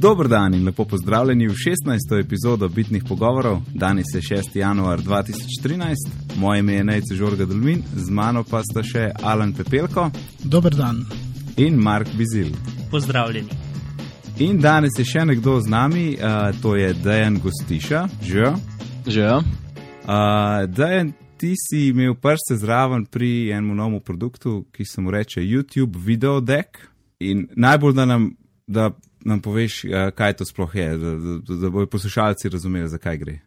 Dobro 0.00 0.28
dan 0.28 0.54
in 0.54 0.64
lepo 0.64 0.84
pozdravljeni 0.84 1.48
v 1.48 1.50
16. 1.50 2.20
epizodo 2.20 2.68
Bitnih 2.68 3.04
pogovorov. 3.08 3.60
Danes 3.74 4.06
je 4.14 4.20
6. 4.36 4.58
januar 4.58 5.00
2013, 5.00 5.94
moje 6.36 6.60
ime 6.60 6.74
je 6.74 6.84
Nejce 6.84 7.14
Žorga 7.14 7.44
Dolmin, 7.44 7.82
z 7.96 8.10
mano 8.10 8.44
pa 8.44 8.62
sta 8.62 8.82
še 8.82 9.10
Alan 9.22 9.52
Pepelko. 9.52 10.10
Dober 10.44 10.74
dan. 10.74 11.04
In 11.56 11.76
Mark 11.76 12.08
Bizil. 12.16 12.48
Pozdravljeni. 12.90 13.48
In 14.38 14.56
danes 14.60 14.96
je 14.98 15.04
še 15.04 15.26
nekdo 15.28 15.58
z 15.60 15.68
nami, 15.68 16.06
uh, 16.16 16.48
to 16.62 16.76
je 16.80 16.94
Dejan 16.94 17.36
Gostiša, 17.36 18.06
že? 18.24 18.54
Že. 19.04 19.28
Uh, 19.28 20.64
Dejan, 20.64 21.12
ti 21.36 21.52
si 21.60 21.90
imel 21.90 22.16
prste 22.16 22.56
zraven 22.56 23.04
pri 23.04 23.50
enem 23.52 23.76
novem 23.76 24.00
produktu, 24.00 24.64
ki 24.72 24.84
se 24.84 25.00
mu 25.00 25.12
reče 25.12 25.44
YouTube 25.44 26.00
Video 26.00 26.40
Deck. 26.40 26.80
In 27.20 27.50
najbolj, 27.52 27.94
da 28.00 28.08
nam, 28.08 28.30
da 28.66 28.88
nam 29.24 29.42
poveš, 29.42 29.84
uh, 29.84 30.08
kaj 30.16 30.38
to 30.40 30.48
sploh 30.48 30.74
je, 30.74 30.88
da, 30.98 31.14
da, 31.14 31.60
da 31.64 31.70
bojo 31.70 31.90
poslušalci 31.90 32.48
razumeli, 32.48 32.88
zakaj 32.88 33.20
gre. 33.20 33.38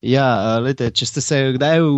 Ja, 0.00 0.56
lejte, 0.64 0.88
če 0.96 1.04
ste 1.04 1.20
se 1.20 1.38
kdaj 1.58 1.82
v, 1.84 1.88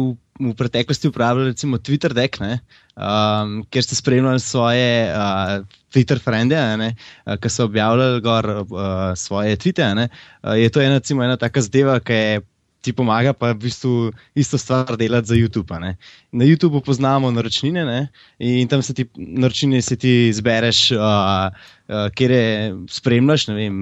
v 0.42 0.52
preteklosti 0.58 1.06
uporabljali, 1.06 1.52
recimo 1.52 1.78
Twitter 1.78 2.10
deck, 2.16 2.40
ne, 2.42 2.56
um, 2.98 3.60
kjer 3.70 3.86
ste 3.86 3.94
spremljali 3.94 4.42
svoje 4.42 5.06
uh, 5.14 5.62
Twitter 5.94 6.18
frende, 6.18 6.58
uh, 6.58 7.36
ki 7.38 7.52
so 7.52 7.68
objavljali 7.70 8.24
gor 8.24 8.48
uh, 8.58 8.80
svoje 9.14 9.54
tvite, 9.56 9.86
ne, 9.94 10.08
uh, 10.42 10.56
je 10.58 10.72
to 10.74 10.82
ena, 10.82 10.98
recimo, 10.98 11.22
ena 11.22 11.38
taka 11.38 11.62
zadeva, 11.62 12.00
ki 12.02 12.18
je 12.18 12.42
ti 12.82 12.92
pomaga, 12.92 13.32
pa 13.32 13.52
v 13.54 13.62
bistvu 13.62 14.10
isto 14.34 14.58
stvar 14.58 14.96
delati 14.98 15.30
za 15.30 15.36
YouTube. 15.38 15.78
Na 15.78 16.44
YouTubu 16.44 16.82
poznamo 16.82 17.30
naročnine 17.30 17.84
ne, 17.86 18.00
in 18.38 18.68
tam 18.68 18.82
se 18.82 18.94
ti 18.94 19.06
naročnine 19.16 19.82
se 19.82 19.96
ti 19.96 20.32
zbereš, 20.34 20.90
uh, 20.90 20.98
uh, 20.98 22.10
kjer 22.14 22.30
je 22.30 22.74
spremljaš, 22.90 23.46
ne 23.48 23.54
vem, 23.54 23.76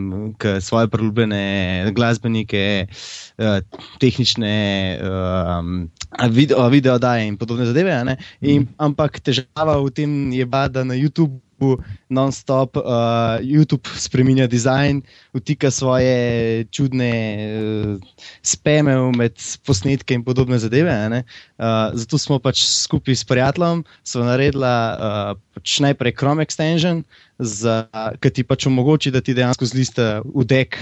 svoje 0.61 0.89
priljubljene 0.89 1.93
glasbenike, 1.97 2.87
uh, 2.87 3.59
tehnične 3.99 4.55
uh, 5.01 6.31
video, 6.31 6.69
video 6.69 6.99
daje 6.99 7.27
in 7.27 7.41
podobne 7.41 7.67
zadeve. 7.67 7.97
In, 8.41 8.69
ampak 8.77 9.21
težava 9.25 9.81
v 9.81 9.91
tem 9.91 10.33
je, 10.33 10.45
ba, 10.45 10.69
da 10.69 10.85
na 10.85 10.95
YouTubu 10.95 11.41
non-stop 12.11 12.77
uh, 12.77 13.39
YouTube 13.43 13.89
spremenja 13.95 14.47
dizajn, 14.51 15.03
vtika 15.37 15.71
svoje 15.71 16.65
čudne 16.75 17.13
uh, 17.13 18.23
speme 18.43 18.97
med 19.17 19.37
posnetke 19.67 20.15
in 20.15 20.25
podobne 20.25 20.59
zadeve. 20.59 20.91
Uh, 20.91 21.93
zato 21.95 22.19
smo 22.19 22.41
pač 22.43 22.65
skupaj 22.65 23.17
s 23.17 23.25
prijateljem 23.25 23.85
naredili 24.15 24.67
uh, 24.67 25.37
pač 25.55 25.79
najprej 25.85 26.17
Chrome 26.17 26.45
extension, 26.45 27.05
ki 28.21 28.31
ti 28.35 28.45
pač 28.45 28.67
omogoči, 28.67 29.13
da 29.13 29.21
ti 29.21 29.37
dejansko 29.37 29.69
zliste 29.69 30.21
v 30.25 30.45
dek 30.45 30.77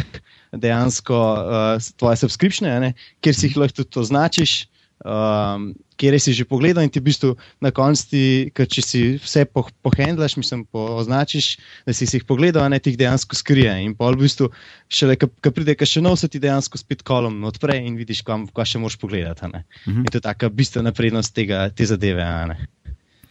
dejansko 0.52 1.18
uh, 1.18 1.90
tvoje 2.00 2.24
subskripcije, 2.24 2.94
kjer 3.20 3.34
si 3.34 3.48
jih 3.50 3.56
lahko 3.60 3.82
tudi 3.82 4.04
označiš. 4.06 4.66
Um, 4.98 5.74
kjer 5.94 6.18
si 6.18 6.34
že 6.34 6.42
pogledal, 6.42 6.82
in 6.82 6.91
ti 6.91 6.98
v 6.98 7.06
bistvu 7.06 7.30
na 7.62 7.70
koncu, 7.70 8.50
če 8.50 8.82
si 8.82 9.00
vse 9.18 9.44
pohendlaš, 9.46 10.34
po 10.34 10.42
mislim, 10.42 10.64
označiš, 10.74 11.58
da 11.86 11.94
si 11.94 12.06
jih 12.06 12.27
pogledal, 12.27 12.66
ne 12.70 12.78
ti 12.82 12.91
jih 12.91 12.98
dejansko 12.98 13.38
skrije. 13.38 13.74
In 13.86 13.94
pa 13.98 14.10
v 14.10 14.22
bistvu, 14.22 14.50
šele 14.91 15.19
ko 15.19 15.50
pride, 15.54 15.74
ki 15.78 15.86
še 15.86 16.02
nov, 16.02 16.19
se 16.19 16.30
ti 16.30 16.42
dejansko 16.42 16.78
spet 16.78 17.02
kolom 17.06 17.42
odpre 17.46 17.78
in 17.78 17.98
vidiš, 17.98 18.24
kam, 18.26 18.46
kaj 18.50 18.74
še 18.74 18.82
moš 18.82 18.98
pogledati. 18.98 19.46
Uh 19.46 19.62
-huh. 19.86 20.02
In 20.02 20.10
to 20.10 20.19
je 20.19 20.26
taka 20.26 20.48
bistvena 20.48 20.92
prednost 20.92 21.34
tega, 21.34 21.70
te 21.70 21.86
zadeve. 21.86 22.26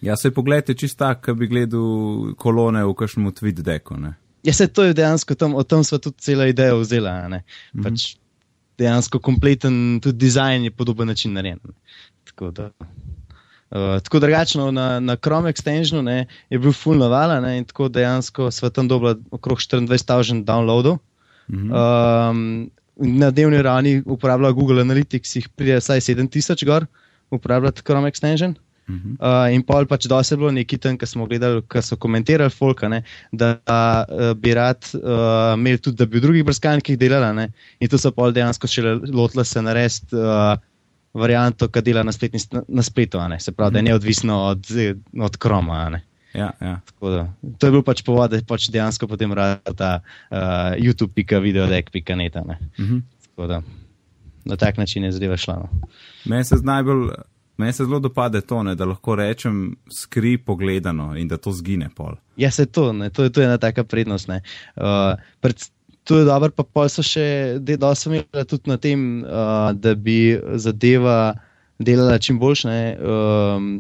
Ja, 0.02 0.16
se 0.16 0.32
pogledaj, 0.32 0.76
čisto 0.76 1.04
tako, 1.04 1.22
kot 1.22 1.38
bi 1.38 1.48
gledal 1.48 2.34
kolone 2.38 2.86
v 2.86 2.94
kakšnem 2.94 3.32
tweet 3.32 3.64
deku. 3.64 3.96
Ja, 4.44 4.54
se 4.54 4.68
to 4.68 4.84
je 4.84 4.94
dejansko 4.94 5.36
tam, 5.36 5.56
o 5.56 5.64
tem 5.64 5.84
smo 5.84 5.98
tudi 5.98 6.16
cela 6.20 6.48
ideja 6.48 6.76
vzela. 6.76 7.28
-huh. 7.28 7.84
pač, 7.84 8.16
dejansko 8.78 9.20
kompleten, 9.20 10.00
tudi 10.04 10.18
dizajn 10.18 10.64
je 10.64 10.72
podoben 10.72 11.08
način 11.08 11.34
narejen. 11.34 11.60
Tako 12.24 12.52
da. 12.52 12.70
Uh, 13.70 14.00
tako 14.04 14.20
drugačno 14.20 14.72
na, 14.72 15.00
na 15.00 15.16
Chrome 15.16 15.52
extensionu 15.52 16.02
ne, 16.02 16.26
je 16.50 16.60
bil 16.60 16.72
full 16.72 16.98
navala 16.98 17.42
in 17.54 17.66
tako 17.66 17.90
dejansko 17.90 18.52
smo 18.52 18.70
tam 18.70 18.88
dobili 18.88 19.16
okrog 19.32 19.58
24.000 19.58 20.44
downloadov. 20.46 20.98
-hmm. 21.50 22.30
um, 22.30 22.72
na 22.96 23.32
dnevni 23.32 23.62
ravni 23.62 24.04
uporablja 24.06 24.52
Google 24.52 24.82
Analytics, 24.82 25.36
jih 25.36 25.50
pride 25.50 25.78
vsaj 25.80 26.02
7000 26.02 26.66
gor, 26.66 26.86
uporabljati 27.32 27.82
Chrome 27.82 28.10
extension. 28.12 28.56
Uh 28.88 28.96
-huh. 28.96 29.48
uh, 29.50 29.54
in 29.54 29.64
pol 29.64 29.86
pač 29.86 30.06
dosti 30.08 30.34
je 30.34 30.38
bilo 30.38 30.52
neki 30.52 30.78
tam, 30.78 30.98
ki 30.98 31.06
smo 31.06 31.26
gledali, 31.28 31.62
ki 31.62 31.82
so 31.82 31.96
komentirali, 31.96 32.50
folka, 32.50 32.88
ne, 32.88 33.04
da 33.32 33.60
uh, 33.66 34.32
bi 34.34 34.54
rad 34.54 34.86
uh, 34.94 35.54
imeli 35.54 35.78
tudi, 35.78 35.98
da 35.98 36.06
bi 36.06 36.18
v 36.18 36.22
drugih 36.22 36.46
brskalnikih 36.46 36.98
delali. 36.98 37.36
Ne, 37.36 37.52
in 37.80 37.90
to 37.90 37.98
so 37.98 38.12
pol 38.12 38.32
dejansko 38.32 38.68
še 38.68 38.82
lotili 39.12 39.46
se 39.46 39.62
narediti 39.62 40.16
uh, 40.16 40.56
varianto, 41.14 41.68
ki 41.68 41.82
dela 41.82 42.04
na, 42.04 42.12
spletni, 42.12 42.40
na 42.68 42.84
spletu, 42.84 43.20
ne, 43.28 43.40
se 43.40 43.52
pravi, 43.52 43.70
-huh. 43.70 43.74
da 43.74 43.80
je 43.80 43.84
mhm. 43.84 43.90
neodvisno 43.90 44.42
od, 44.44 44.66
od 45.20 45.38
kroma. 45.38 46.00
Ja, 46.34 46.52
ja. 46.62 46.80
Da, 47.02 47.28
to 47.58 47.68
je 47.68 47.72
bil 47.72 47.84
pač 47.84 48.04
povod, 48.04 48.32
da 48.32 48.36
je 48.38 48.44
pač 48.48 48.70
dejansko 48.70 49.08
potem 49.08 49.34
rad 49.34 49.76
ta 49.76 50.00
uh, 50.32 50.38
YouTube.videodek.net. 50.78 52.36
Uh 52.36 52.44
-huh. 52.78 53.02
Tako 53.36 53.48
da 53.48 53.62
na 54.46 54.56
tak 54.56 54.78
način 54.78 55.04
je 55.04 55.12
zadeva 55.12 55.38
šla. 55.38 55.56
No. 55.56 55.70
Meni 56.26 56.44
se 56.44 56.56
najbolj. 56.64 57.10
Meni 57.58 57.74
se 57.74 57.86
zelo 57.86 58.00
dopade 58.00 58.42
to, 58.42 58.64
ne, 58.64 58.76
da 58.76 58.86
lahko 58.86 59.16
rečem 59.16 59.76
skri 59.90 60.38
pogledano 60.38 61.16
in 61.18 61.28
da 61.28 61.38
to 61.38 61.52
zgine 61.52 61.90
pol. 61.96 62.16
Ja, 62.38 62.52
se 62.52 62.66
to, 62.66 62.92
ne, 62.94 63.10
to, 63.10 63.24
je, 63.24 63.34
to 63.34 63.42
je 63.42 63.48
ena 63.48 63.58
taka 63.58 63.84
prednost. 63.84 64.30
Uh, 64.30 65.18
pred, 65.42 65.64
to 66.04 66.20
je 66.20 66.26
dobro, 66.26 66.52
pa 66.54 66.64
pol 66.64 66.90
so 66.90 67.02
še, 67.06 67.58
da 67.60 67.96
sem 67.98 68.20
imel 68.20 68.46
tudi 68.46 68.70
na 68.70 68.78
tem, 68.78 69.08
uh, 69.26 69.72
da 69.74 69.96
bi 69.96 70.38
zadeva 70.62 71.34
delala 71.80 72.20
čim 72.22 72.38
boljše. 72.40 72.76
Um, 73.02 73.72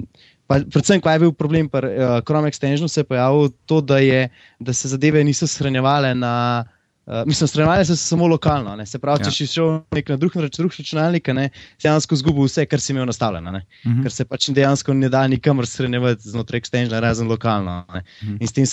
predvsem, 0.47 1.01
kaj 1.03 1.15
je 1.19 1.23
bil 1.27 1.35
problem 1.37 1.69
pri 1.69 1.93
uh, 1.93 2.17
Chrome 2.25 2.49
extensionu, 2.49 2.89
se 2.89 3.05
je 3.05 3.09
pojavil 3.11 3.53
to, 3.69 3.81
da, 3.81 4.01
je, 4.01 4.25
da 4.59 4.73
se 4.73 4.89
zadeve 4.89 5.23
niso 5.23 5.47
shranjevale 5.47 6.15
na. 6.17 6.33
Uh, 6.65 6.73
mislim, 7.25 7.47
strengvali 7.47 7.85
so 7.85 7.95
se 7.95 8.03
samo 8.03 8.27
lokalno. 8.27 8.75
Ne? 8.75 8.85
Se 8.85 8.99
pravi, 8.99 9.21
ja. 9.21 9.29
če 9.29 9.31
si 9.31 9.47
šel 9.47 9.79
nek 9.95 10.09
na 10.09 10.17
drug, 10.19 10.33
drug 10.57 10.73
računalnik, 10.79 11.29
si 11.29 11.87
dejansko 11.87 12.17
izgubil 12.17 12.47
vse, 12.49 12.65
kar 12.67 12.83
si 12.83 12.91
imel 12.93 13.05
nastavljeno. 13.07 13.51
Uh 13.51 13.55
mhm. 13.57 13.99
-huh. 13.99 14.03
Ker 14.03 14.11
se 14.11 14.25
pač 14.25 14.49
dejansko 14.49 14.93
ne 14.93 15.09
da 15.09 15.27
nikamor 15.27 15.67
strengvati 15.67 16.29
znotraj 16.29 16.59
extensiona, 16.59 16.99
razen 16.99 17.27
lokalno. 17.27 17.85
Uh 17.89 17.95
mhm. 17.95 18.35
-huh. 18.35 18.37
In 18.41 18.47
s 18.47 18.51
tem, 18.51 18.65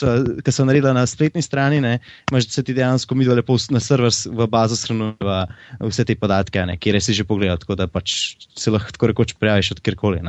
kar 0.43 0.53
so 0.53 0.65
naredili 0.65 0.95
na 0.95 1.07
spletni 1.07 1.43
strani, 1.43 1.81
ne? 1.81 1.99
imaš 2.31 2.49
se 2.49 2.63
ti 2.63 2.75
dejansko 2.75 3.15
mi 3.15 3.25
lepo 3.25 3.57
na 3.71 3.81
server 3.81 4.13
v 4.27 4.47
bazo 4.47 4.77
shranjuje 4.77 5.47
vse 5.81 6.05
te 6.05 6.15
podatke, 6.15 6.67
kjer 6.81 7.03
si 7.03 7.15
že 7.15 7.25
pogledal, 7.25 7.59
tako 7.59 7.75
da 7.75 7.87
pač 7.87 8.37
se 8.57 8.71
lahko 8.71 8.93
tako 8.93 9.07
rekoč 9.07 9.33
prijaviš 9.33 9.71
od 9.71 9.81
kjerkoli 9.81 10.21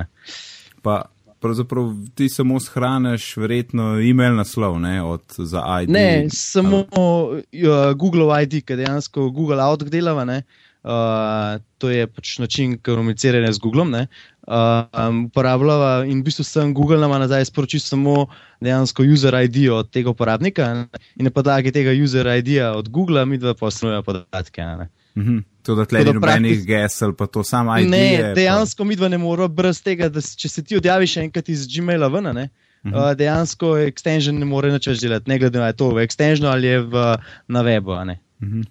pravzaprav 1.46 1.94
ti 2.18 2.30
samo 2.30 2.60
shraniš, 2.60 3.36
verjetno, 3.38 4.00
e-mail 4.02 4.34
naslov 4.36 4.80
ne, 4.82 4.98
od, 5.04 5.22
za 5.38 5.62
ID. 5.84 5.92
Ne, 5.94 6.26
samo 6.34 6.80
uh, 6.90 7.94
Google 7.96 8.44
ID, 8.44 8.64
ki 8.66 8.80
dejansko 8.82 9.30
Google 9.30 9.62
Outlook 9.62 9.92
delava. 9.94 10.26
Ne, 10.26 10.42
uh, 10.82 11.62
to 11.78 11.94
je 11.94 12.08
pač 12.08 12.40
način 12.42 12.80
komuniciranja 12.82 13.54
z 13.54 13.62
Googlom. 13.62 13.94
Ne, 13.94 14.08
uh, 14.48 14.58
um, 14.90 15.26
uporabljava 15.30 15.94
in 16.10 16.24
v 16.24 16.32
bistvu 16.32 16.48
sem 16.50 16.74
Google 16.74 16.98
nama 17.04 17.22
nazaj 17.22 17.46
sporočil 17.52 17.86
samo 17.86 18.26
dejansko 18.66 19.06
user 19.06 19.38
ID 19.46 19.68
od 19.70 19.94
tega 19.94 20.10
uporabnika 20.10 20.74
ne, 20.74 21.06
in 21.16 21.30
na 21.30 21.34
podlagi 21.34 21.74
tega 21.76 21.94
user 21.94 22.26
ID 22.40 22.58
od 22.74 22.90
Google 22.90 23.26
mi 23.26 23.38
dva 23.38 23.54
posnujemo 23.54 24.02
podatke. 24.04 24.66
Ne. 24.82 24.90
Mhm. 25.16 25.44
To, 25.66 25.74
da 25.76 25.86
tle 25.90 26.04
ni 26.06 26.14
nobenih 26.14 26.62
gesel, 26.68 27.16
pa 27.18 27.26
to 27.28 27.42
samo 27.44 27.74
ID. 27.80 27.90
Ne, 27.90 28.34
dejansko 28.36 28.84
pa... 28.84 28.88
mi 28.88 28.96
dva 28.96 29.08
ne 29.10 29.18
moramo 29.18 29.48
brez 29.50 29.80
tega, 29.82 30.10
da 30.14 30.22
če 30.22 30.50
se 30.52 30.64
ti 30.64 30.78
odjaviš 30.78 31.18
enkrat 31.24 31.50
iz 31.50 31.66
Gmaila 31.72 32.10
ven, 32.14 32.30
ne, 32.36 32.50
uh 32.84 32.92
-huh. 32.92 33.12
uh, 33.12 33.18
dejansko 33.18 33.72
extension 33.88 34.38
ne 34.40 34.46
more 34.46 34.70
več 34.70 34.88
delati, 35.02 35.30
ne 35.30 35.40
glede 35.40 35.60
na 35.60 35.72
to, 35.74 35.90
v 35.90 36.06
extensionu 36.06 36.52
ali 36.52 36.68
je 36.68 36.82
v, 36.82 37.06
na 37.48 37.64
webu. 37.64 37.96
Uh 37.96 38.16
mhm. 38.48 38.62
-huh. 38.62 38.66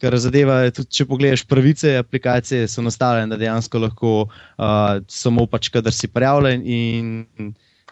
Ker 0.00 0.18
zadeva, 0.18 0.70
tudi 0.70 0.90
če 0.90 1.04
pogledaš 1.06 1.44
pravice 1.44 1.96
aplikacije, 1.96 2.68
so 2.68 2.82
nastavljene, 2.82 3.30
da 3.30 3.36
dejansko 3.36 3.78
lahko 3.78 4.22
uh, 4.22 5.00
samo 5.08 5.46
pač, 5.46 5.68
kadar 5.68 5.92
si 5.92 6.08
prijavljen 6.08 6.62
in 6.66 7.26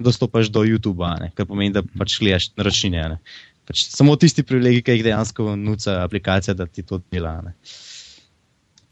dostopaš 0.00 0.50
do 0.50 0.60
YouTube, 0.60 1.30
kar 1.34 1.46
pomeni, 1.46 1.72
da 1.72 1.82
pač 1.98 2.18
gledaš 2.20 2.50
naročnine. 2.56 3.18
Pač 3.64 3.86
samo 3.88 4.16
tisti 4.16 4.42
privilegij, 4.42 4.82
ki 4.82 4.92
jih 4.92 5.04
dejansko 5.04 5.56
nuca 5.56 6.02
aplikacija, 6.02 6.54
da 6.54 6.66
ti 6.66 6.82
to 6.82 7.00
dela. 7.10 7.40
Ne. 7.42 7.54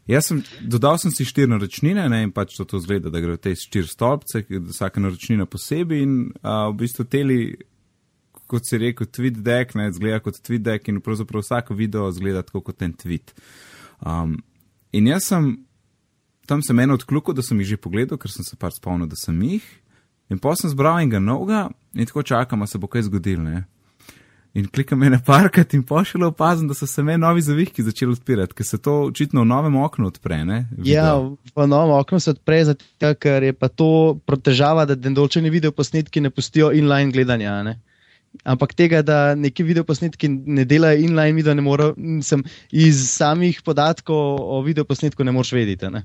Jaz 0.09 0.27
sem 0.31 0.41
dodal 0.65 0.97
sem 0.97 1.11
si 1.13 1.25
štiri 1.27 1.49
naročnine 1.51 2.07
ne, 2.09 2.23
in 2.25 2.31
pač 2.33 2.55
to, 2.57 2.65
to 2.65 2.79
zgleda, 2.81 3.11
da 3.13 3.21
gre 3.21 3.35
v 3.37 3.41
te 3.41 3.53
štiri 3.57 3.89
stolpce, 3.89 4.43
vsaka 4.49 5.03
naročnina 5.03 5.45
posebej 5.45 6.01
in 6.03 6.15
a, 6.41 6.71
v 6.71 6.79
bistvu 6.81 7.05
teli, 7.05 7.39
kot 8.49 8.65
si 8.67 8.79
rekel, 8.81 9.07
tweet 9.07 9.37
deck, 9.45 9.75
ne, 9.77 9.91
zgleda 9.93 10.19
kot 10.25 10.41
tweet 10.41 10.65
deck 10.65 10.89
in 10.89 11.03
pravzaprav 11.05 11.45
vsako 11.45 11.77
video 11.77 12.09
zgleda 12.11 12.41
tako 12.47 12.63
kot 12.71 12.81
en 12.81 12.95
tweet. 12.97 13.35
Um, 14.01 14.39
in 14.91 15.07
jaz 15.11 15.29
sem, 15.29 15.53
tam 16.49 16.65
sem 16.65 16.81
eno 16.81 16.97
odklukal, 16.97 17.37
da 17.37 17.45
sem 17.45 17.61
jih 17.61 17.75
že 17.75 17.81
pogledal, 17.81 18.19
ker 18.19 18.33
sem 18.33 18.47
se 18.47 18.57
pač 18.59 18.81
spomnil, 18.81 19.07
da 19.07 19.19
sem 19.19 19.37
jih 19.45 19.67
in 20.31 20.39
pa 20.39 20.55
sem 20.55 20.71
zbral 20.71 21.03
enega 21.03 21.19
novega 21.21 21.67
in 21.93 22.07
tako 22.09 22.23
čakam, 22.23 22.63
a 22.63 22.67
se 22.67 22.79
bo 22.79 22.89
kaj 22.89 23.05
zgodilo. 23.09 23.61
In 24.53 24.65
klikam 24.67 25.03
ene 25.07 25.15
parkrat 25.23 25.71
in 25.77 25.83
pošilj 25.87 26.25
opazim, 26.27 26.67
da 26.67 26.75
so 26.75 26.87
se 26.87 27.03
me 27.07 27.13
novi 27.17 27.39
zavihki 27.41 27.85
začeli 27.87 28.17
odpirati, 28.17 28.55
ker 28.57 28.67
se 28.67 28.77
to 28.83 28.97
očitno 29.05 29.45
v 29.45 29.47
novem 29.47 29.77
oknu 29.79 30.09
odpre. 30.09 30.41
Ne, 30.47 30.57
ja, 30.83 31.13
v 31.55 31.67
novem 31.71 31.93
oknu 31.95 32.19
se 32.19 32.33
odpre, 32.35 32.59
zato 32.67 33.13
ker 33.15 33.47
je 33.47 33.53
pa 33.55 33.69
to 33.71 34.19
protežava, 34.27 34.83
da 34.89 34.97
določeni 34.99 35.53
videoposnetki 35.53 36.25
ne 36.25 36.33
pustijo 36.35 36.73
inline 36.75 37.15
gledanja. 37.15 37.61
Ne? 37.63 37.77
Ampak 38.43 38.75
tega, 38.75 38.99
da 39.07 39.21
neki 39.39 39.63
videoposnetki 39.67 40.27
ne 40.27 40.67
delajo 40.67 40.99
inline 40.99 41.37
video, 41.39 41.55
ne 41.55 41.63
morem, 41.63 42.19
sem 42.23 42.43
iz 42.75 43.05
samih 43.07 43.63
podatkov 43.63 44.43
o 44.51 44.59
videoposnetku 44.67 45.23
ne 45.23 45.31
moreš 45.35 45.55
vedeti. 45.55 45.87
Ne? 45.95 46.03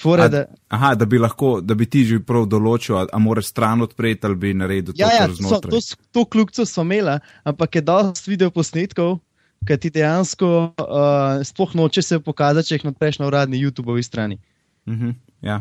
Fore, 0.00 0.28
da, 0.28 0.44
aha, 0.68 0.94
da 0.94 1.06
bi 1.06 1.18
lahko, 1.18 1.60
da 1.60 1.74
bi 1.78 1.86
ti 1.86 2.04
že 2.08 2.18
prav 2.26 2.46
določil, 2.50 2.96
ali 2.96 3.22
moraš 3.22 3.52
stran 3.52 3.84
odpreti 3.84 4.26
ali 4.26 4.38
bi 4.40 4.54
naredil 4.56 4.94
ja, 4.96 5.08
to, 5.08 5.14
ja, 5.14 5.26
kar 5.26 5.34
znotraj. 5.38 5.74
To, 5.74 5.98
to 6.16 6.24
kljubco 6.32 6.66
smo 6.66 6.84
imeli, 6.88 7.18
ampak 7.44 7.76
je 7.76 7.82
dosti 7.86 8.32
video 8.32 8.50
posnetkov, 8.50 9.18
ki 9.68 9.78
ti 9.78 9.92
dejansko 9.94 10.48
uh, 10.72 11.44
sploh 11.46 11.76
noče 11.78 12.02
se 12.02 12.18
pokazati, 12.24 12.72
če 12.72 12.80
jih 12.80 12.88
odpreš 12.94 13.20
na 13.22 13.28
uradni 13.28 13.60
YouTubeovi 13.62 14.02
strani. 14.02 14.40
Uh 14.86 14.94
-huh, 14.94 15.14
ja 15.42 15.60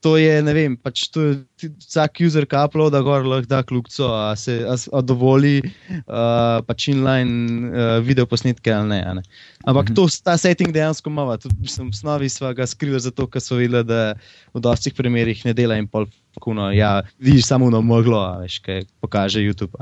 to 0.00 0.16
je, 0.16 0.42
ne 0.42 0.52
vem, 0.54 0.76
pač 0.78 1.08
to 1.10 1.22
je 1.24 1.70
vsak 1.82 2.20
user, 2.22 2.46
ki 2.46 2.58
uploada 2.68 3.00
gor, 3.02 3.26
lahko 3.26 3.50
da 3.50 3.62
kljubco, 3.66 4.06
a 4.14 4.36
se 4.38 4.60
a, 4.62 4.76
a 4.78 5.02
dovoli 5.02 5.58
uh, 5.64 6.60
pač 6.66 6.88
inline 6.92 7.70
uh, 7.72 7.98
video 8.04 8.28
posnetke 8.30 8.72
ali 8.72 8.92
ne. 8.94 9.00
ne. 9.18 9.22
Ampak 9.66 9.90
mm 9.90 9.94
-hmm. 9.94 9.96
to, 9.96 10.22
ta 10.24 10.36
setting 10.38 10.72
dejansko 10.72 11.10
ima, 11.10 11.36
tudi 11.36 11.54
v 11.58 11.88
osnovi 11.88 12.28
smo 12.28 12.52
ga 12.54 12.66
skrili 12.66 13.00
zato, 13.00 13.26
ker 13.26 13.42
so 13.42 13.56
videli, 13.56 13.84
da 13.84 14.14
v 14.54 14.60
dostih 14.60 14.94
primerih 14.94 15.44
ne 15.44 15.52
dela 15.52 15.76
in 15.76 15.88
pol. 15.88 16.06
Kuno, 16.38 16.70
ja, 16.70 17.02
vidiš 17.18 17.46
samo 17.46 17.70
na 17.70 17.80
moglo, 17.80 18.38
veš, 18.38 18.58
kaj 18.62 18.84
kaže 19.10 19.40
YouTube. 19.40 19.74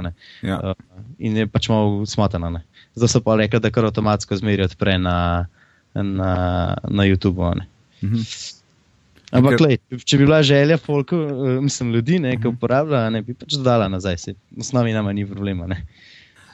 Ja. 0.42 0.60
Uh, 0.64 0.72
in 1.18 1.36
je 1.36 1.46
pač 1.46 1.68
malo 1.68 2.06
smotano. 2.06 2.60
Zdaj 2.94 3.08
so 3.08 3.20
pa 3.20 3.36
rekli, 3.36 3.60
da 3.60 3.70
kar 3.70 3.84
avtomatsko 3.84 4.36
zmeri 4.36 4.64
odpre 4.64 4.98
na, 4.98 5.46
na, 5.94 6.76
na 6.88 7.04
YouTube. 7.04 7.52
-hmm. 8.02 8.55
Ampak, 9.34 9.58
lej, 9.60 9.78
če 10.06 10.18
bi 10.20 10.26
bila 10.26 10.38
želja, 10.46 10.78
folko, 10.78 11.18
uh, 11.18 11.48
mislim, 11.62 11.92
ljudi, 11.96 12.20
ne, 12.22 12.36
ki 12.36 12.46
mhm. 12.46 12.56
uporabljajo, 12.56 13.10
ne 13.10 13.22
bi 13.26 13.34
pač 13.34 13.56
dodala 13.58 13.88
nazaj, 13.90 14.18
se 14.22 14.34
v 14.36 14.62
osnovi 14.62 14.94
nama 14.94 15.12
ni 15.12 15.26
problema. 15.26 15.66
Ne. 15.70 15.82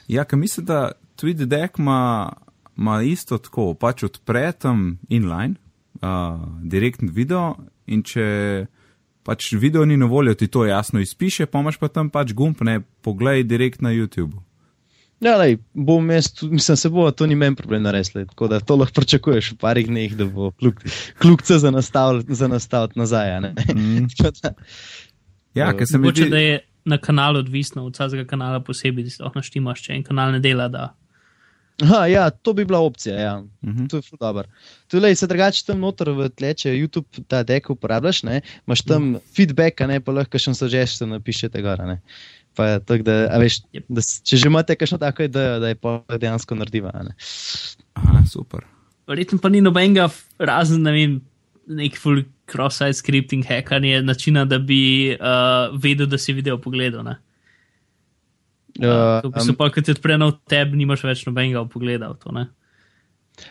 Ja, 0.09 0.25
ker 0.25 0.39
mislim, 0.39 0.65
da 0.65 0.91
tudi 1.19 1.45
Dek 1.45 1.77
ima 1.79 2.97
isto 3.05 3.37
tako, 3.37 3.73
pač 3.77 4.03
odpre 4.07 4.47
tam 4.57 4.97
inline, 5.09 5.55
uh, 6.01 6.41
direktni 6.63 7.11
video 7.13 7.53
in 7.85 8.01
če 8.03 8.25
pač 9.23 9.53
video 9.55 9.85
ni 9.85 9.97
na 9.97 10.09
voljo, 10.09 10.33
ti 10.35 10.49
to 10.51 10.65
jasno 10.65 10.99
izpiše, 10.99 11.45
pomaž 11.45 11.77
pa 11.79 11.87
tam 11.87 12.09
pač 12.09 12.33
gumb, 12.35 12.59
ne, 12.65 12.81
poglej 13.05 13.45
direkt 13.47 13.81
na 13.85 13.93
YouTube. 13.93 14.41
Ja, 15.21 15.37
lej, 15.37 15.57
bom 15.73 16.09
jaz, 16.11 16.31
mislim, 16.41 16.77
se 16.77 16.89
bo, 16.89 17.11
to 17.11 17.25
ni 17.27 17.35
meni 17.35 17.55
problem 17.55 17.83
narediti. 17.83 18.25
Tako 18.27 18.47
da 18.47 18.59
to 18.59 18.75
lahko 18.75 18.93
pričakuješ 18.93 19.51
v 19.51 19.57
parih 19.57 19.87
dneh, 19.87 20.15
da 20.15 20.25
bo 20.25 20.51
kljubce 21.21 21.59
za 21.59 22.47
nastaviti 22.47 22.99
nazaj. 22.99 23.39
Mm. 23.39 24.07
ja, 25.59 25.71
ker 25.77 25.87
sem 25.87 26.01
videl, 26.03 26.29
da 26.29 26.37
je 26.37 26.59
na 26.85 26.97
kanalu 26.97 27.39
odvisno 27.39 27.85
od 27.85 27.93
vsakega 27.93 28.25
kanala 28.27 28.59
posebej, 28.59 29.03
da 29.03 29.09
se 29.09 29.23
lahko 29.23 29.39
naštimaš, 29.39 29.85
če 29.85 29.93
en 29.95 30.03
kanal 30.03 30.35
ne 30.35 30.43
dela. 30.43 30.67
Da. 30.67 30.89
Aha, 31.81 32.05
ja, 32.07 32.29
to 32.29 32.53
bi 32.53 32.65
bila 32.65 32.79
opcija. 32.79 33.19
Ja. 33.19 33.37
Uh 33.39 33.69
mhm. 33.69 33.83
-huh. 33.83 33.89
To 33.89 33.97
je 33.97 34.01
zelo 34.01 34.17
dobro. 34.19 34.43
Tudi 34.87 35.15
se 35.15 35.27
drugače 35.27 35.65
tam 35.65 35.79
noter 35.79 36.09
v 36.09 36.29
tle, 36.29 36.53
če 36.53 36.69
YouTube 36.69 37.23
ta 37.27 37.43
dek 37.43 37.69
uporabljaš, 37.69 38.23
ne, 38.23 38.41
imaš 38.67 38.81
tam 38.81 39.15
uh 39.15 39.21
-huh. 39.21 39.35
feedback, 39.35 39.79
ne 39.79 39.99
pa 39.99 40.11
lahko 40.11 40.37
še 40.37 40.53
suggestions 40.53 41.11
napišete 41.11 41.61
gor. 41.61 41.79
Pa, 42.53 42.77
tak, 42.85 43.01
da, 43.01 43.25
veš, 43.41 43.63
da, 43.89 44.03
če 44.03 44.37
že 44.37 44.49
imate 44.49 44.77
kakšno 44.77 44.99
tako 45.01 45.25
idejo, 45.25 45.57
da 45.63 45.71
je 45.71 45.77
pa 45.79 45.97
dejansko 46.11 46.57
narediva. 46.59 46.93
Ne? 47.01 47.15
Aha, 47.97 48.21
super. 48.29 48.65
Verjetno 49.09 49.39
pa 49.41 49.49
ni 49.49 49.61
nobenega, 49.63 50.05
razen 50.37 50.85
ne 50.85 50.93
vem, 50.93 51.15
nek 51.67 51.97
full 51.99 52.21
cross-site 52.51 52.99
scripting 52.99 53.45
hackanje 53.47 54.03
načina, 54.05 54.45
da 54.45 54.59
bi 54.61 55.15
uh, 55.15 55.73
vedel, 55.81 56.07
da 56.11 56.19
si 56.21 56.35
video 56.35 56.59
pogledal. 56.61 57.05
Ne? 57.07 57.17
Uh, 58.79 58.85
uh, 58.85 59.31
um, 59.33 59.55
pa, 59.57 59.69
ko 59.73 59.81
ti 59.81 59.93
odpre 59.93 60.17
nov 60.21 60.37
tab, 60.49 60.77
nimaš 60.77 61.05
več 61.09 61.25
nobenega 61.27 61.65
pogleda 61.69 62.13
v 62.13 62.21
to. 62.21 62.33
Ne, 62.37 62.47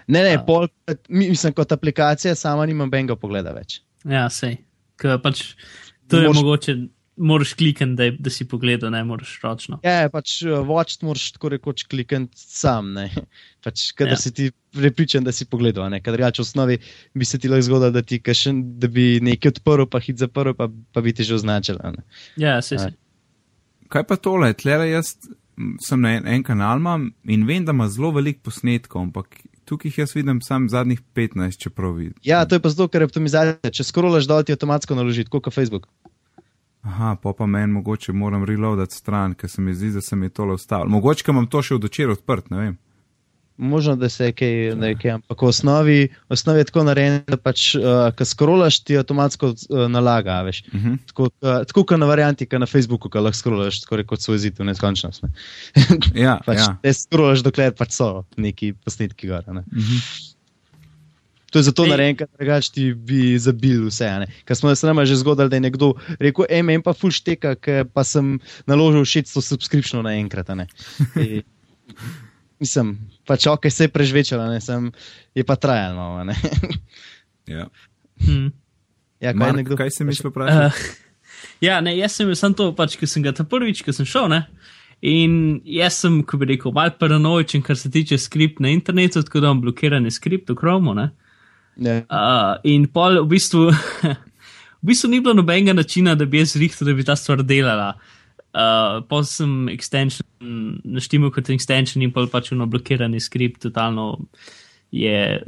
ne, 0.07 0.23
ne 0.23 0.35
uh, 0.39 0.47
pol, 0.47 0.71
mislim, 1.11 1.55
kot 1.59 1.75
aplikacija 1.75 2.35
sama 2.39 2.67
nimam 2.71 2.87
nobenega 2.87 3.19
pogleda 3.19 3.55
več. 3.57 3.81
Ja, 4.07 4.29
sej. 4.31 4.61
Pač, 5.03 5.53
to 6.11 6.23
je 6.23 6.31
Mož... 6.31 6.39
mogoče 6.39 6.77
moraš 7.17 7.53
klikati, 7.55 7.93
da, 7.95 8.11
da 8.19 8.31
si 8.31 8.45
pogledal, 8.49 8.91
ne 8.91 9.03
moraš 9.05 9.35
ročno. 9.43 9.79
Ja, 9.85 10.09
pač 10.13 10.39
voč 10.43 10.97
uh, 10.97 11.07
moraš 11.07 11.27
tako 11.37 11.53
rekoč 11.53 11.85
klikati 11.91 12.31
sam, 12.37 12.93
ne. 12.97 13.11
Pač, 13.65 13.93
kadar 13.95 14.17
ja. 14.17 14.23
si 14.23 14.33
ti 14.35 14.49
prepričan, 14.75 15.25
da 15.25 15.33
si 15.33 15.47
pogledal, 15.47 15.87
ne. 15.93 16.01
Kadar 16.03 16.27
jač 16.27 16.41
v 16.41 16.47
osnovi 16.47 16.79
bi 17.15 17.29
se 17.29 17.39
ti 17.39 17.51
lahko 17.53 17.69
zgodilo, 17.69 17.93
da, 17.95 18.03
kašen, 18.03 18.65
da 18.83 18.91
bi 18.91 19.21
nekaj 19.23 19.57
odprl, 19.57 19.87
pa 19.91 20.01
hit 20.03 20.19
zaprl, 20.25 20.57
pa, 20.59 20.67
pa 20.67 21.05
bi 21.05 21.15
ti 21.15 21.27
že 21.29 21.37
označil. 21.39 21.79
Ja, 22.41 22.59
se 22.63 22.81
si. 22.81 22.91
Kaj 23.93 24.09
pa 24.09 24.17
tole, 24.17 24.55
tlele 24.57 24.89
jaz 24.89 25.15
sem 25.85 26.01
na 26.01 26.17
en, 26.17 26.27
en 26.27 26.43
kanal 26.43 26.81
imam 26.81 27.11
in 27.29 27.45
vem, 27.47 27.65
da 27.65 27.75
ima 27.77 27.89
zelo 27.93 28.11
velik 28.17 28.41
posnetkov, 28.43 29.03
ampak 29.05 29.43
tukaj 29.69 30.01
jaz 30.01 30.15
vidim 30.17 30.41
sam 30.43 30.69
zadnjih 30.73 31.03
15, 31.15 31.61
čeprav 31.61 31.93
vidim. 31.99 32.17
Ja, 32.25 32.45
to 32.49 32.57
je 32.57 32.63
pa 32.65 32.73
zato, 32.73 32.89
ker 32.89 33.05
je 33.05 33.11
optimizacija. 33.11 33.71
Če 33.71 33.85
skrolaš 33.85 34.27
dol, 34.31 34.43
ti 34.43 34.57
avtomatsko 34.57 34.97
naloži, 34.97 35.29
kot 35.29 35.53
Facebook. 35.53 35.87
Aha, 36.83 37.17
pa 37.23 37.33
pa 37.33 37.47
meni 37.47 37.73
mogoče 37.73 38.13
moram 38.13 38.45
reloadati 38.45 38.95
stran, 38.95 39.35
ker 39.35 39.51
se 39.51 39.63
mi 39.63 39.75
zdi, 39.75 39.91
da 39.95 40.01
se 40.01 40.17
mi 40.17 40.27
je 40.27 40.31
tole 40.31 40.55
ustavilo. 40.55 40.91
Mogoče 40.91 41.25
imam 41.31 41.47
to 41.47 41.63
še 41.63 41.77
od 41.79 41.85
včeraj 41.85 42.19
odprt, 42.19 42.51
ne 42.51 42.59
vem. 42.59 42.79
Možno, 43.57 43.97
da 43.97 44.09
se 44.09 44.25
je 44.25 44.33
kaj, 44.33 44.75
da 44.81 44.89
je 44.91 44.97
kaj, 44.99 45.11
ampak 45.11 45.43
v 45.43 45.47
osnovi, 45.47 45.99
v 46.29 46.35
osnovi 46.35 46.63
je 46.63 46.65
tako 46.71 46.83
narejeno, 46.89 47.21
da 47.29 47.37
pač, 47.37 47.67
uh, 47.77 48.09
ko 48.19 48.27
skrolaš, 48.27 48.81
ti 48.83 48.97
avtomatsko 48.99 49.53
uh, 49.53 49.85
nalaga, 49.93 50.41
veš. 50.43 50.65
Uh 50.67 50.75
mhm. 50.75 50.93
-huh. 50.93 50.99
Tako, 51.07 51.23
uh, 51.23 51.63
tako 51.69 51.85
kot 51.85 52.01
na 52.01 52.07
varianti, 52.07 52.47
kot 52.47 52.61
na 52.61 52.67
Facebooku, 52.67 53.11
ko 53.11 53.21
lahko 53.21 53.39
skrolaš, 53.39 53.81
tako 53.81 54.03
kot 54.07 54.21
svoj 54.21 54.39
zid 54.39 54.59
v 54.59 54.65
neskončnost. 54.65 55.23
Ne. 55.23 55.31
ja, 56.15 56.41
pač, 56.47 56.59
ja. 56.59 56.77
Te 56.83 56.93
skrolaš, 56.93 57.43
dokler 57.43 57.75
pač 57.79 57.93
so 57.93 58.25
neki 58.37 58.73
posnetki 58.73 59.29
gor. 59.29 59.45
Uh 59.47 59.55
mhm. 59.55 59.65
-huh. 59.79 60.35
To 61.53 61.61
je 61.61 61.69
zato 61.69 61.85
narejeno, 61.85 62.17
ker 62.17 62.29
drugač 62.33 62.71
ti 62.73 62.87
bi 62.97 63.37
zabil 63.37 63.85
vse. 63.91 64.09
Ker 64.49 64.57
smo 64.57 64.73
se 64.73 64.89
nam 64.89 65.03
že 65.05 65.19
zgodili, 65.21 65.53
da 65.53 65.61
je 65.61 65.67
nekdo 65.69 65.93
rekel, 66.17 66.49
ej, 66.49 66.63
meni 66.65 66.81
pa 66.83 66.97
full 66.97 67.13
šteka, 67.13 67.55
ker 67.61 67.85
pa 67.93 68.05
sem 68.09 68.39
naložil 68.65 69.05
600 69.05 69.45
subskripcijov 69.45 70.07
naenkrat. 70.09 70.49
Mislim, 72.63 72.95
pač 73.29 73.47
ok, 73.51 73.69
se 73.69 73.85
je 73.85 73.93
prežvečalo, 73.93 74.49
sem, 74.65 74.89
je 75.37 75.45
pa 75.45 75.57
trajalo. 75.61 76.25
ja. 77.53 77.69
Hmm. 78.23 78.53
Ja, 79.21 79.31
kaj, 79.31 79.39
Mark, 79.39 79.57
nekdo, 79.61 79.77
kaj 79.77 79.91
si 79.93 80.05
mislil 80.09 80.33
vprašati? 80.33 80.73
Uh, 80.73 81.19
ja, 81.69 81.81
ne, 81.85 81.93
jaz 81.99 82.17
sem 82.17 82.33
samo 82.39 82.57
to, 82.59 82.73
pač, 82.79 82.97
ker 82.97 83.11
sem 83.11 83.23
ga 83.23 83.35
ta 83.37 83.45
prvič, 83.45 83.85
ko 83.85 83.93
sem 83.93 84.09
šel. 84.09 84.31
Ne? 84.33 84.47
In 85.05 85.61
jaz 85.69 86.01
sem, 86.01 86.21
ko 86.27 86.39
bi 86.41 86.49
rekel, 86.55 86.73
mal 86.75 86.95
paranoičen, 86.99 87.63
kar 87.67 87.77
se 87.79 87.91
tiče 87.91 88.19
skript 88.19 88.63
na 88.63 88.73
internetu, 88.73 89.23
tako 89.27 89.43
da 89.43 89.51
imam 89.51 89.61
blokirane 89.67 90.11
skript 90.15 90.51
v 90.51 90.57
Chromu. 90.59 90.95
Yeah. 91.77 92.05
Uh, 92.09 92.59
in 92.69 92.87
pol 92.93 93.23
v 93.25 93.29
bistvu, 93.33 93.71
v 94.83 94.91
bistvu 94.93 95.13
ni 95.13 95.21
bilo 95.25 95.35
nobenega 95.39 95.75
načina, 95.77 96.17
da 96.19 96.27
bi 96.29 96.43
jaz 96.43 96.57
rihtel, 96.61 96.91
da 96.91 96.97
bi 96.97 97.07
ta 97.07 97.17
stvar 97.17 97.45
delala. 97.47 97.95
Uh, 98.53 99.01
pa 99.09 99.23
sem 99.25 99.71
extension 99.73 100.27
naštimal 100.85 101.31
kot 101.33 101.49
extension 101.55 102.03
in 102.05 102.13
pol 102.13 102.27
pač 102.29 102.51
uno 102.53 102.67
blokirani 102.69 103.21
skript, 103.23 103.63
totalno 103.65 104.27
je 104.93 105.41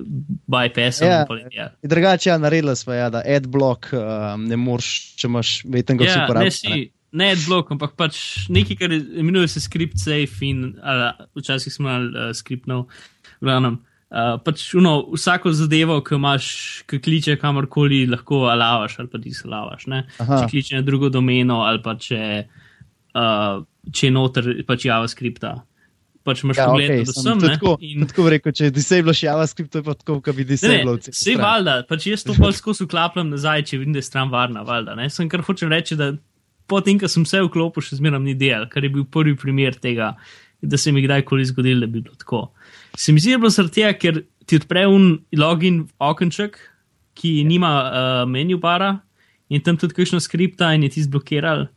bypass. 0.48 1.02
Yeah. 1.04 1.28
Ja. 1.52 1.68
Drugače, 1.82 2.30
ja, 2.30 2.38
naredila 2.40 2.74
smo, 2.76 2.96
ja, 2.96 3.10
da 3.12 3.20
adblock 3.36 3.92
um, 3.92 4.46
ne 4.48 4.56
moreš, 4.56 4.92
če 5.20 5.28
imaš 5.28 5.50
veten, 5.68 6.00
kako 6.00 6.08
yeah, 6.08 6.14
se 6.14 6.24
uporablja. 6.24 6.84
Ne 7.14 7.28
adblock, 7.36 7.74
ampak 7.76 7.92
pač 8.00 8.16
nekaj, 8.50 8.78
kar 8.80 8.94
imenuje 8.94 9.52
se 9.52 9.60
script 9.62 10.00
safe 10.00 10.48
in 10.48 10.72
ali, 10.82 11.28
včasih 11.36 11.76
smo 11.76 11.92
imeli 11.92 12.08
uh, 12.16 12.32
script 12.34 12.66
nov, 12.72 12.88
glavnem. 13.44 13.76
Uh, 14.14 14.36
pač 14.38 14.68
uno, 14.78 14.92
vsako 15.10 15.50
zadevo, 15.58 15.96
ki 16.06 16.14
imaš, 16.14 16.46
ki 16.86 17.00
kliče 17.02 17.34
kamorkoli, 17.42 18.04
lahko 18.06 18.44
alavaš 18.46 19.00
ali 19.02 19.08
pa 19.10 19.18
ti 19.18 19.32
slavaš. 19.34 19.88
Če 19.88 20.50
kliče 20.52 20.76
na 20.78 20.82
drugo 20.86 21.10
domeno 21.10 21.64
ali 21.66 21.80
pa 21.82 21.96
če, 21.98 22.20
uh, 23.18 23.56
če 23.90 24.10
noter 24.14 24.52
pač 24.68 24.86
JavaScript. 24.86 25.48
Pač 26.24 26.44
imaš 26.46 26.60
ja, 26.60 26.68
pogled, 26.70 26.92
okay, 26.92 27.08
da 27.08 27.16
sem 27.16 27.42
tako. 27.42 27.74
In... 27.82 28.06
Tako 28.08 28.28
rekel, 28.32 28.54
če 28.54 28.70
disablaš 28.72 29.24
JavaScript, 29.26 29.72
to 29.74 29.82
je 29.82 29.88
pa 29.90 29.96
tako, 29.98 30.20
kot 30.24 30.38
bi 30.38 30.46
disablal. 30.46 31.02
Vse 31.10 31.34
valjda, 31.40 31.74
pač 31.90 32.06
jaz 32.12 32.22
to 32.24 32.38
pa 32.38 32.52
skozi 32.54 32.86
uklapljam 32.86 33.34
nazaj, 33.34 33.66
če 33.72 33.82
vidim, 33.82 33.98
da 33.98 34.00
je 34.00 34.06
stran 34.06 34.30
varna, 34.32 34.62
valjda. 34.64 34.94
Ne? 35.00 35.10
Sem 35.12 35.26
kar 35.32 35.42
hočem 35.44 35.74
reči, 35.74 35.98
da 35.98 36.12
potem, 36.70 37.02
ko 37.02 37.10
sem 37.10 37.26
vse 37.26 37.42
vklopil, 37.48 37.84
še 37.84 37.98
zmeram 37.98 38.22
ni 38.24 38.38
del, 38.38 38.70
kar 38.70 38.86
je 38.86 38.94
bil 38.94 39.04
prvi 39.10 39.34
primer 39.42 39.74
tega, 39.74 40.14
da 40.62 40.80
se 40.80 40.94
mi 40.94 41.02
kdajkoli 41.04 41.50
zgodilo, 41.50 41.82
da 41.82 41.90
bi 41.90 42.00
bilo 42.00 42.16
tako. 42.22 42.46
Se 42.96 43.12
mi 43.12 43.20
zdi, 43.20 43.32
da 43.32 43.34
je 43.34 43.42
bilo 43.42 43.50
zaradi 43.50 43.74
tega, 43.74 43.92
ker 43.98 44.22
ti 44.46 44.58
odpre 44.60 44.86
un 44.90 45.18
login 45.36 45.84
okenček, 46.02 46.58
ki 47.18 47.44
nima 47.46 47.72
uh, 47.84 48.20
menu 48.30 48.58
bara 48.58 48.98
in 49.52 49.62
tam 49.62 49.78
tudi 49.78 49.94
kakšno 49.94 50.20
skripta 50.22 50.72
in 50.74 50.86
je 50.86 50.94
ti 50.96 51.04
zblokiral. 51.06 51.68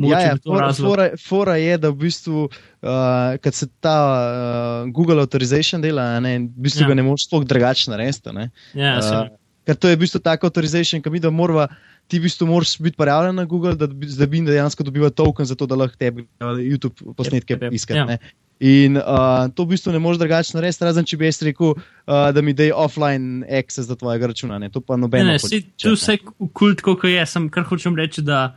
Ja, 0.00 0.20
ja, 0.24 0.36
fora, 0.40 0.70
fora, 0.72 1.06
fora 1.20 1.54
je, 1.60 1.74
da 1.76 1.90
v 1.92 2.06
bistvu, 2.06 2.46
uh, 2.48 3.36
kad 3.44 3.54
se 3.54 3.68
ta 3.84 3.96
uh, 4.08 4.92
Google 4.92 5.20
Authorization 5.20 5.82
dela, 5.82 6.14
ne, 6.24 6.38
v 6.38 6.64
bistvu 6.68 6.86
Ja. 6.86 6.88
ja. 6.88 6.88
ga 6.88 6.96
ne 6.96 7.04
moreš 7.04 7.26
sploh 7.28 7.44
drugače 7.44 7.90
narediti. 7.92 8.48
Ja, 8.74 8.96
Uh, 9.00 9.28
ker 9.68 9.76
to 9.76 9.90
je 9.92 9.98
v 9.98 10.00
bistvu 10.00 10.22
tako 10.24 10.48
authorization, 10.48 11.02
ki 11.02 11.12
mi 11.12 11.20
da 11.20 11.30
morava, 11.30 11.68
ti 12.08 12.18
v 12.18 12.26
bistvu 12.26 12.48
moraš 12.48 12.78
biti 12.80 12.96
prijavljen 12.96 13.36
na 13.36 13.44
Google, 13.44 13.76
da, 13.76 13.86
da 13.86 14.26
bi 14.26 14.40
dejansko 14.46 14.86
dobival 14.86 15.12
token 15.12 15.46
za 15.46 15.54
to, 15.54 15.68
da 15.68 15.76
lahko 15.76 16.00
tebi 16.00 16.26
YouTube 16.40 17.14
posnetke 17.14 17.54
Jep, 17.58 17.68
jep, 17.68 17.76
iskati. 17.76 18.16
ja. 18.16 18.18
In 18.60 18.98
uh, 19.00 19.48
to 19.56 19.64
v 19.64 19.72
bistvu 19.72 19.92
ne 19.94 19.98
moreš 20.04 20.18
drugače 20.20 20.52
narediti, 20.58 20.84
razen 20.84 21.06
če 21.08 21.16
bi 21.16 21.24
jaz 21.30 21.40
rekel, 21.46 21.78
uh, 21.78 22.28
da 22.36 22.42
mi 22.44 22.52
dej 22.52 22.74
offline 22.76 23.40
access 23.48 23.88
do 23.88 23.96
tvojega 23.96 24.28
računa. 24.34 24.58
Ne. 24.60 24.68
To 24.74 24.82
pa 24.84 24.98
nobeno. 25.00 25.32
ne, 25.32 25.38
ne. 25.40 25.60
tu 25.80 25.94
vse 25.94 26.18
kult, 26.52 26.84
kot 26.84 27.06
je, 27.08 27.24
sem 27.26 27.48
kar 27.52 27.64
hočem 27.70 27.96
reči, 27.96 28.20
da 28.26 28.50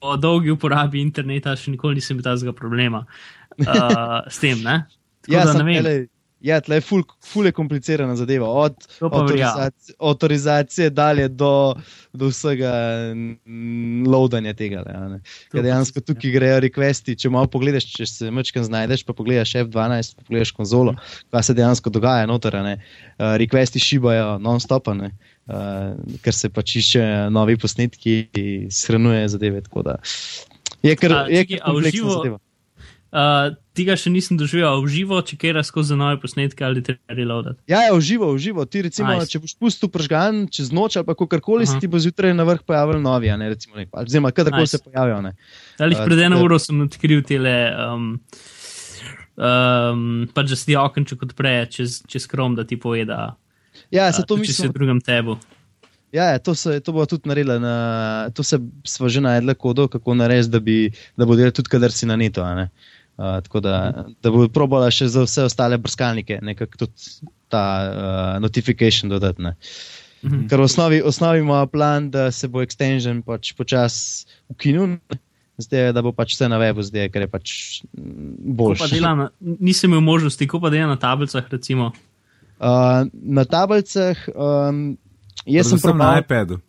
o 0.00 0.16
dolgi 0.16 0.50
uporabi 0.50 1.04
interneta 1.04 1.54
še 1.54 1.74
nikoli 1.76 2.00
nisem 2.00 2.16
imel 2.16 2.26
tazga 2.26 2.54
problema 2.56 3.04
uh, 3.04 4.26
s 4.26 4.42
tem. 4.42 4.58
Ne? 4.64 4.82
Tako 5.22 5.36
Ja, 5.36 5.44
da 5.44 5.54
sem, 5.54 5.62
ne 5.62 5.68
vem. 5.68 5.78
tele, 5.78 5.94
ja, 6.40 6.60
tle 6.60 6.76
je 6.76 6.80
ful, 6.80 7.02
ful 7.22 7.46
je 7.46 7.52
komplicirana 7.52 8.16
zadeva. 8.16 8.48
Od 8.48 8.74
avtorizacije, 9.00 9.94
avtorizacije 10.00 10.90
dalje 10.90 11.28
do, 11.28 11.74
do 12.12 12.26
vsega 12.26 12.72
mm, 13.14 14.06
loadanja 14.06 14.54
tega. 14.54 14.82
le, 14.82 15.20
Ker 15.50 15.62
dejansko 15.62 16.00
se- 16.00 16.04
tukaj 16.04 16.30
grejo 16.30 16.60
requesti. 16.60 17.14
Če 17.14 17.30
malo 17.30 17.46
pogledaš, 17.46 17.86
če 17.92 18.06
se 18.06 18.30
mečkam 18.30 18.64
znajdeš, 18.64 19.04
pa 19.04 19.12
pogledaš 19.12 19.52
F12, 19.54 20.16
pa 20.16 20.22
pogledaš 20.22 20.50
konzolo, 20.52 20.94
kaj 21.30 21.42
se 21.42 21.54
dejansko 21.54 21.90
dogaja 21.90 22.26
noter. 22.26 22.56
Uh, 22.56 22.76
requesti 23.36 23.78
šibajo 23.78 24.38
non-stop, 24.38 24.88
uh, 24.88 25.08
ker 26.20 26.34
se 26.34 26.48
pač 26.48 26.76
iščejo 26.76 27.30
novi 27.30 27.56
posnetki, 27.56 28.16
shranjuje 28.70 29.28
zadeve. 29.28 29.60
tako 29.60 29.82
da 29.82 29.98
Je 30.82 30.96
kar, 30.96 31.12
A, 31.12 31.26
je 31.28 31.44
čakaj, 31.44 31.58
kar 31.58 31.60
a 31.60 31.70
v 31.70 31.74
kompleksna 31.74 31.98
živo- 31.98 32.16
zadeva. 32.16 32.38
Uh, 33.12 33.54
tega 33.80 33.96
še 33.96 34.12
nisem 34.12 34.36
doživel 34.36 34.84
v 34.84 34.92
živo, 34.92 35.18
če 35.24 35.40
kera 35.40 35.64
skozi 35.64 35.96
nove 35.96 36.20
posnetke 36.20 36.60
ali 36.62 36.84
te 36.84 36.98
reloadati. 37.08 37.58
Ja, 37.66 37.88
ja, 37.88 37.96
uživo, 37.96 38.28
uživo. 38.30 38.68
Ti, 38.68 38.84
recimo, 38.86 39.10
Nice. 39.16 39.32
če 39.32 39.40
boš 39.40 39.56
pustil 39.56 39.88
pržgan 39.88 40.44
čez 40.52 40.68
noč 40.70 41.00
ali 41.00 41.08
kakorkoli, 41.08 41.64
Aha. 41.64 41.72
se 41.72 41.80
ti 41.80 41.88
bo 41.88 41.96
zjutraj 41.96 42.36
na 42.36 42.44
vrh 42.44 42.60
pojavil 42.62 43.00
novi, 43.00 43.32
a 43.32 43.40
ne, 43.40 43.48
recimo, 43.50 43.80
nek, 43.80 43.88
ali 43.90 44.12
oziroma 44.12 44.30
kadarkoli 44.30 44.68
Nice. 44.68 44.76
se 44.76 44.84
pojavijo. 44.84 45.18
Ne. 45.24 45.32
Ali 45.80 45.96
Uh, 45.96 46.04
pred 46.04 46.18
eno 46.20 46.44
uro 46.44 46.60
sem 46.60 46.76
odkril 46.84 47.24
tele. 47.24 47.56
Um, 47.72 48.20
Um, 49.40 50.26
pač, 50.34 50.50
da 50.52 50.56
si 50.58 50.66
ti 50.68 50.74
okenček 50.76 51.22
odpre 51.24 51.64
čez, 51.72 52.02
čez 52.04 52.26
krom, 52.28 52.52
da 52.58 52.64
ti 52.68 52.76
pove, 52.76 53.06
da 53.08 53.38
Ja, 53.88 54.10
se 54.12 54.20
to 54.28 54.36
če 54.36 54.52
si 54.52 54.68
v 54.68 54.74
drugem 54.74 54.98
tebu. 55.00 55.38
Ja, 56.12 56.34
ja, 56.34 56.38
to, 56.42 56.52
se, 56.58 56.74
to 56.84 56.92
bo 56.92 57.06
tudi 57.08 57.30
naredila. 57.30 57.56
Na, 57.62 57.74
to 58.34 58.42
se 58.42 58.58
smo 58.84 59.08
že 59.08 59.22
najdli 59.22 59.54
kodo, 59.54 59.86
kako 59.88 60.18
narediti, 60.18 60.50
da, 60.52 60.60
bi- 60.60 60.90
da 61.16 61.24
bo 61.24 61.38
delal 61.38 61.54
tudi, 61.54 61.70
kadar 61.70 61.94
si 61.94 62.04
na 62.04 62.18
netu. 62.18 62.42
a 62.42 62.52
ne. 62.54 62.66
Uh, 63.20 63.42
tako 63.44 63.60
da, 63.60 64.04
da 64.24 64.30
bo 64.32 64.46
probala 64.48 64.86
še 64.88 65.10
za 65.12 65.26
vse 65.26 65.42
ostale 65.44 65.76
brskalnike, 65.76 66.38
nekako 66.40 66.86
tudi 66.86 67.26
ta 67.52 67.64
uh, 67.84 68.36
notification 68.40 69.12
dodati. 69.12 69.42
ne. 69.44 69.56
Mhm. 70.24 70.46
Ker 70.48 70.60
v 70.60 70.64
osnovi, 70.64 71.02
osnovi 71.04 71.42
ima 71.44 71.66
plan, 71.66 72.10
da 72.10 72.30
se 72.32 72.48
bo 72.48 72.62
extension 72.64 73.20
pač 73.24 73.52
počasi 73.56 74.24
ukinil. 74.48 74.96
Zdaj 75.60 75.86
je, 75.86 75.92
da 75.92 76.00
bo 76.00 76.14
pač 76.16 76.32
vse 76.32 76.48
na 76.48 76.56
webu, 76.60 76.80
zdaj, 76.80 77.04
je, 77.04 77.12
ker 77.12 77.26
je 77.26 77.28
pač 77.28 77.52
mm, 77.92 78.32
pa 78.40 78.54
boljše. 78.62 78.88
dela 78.94 79.12
na, 79.18 79.26
nisem 79.60 79.92
imel 79.92 80.00
možnosti, 80.00 80.48
ko 80.48 80.60
pa 80.60 80.72
dela 80.72 80.88
na 80.88 80.96
tablicah, 80.96 81.44
recimo. 81.52 81.90
Uh, 82.56 83.04
na 83.12 83.44
tablicah, 83.44 84.16
um, 84.32 84.96
jaz 85.44 85.68
sem 85.68 85.76
Predvsem 85.76 86.00
na 86.00 86.14
iPadu. 86.24 86.60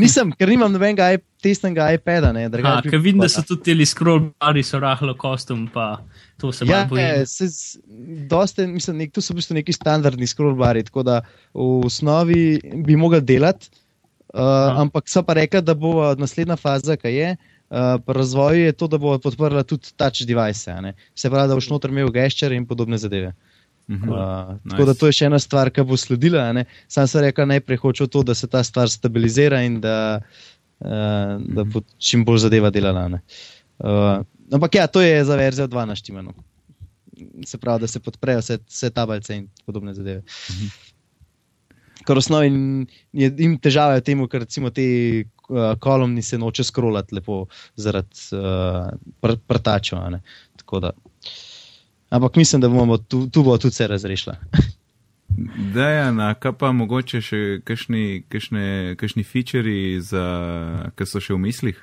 Nisem, 0.00 0.30
ker 0.38 0.50
nimam 0.50 0.72
nobenega 0.72 1.10
testnega 1.42 1.88
iPada. 1.94 2.32
Ne, 2.34 2.46
Ha, 2.64 2.78
ker 2.82 3.00
vidim, 3.02 3.20
da 3.22 3.28
so 3.30 3.42
tudi 3.46 3.74
ti 3.76 3.86
scroll 3.86 4.30
bari 4.40 4.62
so 4.66 4.80
rahlo 4.82 5.14
kostum, 5.18 5.66
pa 5.72 6.00
to 6.40 6.52
se 6.52 6.66
Ja, 6.68 6.84
bojim. 6.88 7.04
je, 7.04 7.26
se, 7.26 7.78
doste, 8.30 8.66
mislim, 8.66 8.98
nek, 9.04 9.12
to 9.12 9.22
so 9.22 9.34
v 9.34 9.40
bistvu 9.42 9.58
neki 9.58 9.74
standardni 9.74 10.26
scrollbari, 10.26 10.84
tako 10.88 11.02
da 11.06 11.20
v 11.54 11.68
osnovi 11.86 12.60
bi 12.86 12.96
mogli 12.96 13.20
delati, 13.20 13.70
uh, 14.34 14.40
Aha. 14.40 14.82
ampak 14.82 15.08
so 15.10 15.22
pa 15.22 15.38
rekli, 15.38 15.62
da 15.62 15.74
bo 15.74 16.14
naslednja 16.18 16.56
faza, 16.56 16.96
ki 16.96 17.14
je. 17.14 17.36
Uh, 17.68 18.00
pri 18.00 18.16
razvoju 18.16 18.64
je 18.64 18.72
to, 18.72 18.86
da 18.88 18.96
bo 18.98 19.18
podprla 19.20 19.62
tudi 19.62 19.92
touch 19.96 20.24
device, 20.24 20.72
ne. 20.80 20.94
se 21.14 21.28
pravi, 21.30 21.48
da 21.48 21.54
boš 21.54 21.68
noter 21.68 21.92
imel 21.92 22.08
gesture 22.10 22.56
in 22.56 22.64
podobne 22.66 22.96
zadeve. 22.96 23.34
Mhm. 23.88 24.08
Uh, 24.08 24.52
Nice. 24.64 24.70
Tako 24.70 24.84
da 24.84 24.94
to 24.94 25.06
je 25.08 25.16
še 25.16 25.26
ena 25.30 25.38
stvar, 25.40 25.70
ki 25.72 25.82
bo 25.88 25.96
sledila. 25.96 26.52
ne. 26.52 26.66
Sam 26.88 27.06
sem 27.08 27.24
rekel, 27.24 27.46
najprej 27.48 27.80
hočem 27.80 28.08
to, 28.08 28.22
da 28.22 28.34
se 28.34 28.46
ta 28.46 28.60
stvar 28.64 28.90
stabilizira 28.92 29.62
in 29.64 29.80
da, 29.80 30.20
uh, 30.80 31.38
da 31.40 31.64
bo 31.64 31.80
čim 31.98 32.24
bolj 32.24 32.44
zadeva 32.44 32.70
delala. 32.70 33.08
ne. 33.08 33.22
Uh, 33.78 34.20
ampak 34.52 34.74
ja, 34.74 34.86
to 34.86 35.00
je 35.00 35.24
za 35.24 35.36
verzijo 35.36 35.68
2 35.68 35.86
naštimano. 35.88 36.34
Se 37.46 37.58
pravi, 37.58 37.80
da 37.80 37.86
se 37.86 38.00
podprejo 38.00 38.38
vse, 38.44 38.58
vse 38.68 38.90
tablice 38.90 39.36
in 39.36 39.48
podobne 39.66 39.94
zadeve. 39.94 40.22
Ker 42.06 42.14
v 42.14 42.18
osnovi 42.22 42.48
je 43.12 43.32
jim 43.38 43.56
težava 43.58 43.96
v 43.98 44.04
tem, 44.06 44.20
ker 44.28 44.44
recimo 44.44 44.70
te 44.70 44.84
uh, 45.48 45.74
kolumni 45.80 46.22
se 46.22 46.38
noče 46.38 46.64
scrollati 46.64 47.16
lepo 47.16 47.46
zaradi 47.76 48.36
uh, 48.36 48.92
pr 49.20 49.34
prtačev. 49.48 49.98
Tako 50.60 50.80
da. 50.80 50.92
Ampak 52.10 52.36
mislim, 52.36 52.60
da 52.60 52.68
bomo 52.68 52.98
tu, 52.98 53.26
tu 53.30 53.42
bo 53.44 53.58
tudi 53.58 53.74
vse 53.74 53.86
razrešila. 53.86 54.36
Dejan, 55.74 56.20
a 56.20 56.32
kaj 56.34 56.54
pa 56.58 56.70
mogoče 56.72 57.20
še 57.22 57.40
kakšni, 57.68 58.24
kakšne, 58.32 58.94
kakšni 58.98 59.24
featuri, 59.28 60.00
ki 60.00 61.06
so 61.06 61.20
še 61.20 61.36
v 61.36 61.42
mislih? 61.42 61.82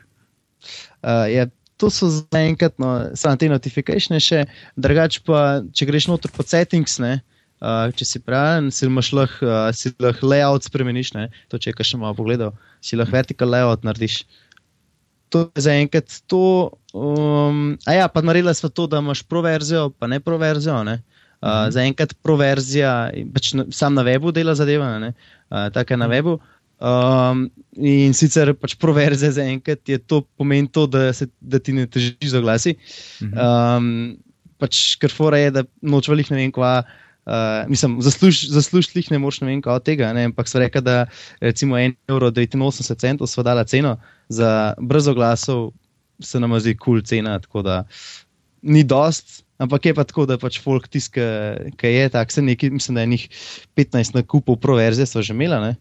Uh, 1.06 1.30
je, 1.30 1.46
to 1.78 1.92
so 1.94 2.10
zaenkrat 2.10 2.80
no, 2.82 2.92
samo 3.16 3.38
te 3.40 3.50
notifikacije, 3.52 4.20
še 4.24 4.42
drugače 4.82 5.22
pa, 5.28 5.46
če 5.76 5.88
greš 5.88 6.10
noter 6.10 6.34
po 6.34 6.44
settings, 6.48 6.98
ne, 7.04 7.20
uh, 7.62 7.94
če 7.96 8.08
si 8.10 8.24
pravi, 8.24 8.74
si 8.74 8.90
imaš 8.90 9.14
lahko 9.14 9.46
uh, 9.46 9.86
lahko 10.04 10.32
layout 10.32 10.66
spremeniš, 10.66 11.14
ne, 11.16 11.30
to 11.52 11.62
če 11.62 11.76
kaj 11.78 11.92
še 11.94 12.02
malo 12.02 12.18
pogledal, 12.18 12.56
si 12.82 12.98
lahko 12.98 13.20
vertical 13.20 13.54
layout 13.54 13.86
narediš. 13.86 14.24
To 15.30 15.50
je 15.56 15.62
zaenkrat 15.66 16.22
to. 16.28 16.72
Um, 16.94 17.78
a 17.86 17.94
ja, 17.94 18.08
pa 18.08 18.22
naredila 18.22 18.54
smo 18.54 18.70
to, 18.70 18.88
da 18.88 19.02
imaš 19.04 19.24
pro 19.24 19.42
verzijo, 19.42 19.90
pa 19.90 20.08
ne 20.08 20.20
pro 20.20 20.38
verzijo. 20.38 20.84
Ne. 20.84 21.02
Uh, 21.46 21.68
zaenkrat 21.70 22.16
pro 22.24 22.38
verzija, 22.40 23.12
pač 23.34 23.54
na, 23.54 23.68
sam 23.70 23.94
na 23.94 24.06
webu 24.08 24.32
dela 24.34 24.56
zadeva, 24.58 24.96
ne, 25.02 25.12
uh, 25.52 25.68
tako 25.74 25.94
je 25.94 25.98
na 26.02 26.08
webu. 26.10 26.38
Um, 26.76 27.46
in 27.78 28.16
sicer 28.18 28.50
pač 28.58 28.74
proverzija 28.80 29.32
za 29.36 29.46
enkrat 29.48 29.80
je 29.88 30.00
to 30.00 30.24
pomeni 30.40 30.68
to, 30.72 30.88
da, 30.92 31.12
se, 31.14 31.28
da 31.40 31.60
ti 31.60 31.76
ne 31.76 31.86
težiš 31.88 32.34
za 32.34 32.42
glasi. 32.44 32.76
Um, 33.30 34.16
pač 34.60 34.96
ker 35.00 35.14
fora 35.14 35.40
je, 35.44 35.54
da 35.60 35.66
noč 35.84 36.10
velik 36.12 36.32
ne 36.34 36.40
vem 36.40 36.56
kva. 36.56 36.80
Uh, 37.26 37.64
mislim, 37.70 37.98
zaslužiti 38.06 39.02
jih 39.02 39.14
ne 39.14 39.20
moreš, 39.22 39.40
ne 39.42 39.50
vem, 39.50 39.62
kaj 39.66 39.80
od 39.80 39.86
tega. 39.86 40.12
Ne? 40.14 40.28
Ampak 40.32 40.50
so 40.50 40.62
rekli, 40.62 40.82
da 40.86 41.06
recimo 41.42 41.78
1,89 41.78 43.16
evra 43.16 43.30
smo 43.30 43.46
dali 43.46 43.66
ceno 43.70 43.96
za 44.30 44.74
brzo 44.80 45.14
glasov, 45.14 45.72
se 46.20 46.40
nam 46.40 46.54
zdi 46.60 46.76
kul 46.78 47.00
cool 47.00 47.06
cena, 47.06 47.40
tako 47.40 47.62
da 47.62 47.84
ni 48.62 48.84
dost. 48.84 49.44
Ampak 49.58 49.86
je 49.86 49.94
pa 49.96 50.04
tako, 50.04 50.26
da 50.28 50.36
pač 50.38 50.58
folk 50.60 50.88
tiska, 50.92 51.24
ki 51.80 51.88
je 51.88 52.10
tak, 52.12 52.32
se 52.32 52.42
nekaj, 52.44 52.74
mislim, 52.76 52.96
da 52.96 53.02
je 53.06 53.08
njih 53.08 53.30
15 53.80 54.16
nakupov 54.16 54.58
proverzije, 54.60 55.06
so 55.08 55.22
že 55.24 55.32
imela. 55.34 55.62
Ne? 55.64 55.76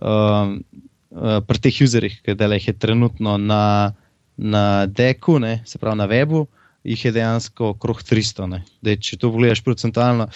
um, 0.00 0.64
uh, 1.10 1.40
pri 1.44 1.58
teh 1.58 1.82
userjih, 1.84 2.20
ki 2.22 2.36
jih 2.36 2.68
je 2.68 2.76
trenutno 2.78 3.36
na, 3.38 3.92
na 4.36 4.86
deku, 4.86 5.38
ne, 5.38 5.62
se 5.66 5.78
pravi 5.78 5.98
na 5.98 6.06
webu, 6.06 6.46
jih 6.84 7.04
je 7.04 7.12
dejansko 7.12 7.74
okrog 7.74 8.02
300. 8.02 8.62
Dej, 8.82 9.00
če 9.00 9.18
to 9.20 9.32
pogledaš 9.32 9.62
procentualno, 9.64 10.28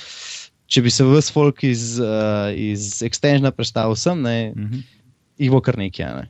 če 0.67 0.83
bi 0.83 0.91
se 0.91 1.07
vse 1.07 1.33
folk 1.33 1.65
iz, 1.65 1.97
uh, 2.03 2.51
iz 2.53 3.03
extensiona 3.07 3.55
predstavil 3.55 3.97
sem, 3.97 4.21
ne, 4.23 4.53
Mhm. 4.57 4.85
jih 5.39 5.51
bo 5.51 5.61
kar 5.61 5.79
nekaj. 5.79 6.15
Ne. 6.15 6.29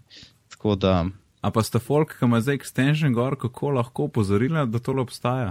Tako 0.64 0.74
da. 0.80 1.06
A 1.44 1.50
pa 1.52 1.60
sta 1.60 1.76
folk, 1.78 2.14
ki 2.16 2.24
ima 2.24 2.38
zdaj 2.40 2.56
extension 2.56 3.12
gor, 3.12 3.34
kako 3.36 3.74
lahko 3.76 4.06
opozorila, 4.08 4.62
da 4.64 4.80
tole 4.80 5.02
obstaja? 5.04 5.50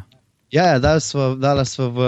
Ja, 0.49 0.63
ja 0.71 0.79
dala 0.81 0.99
smo, 1.05 1.27
dala 1.37 1.65
smo 1.69 1.91
v, 1.93 2.07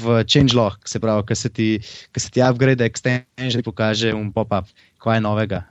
v 0.00 0.22
changelog, 0.24 0.78
se 0.88 1.00
pravi, 1.00 1.26
ko 1.28 1.36
se 1.36 1.50
ti, 1.52 1.68
ko 2.14 2.24
se 2.24 2.32
ti 2.32 2.40
upgrade 2.40 2.88
extension 2.88 3.60
pokaže 3.60 4.14
un 4.16 4.32
pop-up, 4.32 4.72
kaj 5.04 5.20
je 5.20 5.26
novega. 5.28 5.62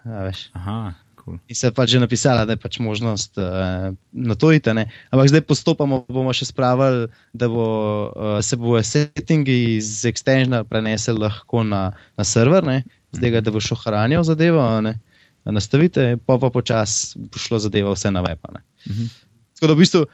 Aha, 0.61 0.93
cool. 1.23 1.41
In 1.49 1.57
se 1.57 1.71
je 1.71 1.73
pač 1.81 1.97
že 1.97 2.05
napisala, 2.05 2.45
da 2.45 2.53
je 2.53 2.61
pač 2.61 2.77
možnost 2.77 3.41
uh, 3.41 3.89
na 4.13 4.37
to 4.37 4.53
iti. 4.53 4.69
ne. 4.77 4.91
Ampak 5.09 5.33
zdaj 5.33 5.47
postopamo, 5.49 6.03
bomo 6.05 6.37
še 6.37 6.53
spravili, 6.53 7.09
da 7.33 7.49
bo, 7.49 7.69
uh, 8.13 8.37
se 8.45 8.61
bo 8.61 8.77
settingi 8.77 9.79
iz 9.81 10.05
extensiona 10.05 10.61
prenesel 10.69 11.17
lahko 11.17 11.65
na, 11.65 11.87
na 12.13 12.23
server, 12.23 12.61
ne. 12.61 12.83
zdaj 13.09 13.39
ga, 13.39 13.41
da 13.41 13.49
bo 13.49 13.57
šel 13.57 13.81
hranil 13.89 14.21
zadevo, 14.21 14.69
ne. 14.85 14.99
Nastavite, 15.45 16.17
pa 16.25 16.37
pa 16.37 16.49
počasi 16.53 17.19
bo 17.19 17.39
šlo 17.41 17.59
zadeva 17.59 17.93
vse 17.95 18.11
na 18.11 18.21
web. 18.21 18.39
a 18.43 18.57
ne. 18.57 18.65
Mhm. 18.89 19.13
Tako 19.55 19.67
da 19.67 19.73
v 19.73 19.85
bistvu. 19.85 20.05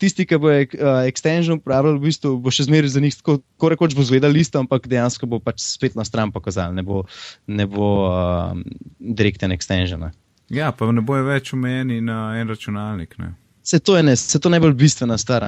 Tisti, 0.00 0.24
ki 0.26 0.38
bo 0.42 0.48
uh, 0.50 1.04
extension 1.06 1.60
uporabljal, 1.60 1.98
v 2.00 2.08
bistvu 2.08 2.32
bo 2.42 2.50
še 2.50 2.64
zmeraj 2.66 2.90
za 2.96 3.00
njih 3.04 3.14
tako, 3.20 3.36
tako 3.38 3.68
rekoč 3.70 3.94
bo 3.94 4.02
zvedel 4.02 4.32
listo, 4.34 4.58
ampak 4.58 4.88
dejansko 4.90 5.28
bo 5.28 5.38
pač 5.44 5.60
spet 5.62 5.94
na 5.94 6.02
stran 6.08 6.32
pokazal, 6.34 6.72
ne 6.74 6.82
bo, 6.82 7.04
ne 7.46 7.66
bo 7.68 8.08
uh, 8.08 8.56
direkten 8.98 9.54
extension. 9.54 10.00
ne. 10.02 10.10
Ja, 10.50 10.72
pa 10.72 10.88
ne 10.92 11.04
bojo 11.04 11.26
več 11.28 11.52
omejeni 11.52 12.00
na 12.00 12.38
en 12.40 12.48
računalnik. 12.48 13.18
Ne? 13.20 13.34
Se 13.68 13.78
to 13.78 13.96
je 13.96 14.02
ne, 14.02 14.16
se 14.16 14.40
to 14.40 14.48
najbolj 14.48 14.72
bistvena 14.80 15.18
stvar. 15.20 15.44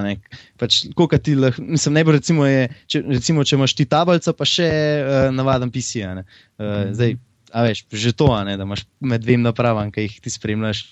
Pač, 0.60 0.82
ti 1.24 1.34
lahko, 1.34 1.64
mislim, 1.64 1.94
najbolj 1.96 2.18
recimo 2.18 2.46
je, 2.46 2.68
če, 2.86 3.00
recimo, 3.08 3.44
če 3.44 3.56
imaš 3.56 3.74
ti 3.78 3.86
tablico, 3.88 4.34
pa 4.36 4.48
še 4.48 4.68
uh, 4.68 5.18
navaden 5.32 5.72
PC. 5.72 6.04
Uh, 6.04 6.20
mm. 6.60 6.92
Zdaj, 6.98 7.16
a 7.52 7.64
veš, 7.66 7.84
že 7.92 8.12
to, 8.12 8.28
ne, 8.44 8.56
da 8.56 8.66
imaš 8.66 8.84
med 9.00 9.22
dvema 9.24 9.50
napravama, 9.50 9.90
ki 9.94 10.06
jih 10.06 10.20
ti 10.24 10.30
spremljaš, 10.30 10.84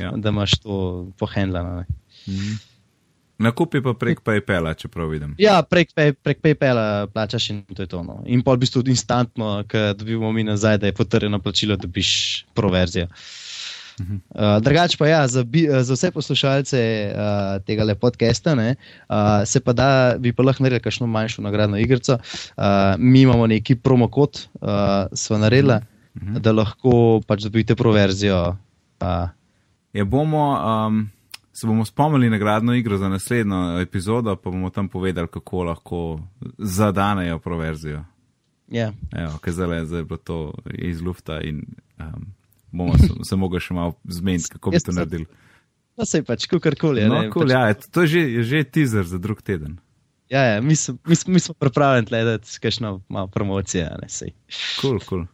ja. 0.00 0.12
da 0.16 0.32
imaš 0.34 0.58
to 0.62 0.78
pohendlano. 1.18 1.84
Mm. 2.26 2.56
Nakupi 3.36 3.82
pa 3.84 3.92
prek 3.92 4.22
PayPala, 4.24 4.72
če 4.80 4.88
prav 4.88 5.10
vidim. 5.12 5.34
Ja, 5.40 5.58
prek, 5.60 5.90
prek 5.94 6.38
PayPala 6.40 7.04
plačaš 7.12 7.50
in 7.52 7.58
to 7.68 7.84
je 7.84 7.90
to. 7.92 8.00
No. 8.00 8.22
In 8.24 8.40
pol 8.44 8.56
v 8.56 8.64
bistvu 8.64 8.80
instantno, 8.88 9.58
ko 9.68 9.90
dobimo 9.92 10.30
mi 10.32 10.46
nazaj, 10.46 10.80
da 10.80 10.88
je 10.88 10.96
potrjeno 10.96 11.40
plačilo, 11.44 11.76
dobiš 11.76 12.10
proverzijo. 12.56 13.10
Uh, 13.96 14.58
Drugače 14.60 14.96
pa 15.00 15.08
ja, 15.08 15.20
za, 15.28 15.40
bi, 15.44 15.64
za 15.68 15.94
vse 15.96 16.10
poslušalce 16.12 16.80
uh, 17.12 17.64
tega 17.64 17.94
podcasta, 17.96 18.54
ne, 18.54 18.74
uh, 19.08 19.44
se 19.48 19.60
pa 19.60 19.72
da, 19.72 19.88
bi 20.20 20.32
pa 20.36 20.44
lahko 20.44 20.64
naredili 20.64 20.84
kakšno 20.84 21.08
manjšo 21.08 21.44
nagradno 21.44 21.80
igrico. 21.80 22.18
Uh, 22.56 22.64
mi 22.98 23.24
imamo 23.24 23.46
neki 23.46 23.76
promokod, 23.80 24.46
uh, 24.60 25.08
smo 25.12 25.38
naredili, 25.38 25.76
uh 25.76 25.95
mhm. 26.22 26.40
da 26.40 26.52
lahko 26.52 27.20
pač 27.26 27.48
dobite 27.48 27.76
proverzijo. 27.76 28.56
Uh. 29.00 29.28
Je 29.92 30.04
bomo. 30.04 30.46
Um 30.56 31.16
se 31.56 31.66
bomo 31.66 31.84
spomnili 31.84 32.30
nagradno 32.30 32.74
igro 32.74 32.98
za 32.98 33.08
naslednjo 33.08 33.80
epizodo, 33.80 34.36
pa 34.36 34.50
bomo 34.50 34.70
tam 34.70 34.88
povedali, 34.88 35.28
kako 35.28 35.62
lahko 35.62 36.20
zadanejo 36.58 37.38
proverzijo. 37.38 38.04
Ja. 38.68 38.92
Evo, 39.12 39.38
ker 39.38 39.52
zdaj, 39.52 39.84
zdaj 39.84 40.00
je 40.00 40.04
bilo 40.04 40.16
to 40.16 40.54
iz 40.74 41.00
lufta 41.00 41.40
in 41.40 41.62
um, 41.98 42.26
bomo 42.72 42.98
se, 43.00 43.08
se 43.24 43.36
mogli 43.36 43.60
še 43.60 43.74
malo 43.74 43.94
zmeniti, 44.04 44.50
kako 44.52 44.70
bi 44.70 44.82
to 44.84 44.92
naredili. 44.92 45.26
No, 45.96 46.04
se 46.04 46.20
pač, 46.22 46.44
kakorkoli. 46.50 47.06
No, 47.08 47.22
cool, 47.32 47.48
pač... 47.48 47.54
ja, 47.56 47.88
to 47.88 48.04
je 48.04 48.12
že, 48.12 48.42
že 48.44 48.64
teaser 48.64 49.08
za 49.08 49.18
drug 49.18 49.40
teden. 49.40 49.78
Ja, 50.28 50.42
ja 50.42 50.60
mi, 50.60 50.76
smo, 50.76 50.98
mi, 51.06 51.16
mi 51.32 51.40
smo 51.40 51.54
pripravljeni 51.54 52.10
gledati, 52.10 52.58
kakšno 52.60 53.00
malo 53.08 53.32
promocije. 53.32 53.88
Kul, 54.82 55.00
kul. 55.08 55.24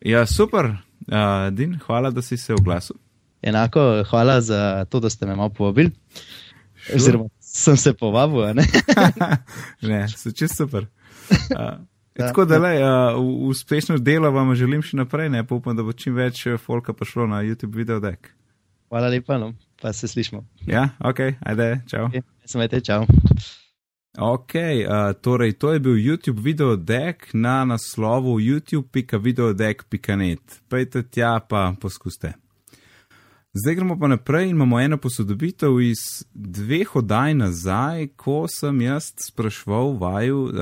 Ja, 0.00 0.26
super, 0.26 0.64
uh, 0.64 1.50
Din, 1.52 1.78
hvala, 1.86 2.10
da 2.10 2.22
si 2.22 2.36
se 2.36 2.54
oglasil. 2.54 2.96
Enako, 3.42 4.04
hvala 4.10 4.40
za 4.40 4.84
to, 4.84 5.00
da 5.00 5.10
ste 5.10 5.26
me 5.26 5.36
malo 5.36 5.48
povabili. 5.48 5.90
Oziroma, 6.94 7.28
sem 7.40 7.76
se 7.76 7.92
povabil. 7.92 8.54
Ne, 8.54 8.64
ne 9.92 10.08
se 10.08 10.32
čist 10.32 10.56
super. 10.56 10.86
Uh, 11.30 11.84
tako 12.16 12.44
da, 12.44 12.58
le, 12.58 12.74
uh, 12.84 13.48
uspešno 13.48 13.98
delo 13.98 14.30
vam 14.30 14.54
želim 14.54 14.82
še 14.82 14.96
naprej, 14.96 15.28
ne 15.28 15.46
pa 15.46 15.54
upam, 15.54 15.76
da 15.76 15.82
bo 15.82 15.92
čim 15.92 16.16
več 16.16 16.46
folka 16.58 16.92
prišlo 16.92 17.26
na 17.26 17.44
YouTube 17.44 17.76
video 17.76 18.00
deck. 18.00 18.32
Hvala 18.88 19.08
lepa, 19.08 19.38
no, 19.38 19.52
pa 19.82 19.92
se 19.92 20.08
slišmo. 20.08 20.44
Ja, 20.66 20.88
ok, 20.98 21.20
ajde, 21.40 21.72
čau. 21.86 22.08
Okay, 22.08 22.24
Smete, 22.44 22.80
čau. 22.80 23.04
Ok, 24.18 24.54
uh, 24.54 24.60
torej 25.20 25.52
to 25.52 25.72
je 25.72 25.78
bil 25.78 25.94
YouTube 25.94 26.42
video 26.42 26.76
deck 26.76 27.28
na 27.32 27.64
naslovu 27.64 28.40
youtube.videodeck.net. 28.40 30.60
Pejte 30.68 31.02
tja 31.02 31.40
pa 31.48 31.74
poskuste. 31.80 32.32
Zdaj 33.54 33.74
gremo 33.74 33.98
pa 33.98 34.08
naprej 34.08 34.44
in 34.44 34.50
imamo 34.50 34.80
eno 34.80 34.96
posodobitev 34.96 35.80
iz 35.80 36.24
dveh 36.34 36.96
oddaj 36.96 37.34
nazaj, 37.34 38.06
ko 38.16 38.46
sem 38.50 38.80
jaz 38.80 39.12
sprašval 39.18 39.96
vaju 39.98 40.42
uh, 40.42 40.52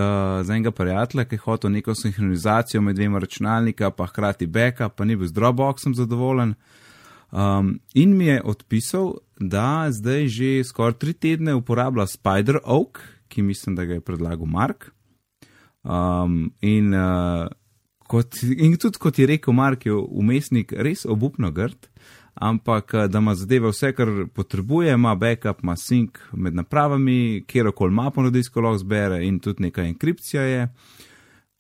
za 0.43 0.55
enega 0.55 0.71
prijatelja, 0.71 1.25
ki 1.25 1.35
je 1.35 1.41
hotel 1.41 1.71
neko 1.71 1.95
sinhronizacijo 1.95 2.83
med 2.83 2.97
dvema 2.97 3.19
računalnika, 3.19 3.91
pa 3.91 4.07
hkrati 4.07 4.47
backup, 4.47 4.95
pa 4.97 5.05
ni 5.05 5.17
bil 5.17 5.27
z 5.27 5.33
Dropboxom 5.33 5.95
zadovoljen. 5.95 6.55
Um, 7.31 7.81
in 7.95 8.17
mi 8.17 8.27
je 8.27 8.43
odpisal, 8.45 9.15
da 9.41 9.87
zdaj 9.91 10.29
že 10.29 10.65
skoraj 10.65 10.93
tri 10.93 11.13
tedne 11.13 11.55
uporablja 11.55 12.07
Spider 12.07 12.59
Oak, 12.65 13.18
ki 13.29 13.43
mislim, 13.43 13.77
da 13.77 13.85
ga 13.85 13.99
je 13.99 14.05
predlagal 14.05 14.47
Mark. 14.47 14.91
Um, 15.83 16.51
in, 16.61 16.95
uh, 16.95 17.47
kot, 18.09 18.43
in 18.43 18.77
tudi 18.77 18.99
kot 18.99 19.19
je 19.19 19.27
rekel 19.27 19.55
Mark, 19.55 19.87
je 19.87 19.95
umestnik 19.95 20.73
res 20.73 21.07
obupno 21.07 21.53
grd 21.53 21.89
ampak 22.41 22.95
eh, 22.95 23.09
da 23.09 23.19
ima 23.19 23.35
zadeve 23.35 23.69
vse, 23.69 23.93
kar 23.93 24.09
potrebuje, 24.35 24.93
ima 24.93 25.15
backup, 25.15 25.63
ima 25.63 25.77
sync 25.77 26.19
med 26.33 26.55
napravami, 26.55 27.45
kjerkoli 27.47 27.93
mapo 27.93 28.23
na 28.23 28.31
disku 28.31 28.61
lahko 28.61 28.79
zbere 28.79 29.27
in 29.27 29.39
tudi 29.39 29.63
nekaj 29.63 29.89
enkripcija 29.89 30.43
je. 30.43 30.69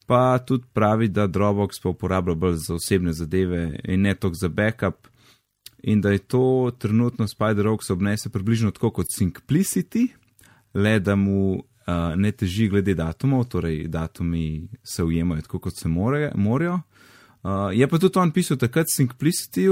Pa 0.06 0.38
tudi 0.38 0.64
pravi, 0.72 1.08
da 1.08 1.26
Dropbox 1.26 1.82
pa 1.82 1.88
uporablja 1.88 2.34
bolj 2.34 2.54
za 2.56 2.74
osebne 2.74 3.12
zadeve 3.12 3.80
in 3.84 4.02
ne 4.02 4.14
toliko 4.14 4.36
za 4.40 4.48
backup. 4.48 5.08
In 5.82 6.00
da 6.00 6.10
je 6.10 6.18
to 6.18 6.72
trenutno 6.78 7.26
SpiderOx 7.26 7.90
obnese 7.90 8.30
približno 8.30 8.70
tako 8.70 8.90
kot 8.90 9.06
Simplicity, 9.18 10.08
le 10.74 11.00
da 11.00 11.16
mu 11.16 11.62
uh, 11.88 12.16
ne 12.16 12.32
teži 12.32 12.68
glede 12.68 12.94
datumov, 12.94 13.44
torej 13.48 13.88
datumi 13.88 14.68
se 14.84 15.04
ujemajo 15.04 15.42
tako, 15.42 15.58
kot 15.58 15.76
se 15.76 15.88
more, 15.88 16.32
morajo. 16.34 16.80
Uh, 17.42 17.50
je 17.72 17.88
pa 17.88 17.98
tudi 17.98 18.18
on 18.18 18.30
pisal 18.30 18.56
takrat 18.56 18.86
Simplicity, 18.96 19.68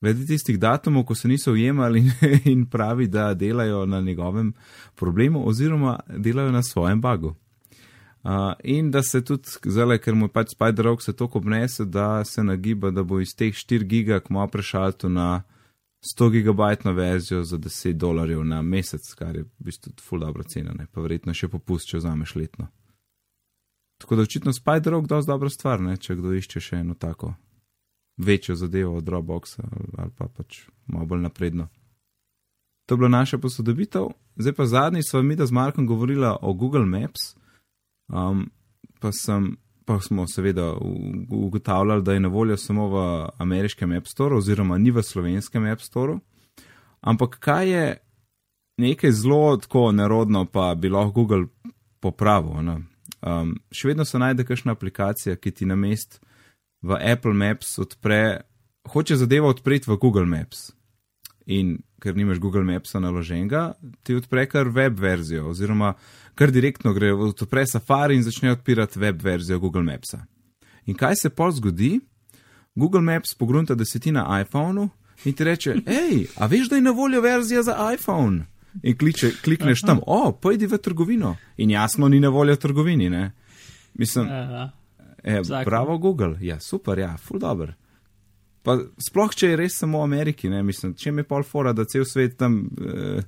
glede 0.00 0.26
tistih 0.26 0.58
datumov, 0.58 1.04
ko 1.04 1.14
se 1.14 1.28
niso 1.28 1.52
ujemali 1.52 2.04
in 2.52 2.66
pravi, 2.66 3.06
da 3.06 3.34
delajo 3.34 3.86
na 3.86 4.00
njegovem 4.00 4.52
problemu 4.94 5.48
oziroma 5.48 6.00
delajo 6.08 6.52
na 6.52 6.62
svojem 6.62 7.00
bagu. 7.00 7.34
Uh, 8.24 8.52
in 8.64 8.90
da 8.90 9.02
se 9.02 9.24
tudi, 9.24 9.48
zdaj, 9.64 9.98
ker 9.98 10.14
mu 10.14 10.28
pač 10.28 10.56
Spider-Rock 10.56 11.04
se 11.04 11.12
tako 11.16 11.38
obnese, 11.38 11.84
da 11.84 12.24
se 12.24 12.42
nagiba, 12.42 12.90
da 12.90 13.02
bo 13.02 13.20
iz 13.20 13.36
teh 13.36 13.54
4 13.54 13.84
giga 13.84 14.20
kmo 14.20 14.48
prešalto 14.48 15.08
na 15.08 15.42
100 16.14 16.30
gigabajtno 16.30 16.92
verzijo 16.92 17.42
za 17.44 17.58
10 17.58 17.92
dolarjev 17.92 18.44
na 18.44 18.62
mesec, 18.62 19.14
kar 19.14 19.36
je 19.36 19.42
v 19.42 19.48
bistvu 19.58 19.92
ful 20.00 20.20
dobro 20.20 20.42
cena, 20.42 20.74
ne? 20.78 20.86
pa 20.86 21.00
verjetno 21.00 21.34
še 21.34 21.48
popust, 21.48 21.88
če 21.88 21.98
vzameš 21.98 22.34
letno. 22.34 22.68
Tako 24.00 24.16
da 24.16 24.22
očitno 24.22 24.52
Spider-Rock 24.52 25.08
dosti 25.08 25.30
dobra 25.30 25.50
stvar, 25.50 25.80
ne? 25.80 25.96
če 25.96 26.16
kdo 26.16 26.34
išče 26.36 26.60
še 26.60 26.80
eno 26.84 26.94
tako 26.94 27.34
večjo 28.16 28.54
zadevo 28.56 28.96
od 28.96 29.04
Dropboxa 29.04 29.62
ali 29.98 30.10
pa 30.16 30.28
pač 30.28 30.62
malo 30.86 31.06
bolj 31.06 31.20
napredno. 31.20 31.68
To 32.86 32.94
je 32.94 32.98
bila 32.98 33.08
naša 33.08 33.38
posodobitev, 33.38 34.06
zdaj 34.36 34.52
pa 34.52 34.66
zadnji 34.66 35.02
smo 35.02 35.22
mi, 35.22 35.36
da 35.36 35.46
z 35.46 35.52
Markom 35.52 35.86
govorila 35.86 36.36
o 36.42 36.54
Google 36.54 36.86
Maps. 36.86 37.34
Um, 38.08 38.50
pa, 39.00 39.10
sem, 39.12 39.56
pa 39.86 40.00
smo 40.00 40.26
seveda 40.26 40.74
ugotavljali, 41.30 42.02
da 42.02 42.12
je 42.12 42.20
na 42.20 42.28
voljo 42.28 42.56
samo 42.56 42.88
v 42.88 43.26
ameriškem 43.38 43.92
App 43.92 44.06
Store, 44.06 44.34
oziroma 44.34 44.78
ni 44.78 44.90
v 44.90 45.02
slovenskem 45.02 45.66
App 45.66 45.80
Store. 45.80 46.18
Ampak 47.00 47.38
kaj 47.38 47.70
je 47.70 47.96
nekaj 48.76 49.12
zelo 49.12 49.56
tako 49.56 49.92
nerodno, 49.92 50.44
pa 50.44 50.74
bi 50.74 50.88
lahko 50.88 51.10
Google 51.10 51.46
popravil? 52.00 52.82
Um, 53.22 53.54
še 53.70 53.88
vedno 53.88 54.04
se 54.04 54.18
najde 54.18 54.44
kakšna 54.44 54.74
aplikacija, 54.74 55.36
ki 55.36 55.50
ti 55.50 55.66
na 55.66 55.76
mest 55.76 56.20
v 56.82 56.98
Apple 57.12 57.34
Maps 57.34 57.78
odpre, 57.78 58.40
hoče 58.90 59.16
zadevo 59.16 59.48
odpreti 59.54 59.90
v 59.90 59.96
Google 60.02 60.26
Maps. 60.26 60.75
In 61.46 61.76
ker 62.02 62.16
nimaš 62.16 62.40
Google 62.42 62.64
Mapsa 62.66 63.00
naloženega, 63.00 63.76
ti 64.02 64.16
odpre 64.18 64.46
kar 64.50 64.68
web 64.68 64.98
verzijo, 65.00 65.46
oziroma 65.52 65.92
kar 66.34 66.50
direktno 66.50 66.92
gre, 66.94 67.12
odpre 67.14 67.62
Safari 67.66 68.16
in 68.18 68.24
začne 68.26 68.50
odpirati 68.52 68.98
web 68.98 69.22
verzijo 69.22 69.60
Google 69.62 69.84
Mapsa. 69.86 70.24
In 70.86 70.94
kaj 70.98 71.16
se 71.22 71.30
pa 71.30 71.50
zgodi? 71.50 72.00
Google 72.74 73.00
Maps 73.00 73.34
pogrunta 73.34 73.74
desetina 73.74 74.26
iPhonu 74.40 74.88
in 75.24 75.32
ti 75.32 75.44
reče: 75.44 75.74
hej, 75.86 76.26
a 76.36 76.46
veš, 76.46 76.68
da 76.68 76.76
je 76.76 76.82
na 76.82 76.90
voljo 76.90 77.20
verzija 77.20 77.62
za 77.62 77.78
iPhone? 77.94 78.44
In 78.82 78.96
kliče, 78.98 79.30
klikneš 79.44 79.80
tam, 79.80 80.00
o, 80.06 80.32
pojdi 80.32 80.66
v 80.66 80.78
trgovino. 80.78 81.36
In 81.56 81.70
jasno, 81.70 82.08
ni 82.08 82.20
na 82.20 82.28
voljo 82.28 82.54
v 82.54 82.58
trgovini, 82.58 83.10
ne? 83.10 83.32
Mislim. 83.94 84.28
E, 85.24 85.40
bravo, 85.64 85.98
Google, 85.98 86.36
ja, 86.40 86.60
super, 86.60 86.98
ja, 86.98 87.16
full 87.16 87.40
dobro. 87.40 87.72
Pa 88.66 88.74
sploh, 88.98 89.30
če 89.30 89.52
je 89.52 89.58
res 89.60 89.76
samo 89.78 90.00
v 90.02 90.08
Ameriki, 90.08 90.50
ne, 90.50 90.58
mislim, 90.66 90.96
če 90.98 91.12
mi 91.14 91.22
je 91.22 91.30
pol 91.30 91.46
fora, 91.46 91.70
da 91.76 91.86
cel 91.86 92.02
svet 92.08 92.34
tam 92.40 92.64
eh, 92.82 93.22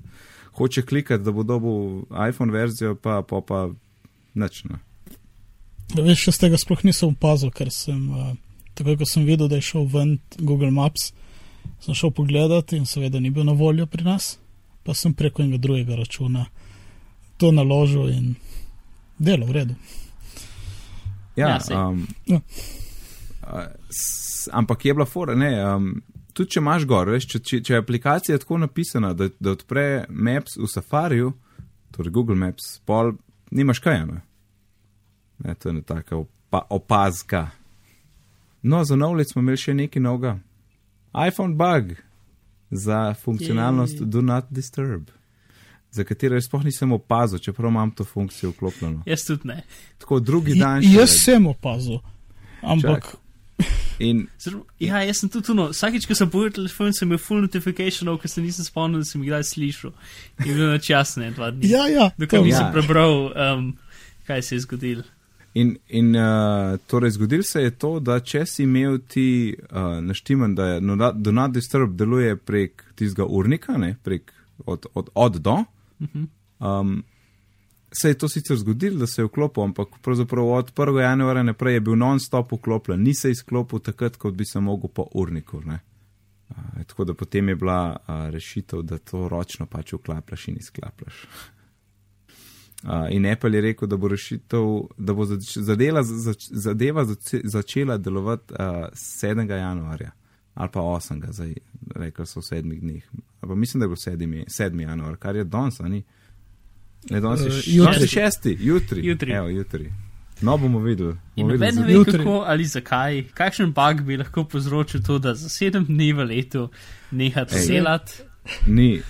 hoče 0.58 0.82
klikati, 0.82 1.22
da 1.22 1.34
bo 1.34 1.44
dobil 1.46 2.02
iPhone 2.26 2.52
verzijo, 2.54 2.96
pa 2.98 3.20
pa 3.22 3.38
pa 3.46 3.68
načne. 4.34 4.80
Ja, 5.94 6.02
veš, 6.02 6.26
še 6.26 6.34
z 6.34 6.42
tega 6.42 6.58
sploh 6.60 6.82
nisem 6.84 7.14
opazil, 7.14 7.52
ker 7.54 7.70
sem, 7.72 8.00
uh, 8.10 8.34
takoj 8.76 8.98
ko 9.00 9.06
sem 9.08 9.24
videl, 9.28 9.48
da 9.48 9.60
je 9.60 9.68
šel 9.70 9.86
ven 9.92 10.18
Google 10.36 10.72
Maps, 10.74 11.12
sem 11.84 11.96
šel 11.96 12.12
pogledat 12.16 12.74
in 12.76 12.84
seveda 12.88 13.22
ni 13.22 13.30
bil 13.30 13.46
na 13.46 13.54
voljo 13.56 13.86
pri 13.86 14.04
nas, 14.04 14.34
pa 14.84 14.96
sem 14.98 15.14
preko 15.14 15.44
enega 15.44 15.62
drugega 15.62 15.96
računa 16.02 16.48
to 17.38 17.52
naložil 17.54 18.10
in 18.10 18.34
delo 19.18 19.46
v 19.46 19.54
redu. 19.54 19.74
Ja, 21.38 21.58
ja, 21.70 21.86
um, 21.86 22.02
ja. 22.26 22.40
S, 23.94 24.27
ampak 24.52 24.84
je 24.84 24.94
bila 24.94 25.06
fora, 25.06 25.34
ne. 25.34 25.50
Um, 25.64 25.90
tudi 26.32 26.54
če 26.54 26.62
imaš 26.62 26.86
gor, 26.86 27.10
veš, 27.10 27.26
če, 27.32 27.40
če, 27.42 27.60
če 27.66 27.74
je 27.74 27.82
aplikacija 27.82 28.38
tako 28.38 28.60
napisana, 28.62 29.12
da, 29.18 29.28
da 29.40 29.56
odpre 29.56 30.04
Maps 30.08 30.56
v 30.60 30.68
Safariju, 30.70 31.32
torej 31.96 32.14
Google 32.14 32.38
Maps, 32.38 32.76
pol 32.86 33.16
nimaš 33.50 33.82
kaj, 33.82 34.04
ne. 34.06 34.20
ne 35.44 35.54
to 35.54 35.72
je 35.72 35.78
neka 35.80 36.16
opa, 36.16 36.62
opazka. 36.70 37.48
No, 38.62 38.84
za 38.84 38.96
nov 38.96 39.16
let 39.18 39.30
smo 39.30 39.42
imeli 39.42 39.58
še 39.60 39.74
nekaj 39.74 40.02
novega. 40.02 40.38
iPhone 41.26 41.54
bug 41.58 41.96
za 42.70 43.14
funkcionalnost 43.14 44.00
Jej. 44.00 44.10
Do 44.10 44.22
Not 44.22 44.50
Disturb, 44.50 45.10
za 45.90 46.04
katero 46.04 46.36
jaz 46.36 46.46
sploh 46.46 46.64
nisem 46.64 46.92
opazil, 46.92 47.38
čeprav 47.38 47.70
imam 47.70 47.90
to 47.90 48.04
funkcijo 48.04 48.50
vklopljeno. 48.50 49.02
Jaz 49.06 49.24
tudi 49.26 49.48
ne. 49.48 49.62
Tako 49.98 50.20
drugi 50.20 50.52
J- 50.52 50.60
dan. 50.60 50.82
Jaz 50.82 50.92
šele. 50.92 51.06
sem 51.06 51.46
opazil, 51.46 51.98
ampak 52.62 53.04
Čak. 53.04 53.16
In 53.98 54.28
Zelo, 54.38 54.60
ja, 54.78 55.00
jaz 55.02 55.18
sem 55.18 55.28
tudi 55.28 55.46
tuno. 55.46 55.68
Vsakič, 55.68 56.04
ko 56.06 56.14
sem 56.14 56.30
povedal 56.30 56.52
telefon, 56.60 56.92
sem 56.94 57.08
imel 57.08 57.18
full 57.18 57.40
notificationov, 57.42 58.20
ker 58.22 58.30
se 58.30 58.40
nisem 58.40 58.62
spomnil, 58.64 59.02
da 59.02 59.04
sem 59.04 59.22
jih 59.22 59.32
kdaj 59.32 59.44
slišal. 59.44 59.92
In 60.38 60.52
bil 60.52 60.68
na 60.68 60.78
čas, 60.78 61.16
ne, 61.16 61.30
dva 61.30 61.50
dni. 61.50 61.66
ja, 61.66 61.88
ja, 61.88 62.06
Dokaj 62.16 62.38
to- 62.38 62.44
nisem 62.44 62.62
Ja. 62.62 62.72
prebral, 62.72 63.16
um, 63.28 63.64
kaj 64.24 64.42
se 64.42 64.54
je 64.54 64.60
zgodilo. 64.60 65.02
In, 65.54 65.72
in 65.90 66.14
uh, 66.14 66.78
torej 66.86 67.10
zgodil 67.10 67.42
se 67.42 67.62
je 67.62 67.70
to, 67.72 67.98
da 67.98 68.20
če 68.20 68.44
si 68.46 68.62
imel 68.62 69.00
ti 69.00 69.26
uh, 69.64 69.98
naštiman, 70.00 70.54
da 70.54 70.66
je 70.68 70.80
no- 70.80 71.12
Do 71.12 71.32
Not 71.32 71.52
Disturb 71.52 71.96
deluje 71.96 72.36
prek 72.36 72.84
tistega 72.94 73.26
urnika, 73.26 73.74
ne, 73.74 73.96
prek 73.98 74.30
od, 74.66 74.86
od, 74.94 75.08
od 75.14 75.36
do, 75.38 75.56
um, 76.60 77.02
se 77.92 78.08
je 78.08 78.18
to 78.18 78.28
sicer 78.28 78.56
zgodilo, 78.56 78.98
da 78.98 79.06
se 79.06 79.22
je 79.22 79.26
vklopil, 79.26 79.62
ampak 79.62 79.88
pravzaprav 80.02 80.46
od 80.46 80.72
1. 80.74 81.00
januarja 81.00 81.42
naprej 81.42 81.74
je 81.74 81.80
bil 81.80 81.96
non-stop 81.96 82.52
vklopljen, 82.52 83.02
ni 83.02 83.14
se 83.14 83.30
izklopil 83.30 83.78
takrat, 83.78 84.16
kot 84.16 84.34
bi 84.34 84.44
se 84.44 84.60
mogel 84.60 84.90
po 84.90 85.06
urniku. 85.14 85.60
Ne. 85.60 85.80
Uh, 86.50 86.56
tako 86.86 87.04
da 87.04 87.14
potem 87.14 87.48
je 87.48 87.56
bila 87.56 87.96
uh, 87.96 88.30
rešitev, 88.30 88.82
da 88.82 88.98
to 88.98 89.28
ročno 89.28 89.66
pač 89.66 89.92
vklapljaš 89.92 90.48
in 90.48 90.56
izklapljaš. 90.56 91.26
Uh, 92.82 92.90
in 93.10 93.26
Apple 93.26 93.54
je 93.54 93.60
rekel, 93.60 93.88
da 93.88 93.96
bo 93.96 94.08
rešitev, 94.08 94.64
da 94.98 95.14
bo 95.14 95.24
zač- 95.24 95.58
zadela, 95.58 96.02
zač, 96.02 96.48
zadeva 96.50 97.04
zace- 97.04 97.40
začela 97.44 97.98
delovati 97.98 98.54
uh, 98.54 98.58
7. 98.92 99.50
januarja 99.50 100.10
ali 100.58 100.68
pa 100.72 100.80
8. 100.80 101.32
zdaj 101.32 101.54
rekel 101.94 102.26
so 102.26 102.40
v 102.40 102.44
sedmih 102.44 102.80
dneh. 102.80 103.04
Ali 103.40 103.48
pa 103.48 103.54
mislim, 103.54 103.80
da 103.80 103.84
je 103.84 103.88
bilo 103.88 103.96
7. 103.96 104.44
7. 104.48 104.80
januar, 104.80 105.16
kar 105.16 105.36
je 105.36 105.44
danes, 105.44 105.78
ni. 105.78 106.02
Ne, 107.04 107.20
danes 107.20 107.40
je 107.40 107.46
Eh, 107.48 107.50
š- 107.52 107.74
jutri. 107.74 108.06
šesti, 108.08 108.56
jutri. 108.60 109.00
Jutri. 109.02 109.32
Evo, 109.32 109.48
jutri. 109.48 109.92
No, 110.40 110.56
bomo 110.56 110.78
videli. 110.80 111.14
In 111.36 111.46
Bomo 111.46 111.52
noben 111.52 111.74
ne 111.74 111.82
videli 111.82 111.86
ve, 111.88 111.92
Jutri. 111.94 112.18
kako 112.18 112.44
ali 112.46 112.64
zakaj, 112.66 113.24
kakšen 113.30 113.72
bug 113.72 114.02
bi 114.02 114.16
lahko 114.16 114.44
povzročil 114.44 115.02
to, 115.02 115.18
da 115.18 115.34
za 115.34 115.48
sedem 115.48 115.84
dni 115.84 116.12
v 116.12 116.24
letu 116.24 116.68
nehate 117.10 117.58
za- 117.58 117.98
Ni, 118.66 119.02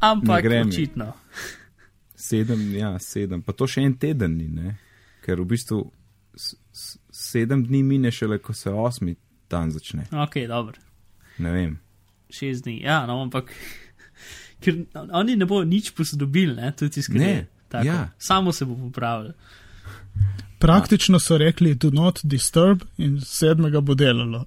ampak 0.00 0.44
Ne 0.44 0.60
očitno. 0.62 1.12
sedem, 2.16 2.74
ja, 2.74 2.98
sedem. 2.98 3.42
Pa 3.42 3.52
to 3.52 3.66
še 3.66 3.80
en 3.80 3.94
teden 3.94 4.36
ni, 4.36 4.48
ne? 4.48 4.76
ker 5.20 5.36
v 5.36 5.44
bistvu 5.46 5.90
sedem 7.12 7.64
dni 7.64 7.82
mine 7.82 8.10
šele, 8.10 8.38
ko 8.38 8.52
se 8.52 8.70
osmi 8.70 9.16
dan 9.48 9.70
začne. 9.70 10.06
Ok, 10.12 10.34
dobro, 10.48 10.74
Ne 11.38 11.50
vem. 11.52 11.78
šest 12.30 12.64
dni. 12.64 12.80
Ja, 12.80 13.06
no, 13.06 13.22
ampak. 13.22 13.52
Ker 14.62 14.76
oni 15.12 15.36
ne 15.36 15.46
bodo 15.46 15.64
nič 15.64 15.90
posodobili, 15.90 16.54
ne, 16.54 16.72
tudi 16.72 16.96
Ne, 16.96 17.00
iskreni. 17.00 17.46
ja. 17.84 18.08
Samo 18.18 18.52
se 18.52 18.64
bo 18.64 18.74
popravil. 18.76 19.32
Praktično 20.58 21.18
so 21.18 21.38
rekli, 21.38 21.74
do 21.74 21.90
not 21.90 22.20
disturb 22.22 22.82
in 22.96 23.20
sedmega 23.20 23.80
bo 23.80 23.94
delalo. 23.94 24.44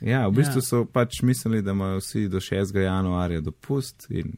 Ja, 0.00 0.26
v 0.28 0.32
bistvu 0.32 0.58
Ja. 0.58 0.62
so 0.62 0.84
pač 0.84 1.22
mislili, 1.22 1.62
da 1.62 1.70
imajo 1.70 1.98
vsi 1.98 2.28
do 2.28 2.40
6. 2.40 2.76
januarja 2.76 3.40
dopust 3.40 4.06
in 4.10 4.36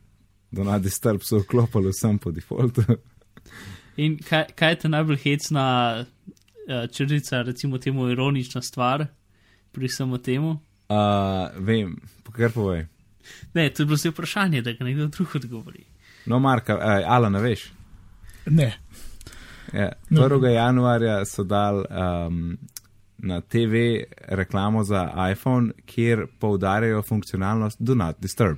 do 0.51 0.65
nadisturb 0.65 1.23
so 1.23 1.39
vklopili 1.39 1.91
vsem 1.91 2.19
po 2.19 2.31
defaultu. 2.31 2.83
In 3.97 4.19
kaj, 4.19 4.45
kaj 4.55 4.71
je 4.71 4.79
ta 4.79 4.89
najbolj 4.89 5.17
hecna 5.17 5.65
uh, 5.99 6.07
črtica, 6.91 7.43
recimo 7.43 7.79
temu 7.79 8.09
ironična 8.09 8.63
stvar 8.63 9.07
pri 9.73 9.89
samo 9.89 10.19
temu? 10.19 10.59
Uh, 10.89 10.97
vem, 11.59 11.97
kar 12.33 12.51
povej. 12.53 12.87
Ne, 13.55 13.71
to 13.71 13.83
je 13.83 13.87
bilo 13.87 13.97
zdaj 13.97 14.13
vprašanje, 14.13 14.63
da 14.63 14.73
ga 14.73 14.85
nekdo 14.85 15.07
drug 15.07 15.37
odgovori. 15.37 15.85
No, 16.27 16.39
Marka, 16.39 16.75
uh, 16.77 16.83
Alana, 17.07 17.39
veš. 17.39 17.73
Ne, 18.47 18.79
Ja, 19.73 19.93
No. 20.11 20.29
1. 20.29 20.47
januarja 20.47 21.25
so 21.25 21.45
dal 21.45 21.85
um, 22.27 22.59
na 23.19 23.41
TV 23.41 24.03
reklamo 24.29 24.85
za 24.85 25.31
iPhone, 25.33 25.73
kjer 25.87 26.27
poudarjajo 26.39 27.03
funkcionalnost 27.03 27.77
Do 27.81 27.95
Not 27.95 28.17
Disturb. 28.21 28.57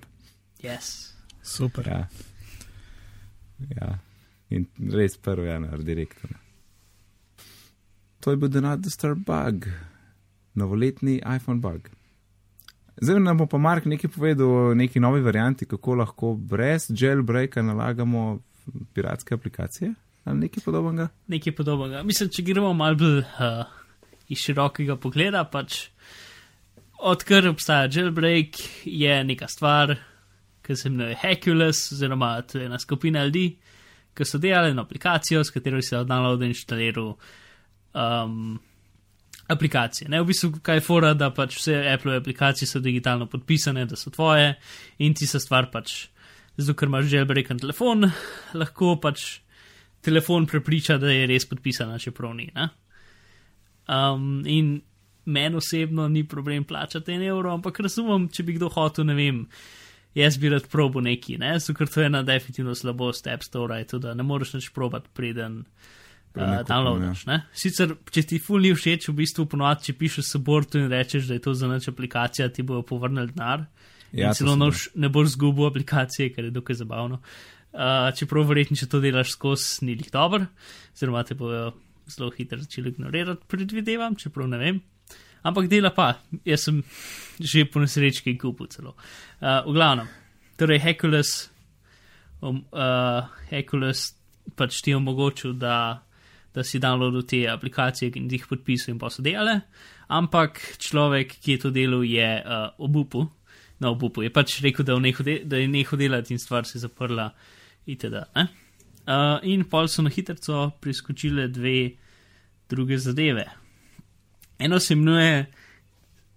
Yes. 0.62 1.12
super. 1.42 1.88
Ja. 1.88 2.08
ja. 3.76 3.98
In 4.50 4.66
res 4.92 5.18
1. 5.18 5.44
januar, 5.44 5.78
direktno. 5.78 6.28
To 8.20 8.30
je 8.30 8.36
bil 8.36 8.48
Do 8.48 8.60
Not 8.60 8.80
Disturb 8.80 9.18
bug, 9.18 9.66
novoletni 10.54 11.20
iPhone 11.36 11.60
bug. 11.60 11.88
Zdaj 12.96 13.20
nam 13.20 13.38
bo 13.38 13.46
pa 13.50 13.58
Mark 13.58 13.84
nekaj 13.90 14.10
povedal 14.10 14.46
o 14.48 14.74
neki 14.74 15.00
novi 15.00 15.20
varianti, 15.20 15.66
kako 15.66 15.94
lahko 15.94 16.34
brez 16.34 16.86
jailbreaka 16.90 17.62
nalagamo 17.62 18.38
piratske 18.94 19.34
aplikacije 19.34 19.94
ali 20.24 20.38
nekaj 20.38 20.62
podobnega. 20.64 21.08
Nekaj 21.28 21.54
podobnega. 21.54 22.02
Mislim, 22.02 22.30
če 22.32 22.42
gremo 22.42 22.72
malo 22.72 22.96
bolj 22.96 23.18
uh, 23.18 23.64
iz 24.32 24.40
širokega 24.40 24.96
pogleda, 24.96 25.44
pač 25.44 25.88
odkar 27.04 27.48
obstaja 27.50 27.90
jailbreak, 27.92 28.56
je 28.84 29.18
neka 29.24 29.48
stvar, 29.48 29.96
ki 30.64 30.76
se 30.76 30.88
imenuje 30.88 31.18
Heculus, 31.20 31.90
oziroma 31.92 32.38
to 32.48 32.58
je 32.58 32.70
ena 32.70 32.78
skupina 32.80 33.24
ljudi, 33.24 33.50
ki 34.16 34.24
so 34.24 34.40
delali 34.40 34.72
na 34.74 34.86
aplikacijo, 34.86 35.44
s 35.44 35.52
katero 35.52 35.82
si 35.82 35.96
od 35.96 36.08
downloada 36.08 36.48
inštaliral 36.48 37.12
um, 37.92 38.54
aplikacije. 39.48 40.08
Ne, 40.08 40.20
v 40.22 40.30
bistvu, 40.32 40.52
kaj 40.62 40.80
je 40.80 40.84
fora, 40.84 41.12
da 41.14 41.30
pač 41.34 41.58
vse 41.58 41.76
Apple 41.92 42.16
aplikacije 42.16 42.68
so 42.68 42.80
digitalno 42.80 43.26
podpisane, 43.26 43.86
da 43.86 43.96
so 43.96 44.10
tvoje 44.10 44.54
in 44.98 45.14
ti 45.14 45.26
se 45.26 45.40
stvar 45.40 45.70
pač, 45.72 46.06
zato 46.56 46.76
ker 46.78 46.88
imaš 46.88 47.12
jailbreaken 47.12 47.60
telefon, 47.60 48.08
lahko 48.60 48.96
pač 49.02 49.26
telefon 50.04 50.46
prepriča, 50.46 50.98
da 50.98 51.12
je 51.12 51.28
res 51.28 51.48
podpisana, 51.48 51.98
čeprav 51.98 52.34
ni. 52.36 52.50
Ne? 52.54 52.68
Um, 53.88 54.42
in 54.46 54.78
meni 55.24 55.56
osebno 55.56 56.08
ni 56.08 56.24
problem 56.28 56.64
plačati 56.64 57.12
en 57.12 57.22
evro, 57.22 57.52
ampak 57.52 57.80
razumem, 57.84 58.28
če 58.32 58.44
bi 58.44 58.56
kdo 58.56 58.68
hotel, 58.72 59.08
ne 59.08 59.16
vem, 59.16 59.42
jaz 60.16 60.36
bi 60.40 60.52
rad 60.52 60.68
probo 60.72 61.00
neki, 61.04 61.38
ne, 61.40 61.56
so 61.60 61.74
ker 61.76 61.88
to 61.88 62.00
je 62.00 62.08
ena 62.08 62.22
definitivno 62.22 62.74
slabost 62.76 63.26
App 63.28 63.44
Store, 63.44 63.80
je 63.80 63.88
to, 63.92 64.00
da 64.04 64.12
ne 64.14 64.24
moreš 64.24 64.54
nič 64.56 64.68
probat, 64.76 65.08
preden 65.16 65.64
Preden 65.64 65.92
uh, 66.36 66.60
downloadaš. 66.66 67.24
Ne? 67.30 67.40
Sicer, 67.56 67.94
če 68.10 68.24
ti 68.30 68.40
ful 68.42 68.64
ni 68.64 68.72
všeč, 68.74 69.08
v 69.10 69.16
bistvu 69.22 69.46
ponovadi, 69.50 69.88
če 69.88 69.96
pišeš 70.00 70.30
subortu 70.34 70.80
in 70.82 70.90
rečeš, 70.92 71.28
da 71.30 71.38
je 71.38 71.44
to 71.44 71.54
za 71.56 71.70
nič 71.70 71.88
aplikacija, 71.92 72.50
ti 72.52 72.66
bojo 72.66 72.84
povrnili 72.86 73.32
denar. 73.32 73.66
Ja, 74.14 74.30
in 74.30 74.38
celo 74.38 74.54
noš, 74.58 74.88
ne 74.94 75.10
boš 75.10 75.34
zgubil 75.34 75.68
aplikacije, 75.68 76.30
kar 76.34 76.46
je 76.46 76.54
dokaj 76.54 76.78
zabavno. 76.82 77.20
Uh, 77.74 78.10
čeprav 78.14 78.46
verjetno, 78.46 78.78
če 78.78 78.86
to 78.90 79.00
delaš 79.02 79.34
skozi, 79.34 79.86
ni 79.86 79.96
jih 79.98 80.12
dober, 80.14 80.46
oziroma 80.94 81.24
te 81.26 81.34
bojo 81.38 81.72
zelo 82.10 82.30
hitro 82.34 82.60
začeli 82.60 82.92
ignorirati, 82.92 83.48
predvidevam, 83.50 84.14
čeprav 84.20 84.50
ne 84.52 84.60
vem. 84.60 84.82
Ampak 85.44 85.66
dela 85.68 85.90
pa, 85.92 86.14
jaz 86.46 86.68
sem 86.68 86.80
že 87.42 87.66
po 87.68 87.82
nesreči 87.82 88.22
kaj 88.24 88.38
kupil 88.40 88.70
celo. 88.72 88.94
Uh, 89.42 89.60
v 89.66 89.74
glavnem, 89.76 90.08
torej 90.56 90.80
Heculus, 90.86 91.32
um, 92.40 92.62
uh, 92.70 93.26
Heculus 93.50 94.12
pač 94.56 94.78
ti 94.84 94.94
omogočil, 94.94 95.56
da, 95.58 96.03
da 96.54 96.64
si 96.64 96.78
downloadil 96.78 97.24
te 97.26 97.42
aplikacije 97.50 98.12
in 98.14 98.28
jih 98.30 98.46
podpisal 98.46 98.94
in 98.94 98.98
pa 98.98 99.10
so 99.10 99.22
delale, 99.22 99.60
ampak 100.08 100.60
človek, 100.78 101.34
ki 101.42 101.56
je 101.56 101.62
to 101.64 101.70
delal, 101.74 102.04
je 102.06 102.28
uh, 102.40 102.68
obupu. 102.78 103.26
Na 103.82 103.90
obupu 103.90 104.22
je 104.22 104.30
pač 104.30 104.60
rekel, 104.62 104.86
da, 104.86 104.94
de, 104.98 105.40
da 105.44 105.58
je 105.58 105.68
nehal 105.68 105.98
delati 105.98 106.34
in 106.34 106.38
stvar 106.38 106.64
se 106.64 106.78
je 106.78 106.86
zaprla. 106.86 107.32
Itd., 107.86 108.22
uh, 108.32 109.42
in 109.42 109.66
pol 109.68 109.88
so 109.88 110.02
na 110.02 110.10
hitro 110.10 110.70
priskočile 110.80 111.48
dve 111.48 111.90
druge 112.70 112.98
zadeve. 112.98 113.44
Eno 114.58 114.78
se 114.80 114.94
imenuje 114.94 115.46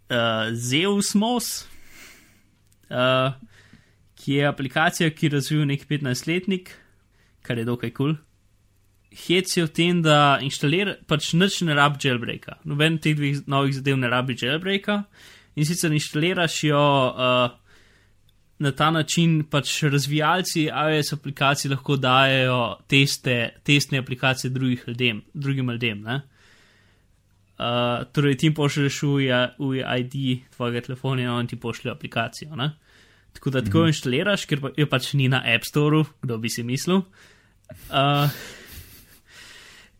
uh, 0.09 0.51
Zeus 0.53 1.13
Mos, 1.15 1.67
uh, 2.89 3.31
ki 4.15 4.33
je 4.33 4.47
aplikacija, 4.47 5.13
ki 5.13 5.29
razvija 5.29 5.65
nek 5.65 5.87
15-letnik, 5.87 6.73
kar 7.41 7.57
je 7.57 7.65
dokaj 7.69 7.93
kul. 7.93 8.15
Cool. 8.17 8.26
Hec 9.17 9.57
je 9.57 9.65
v 9.65 9.71
tem, 9.73 10.01
da 10.05 10.37
inštalira, 10.45 10.97
pač 11.09 11.31
nič 11.33 11.63
ne 11.65 11.73
rabi 11.77 12.03
jailbreaka. 12.03 12.59
Noben 12.69 12.99
teh 13.01 13.15
dveh 13.17 13.47
novih 13.49 13.73
zadev 13.73 13.97
ne 13.97 14.11
rabi 14.11 14.37
jailbreaka. 14.37 15.01
In 15.57 15.65
sicer 15.65 15.93
inštaliraš 15.93 16.57
jo 16.67 16.77
uh, 16.77 17.49
na 18.59 18.71
ta 18.71 18.91
način, 18.91 19.43
pač 19.49 19.83
razvijalci 19.89 20.67
iOS 20.69 21.13
aplikacij 21.13 21.71
lahko 21.71 21.97
dajo 21.97 22.77
teste, 22.87 23.37
testne 23.65 24.03
aplikacije 24.03 24.51
ljudem, 24.51 25.21
drugim 25.33 25.71
ljudem. 25.71 26.01
Ne? 26.01 26.21
Uh, 27.57 28.05
torej, 28.13 28.37
ti 28.37 28.53
pošlješ 28.53 29.01
v 29.57 29.81
ID 29.81 30.45
tvojega 30.53 30.81
telefona 30.81 31.21
in 31.21 31.29
on 31.29 31.47
ti 31.47 31.55
pošlje 31.55 31.91
aplikacijo. 31.91 32.55
Ne? 32.55 32.71
Tako 33.33 33.49
da 33.49 33.61
tako 33.61 33.77
mm 33.77 33.81
-hmm. 33.81 33.87
inštaliraš, 33.87 34.45
ker 34.45 34.61
pa, 34.61 34.69
jo 34.77 34.87
pač 34.87 35.13
ni 35.13 35.27
na 35.27 35.41
App 35.45 35.65
Store, 35.65 36.03
kdo 36.21 36.37
bi 36.37 36.49
si 36.49 36.63
mislil. 36.63 37.01
Uh, 37.89 38.29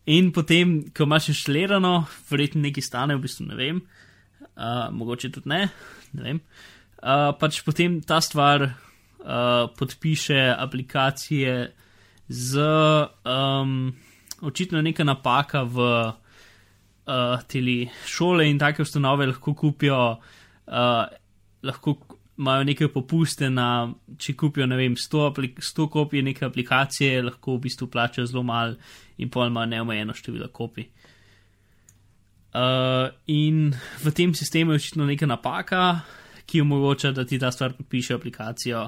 in 0.07 0.31
potem, 0.31 0.79
ko 0.95 1.03
imaš 1.03 1.31
inštalirano, 1.33 1.93
verjetno 2.29 2.63
nekaj 2.63 2.85
stane, 2.85 3.15
v 3.17 3.25
bistvu 3.25 3.49
ne 3.49 3.57
vem, 3.59 3.81
uh, 4.55 4.87
mogoče 4.95 5.31
tudi 5.35 5.51
ne, 5.51 5.65
ne 6.15 6.23
vem. 6.23 6.41
uh, 7.03 7.33
pač 7.39 7.59
potem 7.67 7.99
ta 8.01 8.21
stvar 8.23 8.69
uh, 8.69 9.67
podpiše 9.77 10.39
aplikacije 10.55 11.57
z 12.27 12.67
um, 13.27 13.95
očitno 14.41 14.81
neka 14.81 15.03
napaka 15.03 15.63
v 15.63 15.79
uh, 15.83 17.43
teli 17.47 17.89
šole 18.05 18.47
in 18.49 18.59
take 18.59 18.83
ustanove 18.83 19.27
lahko 19.27 19.53
kupijo, 19.53 20.19
uh, 20.67 21.03
lahko 21.63 21.97
imajo 22.37 22.63
neke 22.63 22.87
popuste 22.93 23.49
na, 23.49 23.89
če 24.17 24.35
kupijo, 24.37 24.67
ne 24.69 24.77
vem, 24.77 24.95
100, 24.95 25.31
100 25.57 25.87
kopij 25.89 26.21
neke 26.21 26.45
aplikacije, 26.45 27.23
lahko 27.25 27.57
v 27.57 27.65
bistvu 27.65 27.89
plačajo 27.91 28.27
zelo 28.29 28.43
malo 28.45 28.77
in 29.17 29.29
pol 29.29 29.47
ima 29.47 29.65
neomejeno 29.65 30.13
število 30.13 30.49
kopij. 30.53 30.89
Uh, 32.57 33.11
in 33.27 33.75
v 34.03 34.11
tem 34.15 34.33
sistemu 34.33 34.71
je 34.71 34.81
očitno 34.81 35.05
neka 35.05 35.27
napaka, 35.27 35.99
ki 36.47 36.61
omogoča, 36.61 37.11
da 37.11 37.25
ti 37.25 37.39
ta 37.39 37.51
stvar 37.51 37.75
podpiše 37.77 38.15
aplikacijo 38.15 38.87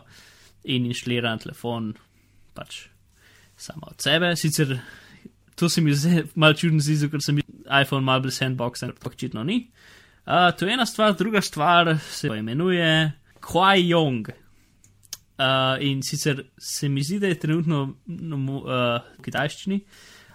in 0.63 0.85
inštalira 0.87 1.33
na 1.35 1.37
telefon, 1.37 1.91
pač 2.55 2.87
samo 3.59 3.91
od 3.91 4.01
sebe. 4.01 4.35
Sicer 4.35 4.79
to 5.55 5.69
se 5.69 5.81
mi 5.81 5.93
zdi 5.93 6.23
malo 6.35 6.53
čudno, 6.53 6.79
zdi, 6.79 7.09
ker 7.11 7.21
sem 7.21 7.41
iPhone 7.81 8.05
malo 8.05 8.23
brez 8.23 8.39
sandboxa, 8.39 8.87
ampak 8.87 9.13
očitno 9.13 9.43
ni. 9.43 9.65
Uh, 10.25 10.51
to 10.55 10.65
je 10.65 10.73
ena 10.73 10.85
stvar, 10.85 11.13
druga 11.19 11.41
stvar 11.41 11.97
se 12.09 12.27
imenuje 12.27 13.11
Kwai 13.41 13.89
Yong. 13.89 14.31
Uh, 15.39 15.75
in 15.83 16.01
sicer 16.03 16.43
se 16.57 16.89
mi 16.89 17.03
zdi, 17.03 17.19
da 17.19 17.27
je 17.27 17.39
trenutno 17.39 17.95
no, 18.05 18.37
uh, 18.37 18.71
v 19.17 19.23
kitajščini, 19.23 19.79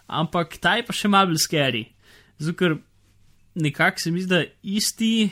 ampak 0.06 0.58
ta 0.60 0.76
je 0.76 0.86
pa 0.86 0.92
še 0.92 1.08
malo 1.08 1.32
bolj 1.32 1.42
scary. 1.44 1.84
Zato, 2.38 2.56
ker 2.58 2.78
nekako 3.54 4.00
se 4.00 4.10
mi 4.10 4.22
zdi, 4.22 4.30
da 4.34 4.42
isti, 4.62 5.30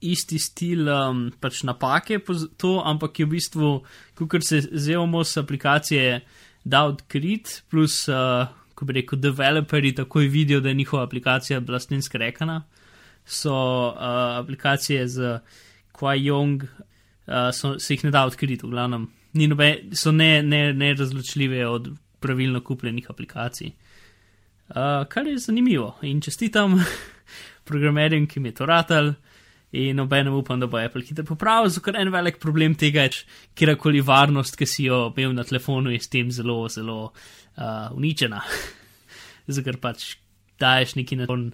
isti 0.00 0.38
stil 0.38 0.88
um, 0.88 1.24
pač 1.40 1.62
napake 1.66 2.20
to, 2.56 2.78
ampak 2.86 3.18
je 3.18 3.26
v 3.26 3.32
bistvu, 3.34 3.72
kot 4.18 4.46
se 4.46 4.62
zelo 4.72 5.24
z 5.24 5.42
aplikacije 5.42 6.20
da 6.68 6.84
odkrit, 6.84 7.62
plus, 7.70 8.02
uh, 8.12 8.48
ko 8.74 8.86
bi 8.86 9.00
rekel, 9.00 9.18
developerji 9.18 9.94
takoj 9.94 10.28
vidijo, 10.28 10.60
da 10.60 10.68
je 10.68 10.74
njihova 10.74 11.04
aplikacija 11.04 11.60
blastninska 11.60 12.18
rekana. 12.18 12.62
So 13.24 13.52
uh, 13.52 13.94
aplikacije 14.38 15.08
z 15.08 15.38
Kwai-Yong, 15.92 16.64
uh, 16.64 17.50
so, 17.52 17.78
se 17.78 17.94
jih 17.94 18.04
ne 18.04 18.10
da 18.10 18.24
odkriti, 18.26 18.66
v 18.66 18.70
glavnem, 18.70 19.08
nobe, 19.32 19.74
so 19.92 20.12
nerazločljive 20.12 21.56
ne, 21.56 21.62
ne 21.62 21.68
od 21.68 21.90
pravilno 22.20 22.60
kupljenih 22.60 23.10
aplikacij. 23.10 23.72
Uh, 24.68 25.06
kar 25.08 25.26
je 25.26 25.38
zanimivo 25.38 25.94
in 26.02 26.20
čestitam 26.20 26.76
programerjem, 27.68 28.26
ki 28.26 28.40
mi 28.40 28.48
je 28.48 28.54
to 28.60 28.66
ratal. 28.66 29.14
In 29.72 30.00
obenem 30.00 30.32
upam, 30.32 30.60
da 30.60 30.66
bo 30.66 30.78
Apple 30.80 31.04
hitro 31.04 31.24
popravil, 31.28 31.72
ker 31.84 31.96
en 32.00 32.08
velik 32.12 32.38
problem 32.40 32.74
tega 32.74 33.04
je, 33.04 33.24
kjerkoli 33.56 34.00
varnost, 34.00 34.56
ki 34.56 34.66
si 34.66 34.86
jo 34.86 35.10
imel 35.12 35.34
na 35.36 35.44
telefonu, 35.44 35.92
je 35.92 36.00
s 36.00 36.08
tem 36.08 36.30
zelo, 36.32 36.62
zelo 36.72 37.10
uh, 37.10 37.90
uničena. 37.92 38.40
Zato 39.48 39.76
pač 39.80 40.14
daješ 40.60 40.96
neki 40.96 41.20
na 41.20 41.26
telefon, 41.28 41.50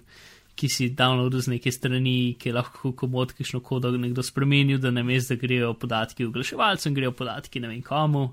ki 0.55 0.69
si 0.71 0.87
downloadil 0.95 1.43
z 1.43 1.51
neke 1.51 1.71
strani, 1.71 2.35
ki 2.39 2.49
je 2.49 2.55
lahko 2.55 2.93
komod, 2.95 3.33
ki 3.35 3.43
šlo 3.43 3.59
kodo 3.59 3.91
nekdo 3.91 4.23
spremenil, 4.23 4.79
da 4.79 4.91
ne 4.95 5.03
veš, 5.03 5.27
da 5.33 5.39
grejo 5.39 5.73
podatki 5.75 6.27
oglaševalcem, 6.29 6.95
grejo 6.95 7.11
podatki 7.11 7.59
ne 7.59 7.73
vem 7.73 7.83
komu. 7.83 8.29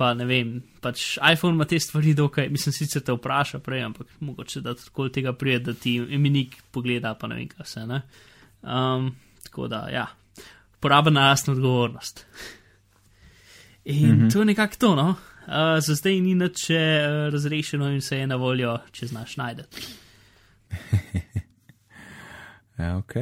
Pa 0.00 0.14
ne 0.16 0.24
vem, 0.24 0.54
pač 0.80 1.18
iPhone 1.20 1.58
ima 1.58 1.66
te 1.68 1.76
stvari 1.80 2.14
dokaj, 2.16 2.46
mislim, 2.48 2.72
sicer 2.72 3.02
te 3.04 3.12
vpraša 3.12 3.58
prej, 3.60 3.82
ampak 3.84 4.14
mogoče 4.24 4.62
da 4.64 4.72
tako 4.74 5.10
tega 5.12 5.34
prije, 5.36 5.58
da 5.66 5.74
ti 5.76 5.98
imenik 6.00 6.56
pogleda, 6.72 7.12
pa 7.20 7.28
ne 7.28 7.36
vem, 7.36 7.48
kaj 7.50 7.66
se 7.68 7.82
ne. 7.86 8.00
Um, 8.62 9.10
tako 9.44 9.68
da, 9.68 9.82
ja, 9.92 10.06
poraba 10.80 11.12
na 11.12 11.28
jasno 11.28 11.52
odgovornost. 11.52 12.24
In 13.84 14.16
-hmm. 14.16 14.32
to 14.32 14.38
je 14.38 14.44
nekako 14.44 14.76
to, 14.78 14.94
no. 14.94 15.08
Uh, 15.08 15.84
za 15.86 15.94
zdaj 15.94 16.20
ni 16.20 16.34
nič 16.34 16.70
uh, 16.70 16.76
razrešeno 17.32 17.90
in 17.90 18.00
se 18.00 18.18
je 18.18 18.26
na 18.26 18.36
voljo, 18.36 18.78
če 18.92 19.06
znaš 19.06 19.36
najdete. 19.36 19.76
Ja, 22.80 22.96
ok. 22.96 23.12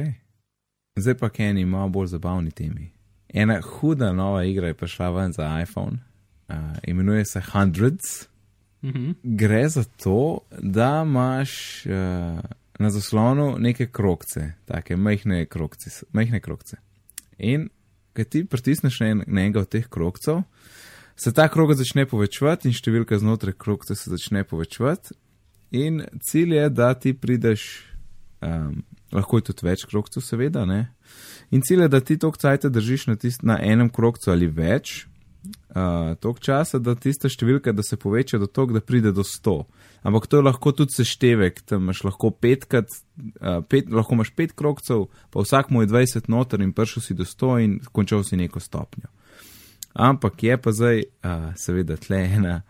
Zdaj 0.95 1.17
pa 1.17 1.29
k 1.29 1.39
eni 1.39 1.65
malo 1.65 1.89
bolj 1.89 2.07
zabavni 2.07 2.51
temi. 2.51 2.91
Ena 3.29 3.61
huda 3.61 4.13
nova 4.13 4.43
igra 4.43 4.67
je 4.67 4.73
prišla 4.73 5.09
ven 5.09 5.33
za 5.33 5.61
iPhone, 5.61 5.97
uh, 6.49 6.55
imenuje 6.87 7.25
se 7.25 7.41
Hundreds. 7.51 8.27
Mm 8.81 8.89
-hmm. 8.89 9.15
Gre 9.23 9.69
za 9.69 9.83
to, 9.83 10.39
da 10.61 11.03
imaš 11.05 11.85
uh, 11.85 11.91
na 12.79 12.89
zaslonu 12.89 13.55
neke 13.59 13.87
krokce, 13.87 14.51
tako 14.65 14.97
majhne 14.97 15.45
krokce, 15.45 15.89
majhne 16.11 16.39
krokce. 16.39 16.77
In 17.37 17.69
ko 18.15 18.23
ti 18.23 18.45
pritisneš 18.45 18.99
na, 18.99 19.07
en, 19.07 19.23
enega 19.27 19.59
od 19.59 19.69
teh 19.69 19.87
krokcev, 19.87 20.41
se 21.15 21.33
ta 21.33 21.47
krog 21.47 21.73
začne 21.73 22.05
povečevati 22.05 22.67
in 22.67 22.73
številka 22.73 23.19
znotraj 23.19 23.53
krokce 23.53 23.95
se 23.95 24.09
začne 24.09 24.43
povečevati. 24.43 25.13
In 25.71 26.05
cilj 26.21 26.55
je, 26.55 26.69
da 26.69 26.93
ti 26.93 27.13
prideš 27.13 27.89
um, 28.41 28.83
lahko 29.11 29.39
je 29.39 29.49
tudi 29.49 29.67
več 29.67 29.85
krokcev, 29.89 30.23
seveda. 30.25 30.65
Ne? 30.69 30.89
In 31.51 31.63
cilj 31.65 31.85
je, 31.85 31.91
da 31.91 32.01
ti 32.01 32.17
tok 32.21 32.37
cajt 32.41 32.69
držiš 32.69 33.07
na, 33.09 33.17
tist, 33.19 33.43
na 33.43 33.59
enem 33.61 33.89
krokcu 33.89 34.31
ali 34.33 34.47
več, 34.47 35.07
uh, 35.75 36.15
tok 36.19 36.39
časa, 36.43 36.79
da 36.79 36.95
tista 36.95 37.29
številka, 37.29 37.73
da 37.75 37.83
se 37.85 37.97
poveča 37.99 38.39
do 38.41 38.47
tog, 38.47 38.73
da 38.73 38.81
pride 38.81 39.11
do 39.15 39.23
100. 39.25 39.55
Ampak 40.07 40.27
to 40.31 40.39
je 40.39 40.45
lahko 40.45 40.73
tudi 40.75 40.95
seštevek, 40.95 41.61
tam 41.67 41.85
imaš 41.87 42.03
lahko 42.07 42.31
petkrat, 42.31 42.89
uh, 43.41 43.59
pet, 43.69 43.91
lahko 43.91 44.17
imaš 44.17 44.33
pet 44.35 44.55
krokcev, 44.57 45.07
pa 45.33 45.43
vsak 45.45 45.71
mu 45.73 45.83
je 45.83 45.91
20 45.91 46.29
noter 46.31 46.63
in 46.65 46.73
prišel 46.73 47.05
si 47.05 47.17
do 47.17 47.27
100 47.27 47.53
in 47.63 47.79
končal 47.91 48.23
si 48.23 48.39
neko 48.39 48.61
stopnjo. 48.63 49.11
Ampak 49.93 50.43
je 50.43 50.57
pa 50.61 50.71
zdaj, 50.71 51.03
uh, 51.03 51.49
seveda, 51.59 51.97
tle 51.99 52.21
ena, 52.39 52.61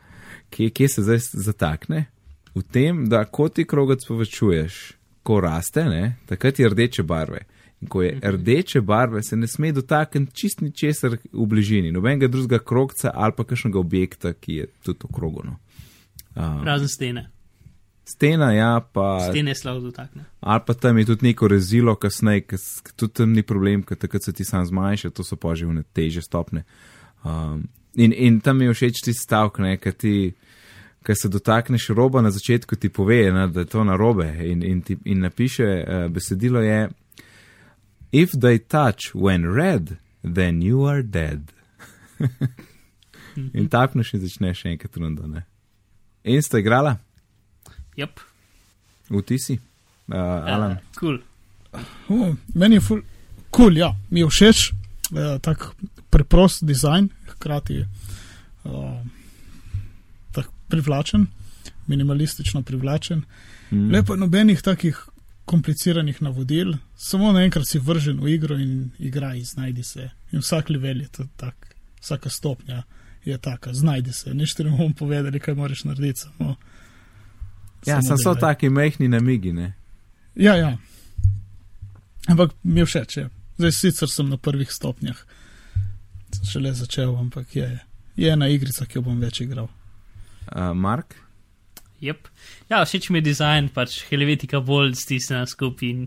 kje, 0.49 0.71
kje 0.73 0.87
se 0.89 1.05
zdaj 1.05 1.21
zatakne? 1.33 2.07
V 2.55 2.63
tem, 2.65 3.05
da 3.11 3.23
ko 3.29 3.47
ti 3.53 3.67
krogec 3.69 4.03
povečuješ, 4.07 4.79
ko 5.23 5.37
raste, 5.43 5.85
ne, 5.85 6.17
takrat 6.25 6.59
je 6.59 6.69
rdeče 6.69 7.05
barve. 7.05 7.45
In 7.81 7.87
ko 7.87 8.01
je 8.01 8.15
mhm. 8.15 8.35
rdeče 8.35 8.81
barve, 8.81 9.23
se 9.23 9.37
ne 9.37 9.47
sme 9.47 9.71
dotakniti 9.71 10.35
čist 10.35 10.61
ničesar 10.61 11.17
v 11.31 11.45
bližini, 11.47 11.91
nobenega 11.91 12.27
drugega 12.27 12.63
krogca 12.63 13.11
ali 13.13 13.33
pa 13.37 13.43
kakšnega 13.43 13.79
objekta, 13.79 14.33
ki 14.33 14.53
je 14.53 14.67
tudi 14.83 14.99
okrogono. 15.03 15.57
Um, 16.35 16.63
Razen 16.63 16.87
stene. 16.87 17.29
Stena, 18.05 18.51
ja, 18.53 18.81
pa. 18.93 19.19
Stene 19.29 19.55
slabo 19.55 19.79
dotakne. 19.79 20.25
Ali 20.39 20.61
pa 20.65 20.73
tam 20.73 20.97
je 20.97 21.05
tudi 21.05 21.27
neko 21.27 21.47
rezilo, 21.47 21.95
kasneje, 21.95 22.57
tudi 22.95 23.13
tam 23.13 23.33
ni 23.33 23.43
problem, 23.43 23.83
ker 23.83 23.97
takrat 23.97 24.23
se 24.25 24.33
ti 24.33 24.43
sam 24.43 24.65
zmanjša, 24.65 25.09
to 25.09 25.23
so 25.23 25.35
pa 25.35 25.55
že 25.55 25.65
v 25.65 25.83
teže 25.93 26.21
stopne. 26.21 26.63
Um, 27.23 27.67
in, 27.95 28.13
in 28.13 28.39
tam 28.39 28.61
je 28.61 28.73
všeč 28.73 29.03
ti 29.05 29.13
stavek, 29.13 29.59
ne, 29.59 29.77
ker 29.77 29.93
ti 29.93 30.33
ki 31.05 31.15
se 31.15 31.29
dotakneš 31.29 31.89
roba 31.89 32.21
na 32.21 32.31
začetku, 32.31 32.75
ti 32.75 32.89
pove, 32.89 33.31
ne, 33.31 33.47
da 33.47 33.59
je 33.59 33.65
to 33.65 33.83
na 33.83 33.95
robe 33.95 34.27
in, 34.43 34.63
in, 34.63 34.81
ti, 34.81 34.97
in 35.05 35.19
napiše 35.19 35.63
uh, 35.63 36.11
besedilo 36.11 36.59
je: 36.61 36.89
If 38.11 38.31
they 38.31 38.57
touch 38.57 39.13
when 39.13 39.45
red, 39.45 39.97
then 40.23 40.61
you 40.61 40.85
are 40.85 41.01
dead. 41.01 41.51
in 43.53 43.69
tapneš 43.69 44.13
in 44.13 44.23
začneš 44.25 44.63
še 44.63 44.73
enkrat 44.73 44.97
rundo. 44.97 45.27
Ne. 45.27 45.45
In 46.23 46.41
sta 46.43 46.59
igrala? 46.59 46.97
Yep. 47.99 48.19
V 49.09 49.21
tisi, 49.25 49.59
uh, 50.09 50.15
Alan. 50.15 50.77
Uh, 50.77 50.97
cool. 50.99 51.21
uh, 51.73 52.33
meni 52.53 52.77
je 52.77 52.83
ful, 52.85 52.99
cool, 53.55 53.77
ja, 53.77 53.93
mi 54.09 54.21
je 54.21 54.29
všeč, 54.29 54.65
uh, 55.13 55.37
tak 55.41 55.71
preprost 56.13 56.65
dizajn, 56.65 57.09
hkrati. 57.35 57.83
Uh, 58.65 58.99
privlačen, 60.69 61.25
minimalistično 61.87 62.61
privlačen. 62.61 63.23
Mm. 63.71 63.91
Lepo 63.91 64.15
nobenih 64.15 64.61
takih 64.61 65.08
kompliciranih 65.49 66.21
navodil, 66.21 66.75
samo 66.95 67.31
naenkrat 67.33 67.67
si 67.67 67.81
vržen 67.81 68.19
v 68.21 68.35
igro 68.35 68.57
in 68.57 68.91
igraj, 68.99 69.41
znajdi 69.53 69.83
se. 69.83 70.09
In 70.31 70.43
vsak 70.45 70.69
level 70.69 71.01
je 71.01 71.25
tak, 71.37 71.73
vsaka 72.01 72.29
stopnja 72.29 72.83
je 73.25 73.37
taka, 73.37 73.73
znajdi 73.73 74.13
se. 74.13 74.33
Nič 74.33 74.53
ti 74.53 74.63
ne 74.63 74.71
bomo 74.71 74.93
povedali, 74.97 75.39
kaj 75.39 75.57
moraš 75.57 75.83
narediti. 75.89 76.19
Samo, 76.19 76.55
ja, 77.85 78.01
samo 78.01 78.17
so 78.17 78.35
taki 78.35 78.69
mehni 78.69 79.07
namigi, 79.07 79.53
ne? 79.53 79.73
Ja, 80.35 80.55
ja. 80.55 80.77
Ampak 82.27 82.53
mi 82.63 82.79
je 82.79 82.85
všeč, 82.85 83.17
je. 83.17 83.23
Ja. 83.23 83.29
zdaj 83.57 83.71
sicer 83.71 84.09
sem 84.09 84.29
na 84.29 84.37
prvih 84.37 84.71
stopnjah, 84.71 85.17
sem 86.35 86.45
šele 86.45 86.71
začel, 86.73 87.15
ampak 87.17 87.55
je, 87.55 87.67
je 88.15 88.31
ena 88.31 88.47
igrica, 88.47 88.85
ki 88.85 89.01
jo 89.01 89.07
bom 89.09 89.19
več 89.19 89.41
igral 89.41 89.67
uh, 90.55 90.73
Mark. 90.73 91.15
Yep. 92.01 92.27
Ja, 92.71 92.83
všeč 92.85 93.09
mi 93.09 93.19
je 93.19 93.29
dizajn, 93.29 93.69
pač 93.75 94.01
helvetika 94.09 94.61
bolj 94.63 94.95
stisnjena 94.99 95.47
skupaj 95.49 95.89
in 95.89 96.05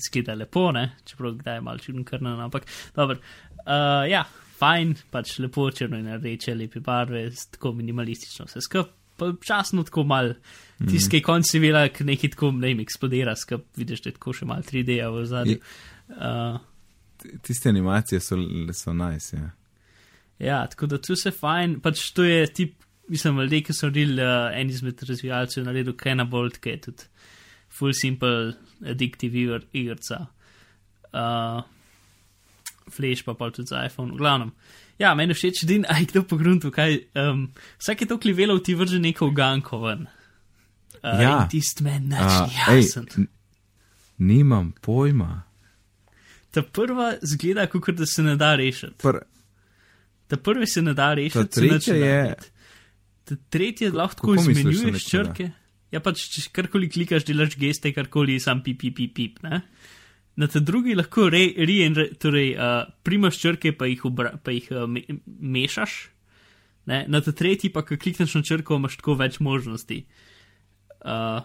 zgleda 0.00 0.36
lepo, 0.36 0.70
ne? 0.72 0.90
čeprav 1.08 1.36
kdaj 1.40 1.58
je 1.58 1.64
malo 1.64 1.78
čudno 1.78 2.04
krnen, 2.04 2.40
ampak 2.40 2.66
dobro. 2.96 3.18
Uh, 3.62 4.04
ja, 4.10 4.24
fajn, 4.58 4.96
pač 5.12 5.36
lepo 5.42 5.68
črno 5.70 6.00
in 6.00 6.10
rdeče, 6.16 6.56
lepe 6.58 6.82
barve, 6.84 7.28
tako 7.54 7.72
minimalistično 7.78 8.48
vse 8.48 8.64
skupaj. 8.64 8.98
Pa 9.20 9.26
časno 9.44 9.82
tako 9.84 10.06
mal, 10.08 10.30
mhm. 10.80 10.88
tiskaj 10.88 11.20
mm. 11.20 11.24
konci 11.26 11.58
vela, 11.60 11.82
ki 11.92 12.04
nekaj 12.08 12.30
tako 12.32 12.48
ne 12.56 12.70
eksplodira, 12.80 13.34
skup, 13.36 13.66
vidiš, 13.76 14.00
da 14.02 14.08
je 14.08 14.14
tako 14.16 14.32
še 14.34 14.48
mal 14.48 14.64
3D 14.66 14.96
v 15.04 15.24
zadnjem. 15.28 15.66
Uh, 16.16 16.56
tiste 17.44 17.68
animacije 17.68 18.20
so, 18.24 18.38
so 18.72 18.94
nice. 18.96 19.36
Ja. 19.36 19.50
Ja, 20.42 20.66
tako 20.66 20.86
da 20.86 20.98
tu 20.98 21.16
se 21.16 21.30
fajn, 21.30 21.76
pač 21.84 22.08
to 22.16 22.24
je 22.24 22.46
tip, 22.50 22.72
mislim, 23.08 23.40
ljudje, 23.40 23.62
ki 23.62 23.72
so 23.72 23.86
naredili 23.86 24.22
uh, 24.22 24.28
en 24.54 24.70
izmed 24.70 25.02
razvijalcev, 25.02 25.64
naredil 25.64 25.92
Cannabalt, 25.94 26.58
ki 26.58 26.68
je 26.68 26.80
tudi 26.80 27.02
full 27.70 27.92
simple, 27.92 28.52
addictive 28.84 29.38
igr, 29.38 29.64
igrca. 29.72 30.26
Uh, 31.12 31.62
Flash 32.88 33.22
pa 33.22 33.34
pa 33.34 33.50
tudi 33.50 33.66
za 33.66 33.84
iPhone, 33.84 34.12
v 34.12 34.18
glavnem. 34.18 34.50
Ja, 34.98 35.14
meni 35.14 35.34
všeč, 35.34 35.62
din, 35.64 35.84
aj 35.88 36.06
kdo 36.06 36.22
pogruntu, 36.24 36.70
kaj, 36.70 36.98
um, 37.16 37.46
vsake 37.78 38.06
to 38.06 38.18
klivelov 38.18 38.60
ti 38.60 38.74
vrže 38.74 38.98
neko 39.00 39.30
ganko 39.30 39.80
ven. 39.80 40.06
Uh, 41.02 41.18
Ja. 41.18 41.30
in 41.34 41.48
Tist 41.48 41.80
meni 41.80 42.06
nič 42.08 42.32
ej, 42.68 42.82
jasen. 42.84 43.06
n- 43.16 43.28
nimam 44.18 44.72
pojma. 44.80 45.42
Ta 46.50 46.62
prva 46.62 47.14
zgleda, 47.22 47.64
kot 47.66 47.90
da 47.90 48.06
se 48.06 48.22
ne 48.22 48.36
da 48.36 48.54
rešiti. 48.54 48.94
Pr, 48.98 49.18
Ta 50.28 50.36
prvi 50.38 50.66
se 50.66 50.82
ne 50.82 50.94
da 50.94 51.14
rešiti. 51.14 51.34
Ta 51.34 51.44
tretja 51.50 51.94
je- 51.94 52.00
narediti. 52.12 52.51
Ta 53.28 53.36
tretji 53.54 53.90
lahko 53.94 54.32
tako 54.32 54.38
izmenjuješ 54.40 55.08
črke. 55.08 55.50
Ja, 55.92 56.00
pač 56.00 56.24
če 56.32 56.46
karkoli 56.56 56.88
klikaš, 56.90 57.26
delaš 57.28 57.58
geste, 57.60 57.92
karkoli, 57.92 58.38
sam 58.40 58.62
pip, 58.64 58.80
pip, 58.80 58.96
pip, 58.96 59.12
pip. 59.14 59.42
Ne? 59.44 59.60
Na 60.40 60.48
ta 60.48 60.62
drugi 60.64 60.94
lahko 60.96 61.26
re, 61.28 61.42
re, 61.60 61.76
re, 61.92 62.06
torej, 62.16 62.54
uh, 62.56 62.86
primaš 63.04 63.36
črke, 63.42 63.74
pa 63.76 63.90
jih, 63.90 64.06
obra, 64.08 64.32
pa 64.40 64.54
jih 64.56 64.70
uh, 64.72 64.86
me, 64.88 65.04
mešaš. 65.26 65.98
Ne? 66.88 67.04
Na 67.12 67.20
ta 67.20 67.34
tretji 67.36 67.68
pa, 67.70 67.84
ko 67.84 67.98
klikneš 68.00 68.38
na 68.38 68.42
črko, 68.48 68.80
imaš 68.80 68.96
tako 69.02 69.18
več 69.20 69.36
možnosti. 69.44 70.00
Uh, 71.02 71.44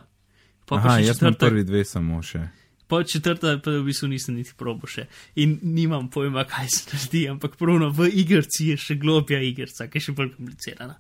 pa 0.64 0.72
pa 0.72 0.80
aha, 0.80 0.96
še 0.96 1.10
jaz 1.10 1.20
sem 1.20 1.28
četrta- 1.34 1.52
prvi 1.52 1.68
dve 1.68 1.84
samo 1.86 2.22
še. 2.24 2.48
Pa 2.88 3.02
četrta, 3.04 3.58
pa 3.60 3.72
v 3.76 3.84
bistvu 3.84 4.08
nisem 4.08 4.38
niti 4.40 4.56
probo 4.56 4.88
še. 4.88 5.10
In 5.44 5.58
nimam 5.76 6.08
pojma, 6.08 6.46
kaj 6.48 6.70
se 6.72 6.86
naredi, 6.94 7.26
ampak 7.28 7.60
pravno 7.60 7.92
v 7.92 8.08
igrci 8.24 8.72
je 8.72 8.78
še 8.80 8.96
globja 8.96 9.42
igrica, 9.44 9.90
ki 9.92 10.00
je 10.00 10.08
še 10.08 10.16
bolj 10.16 10.32
komplicirana. 10.38 10.96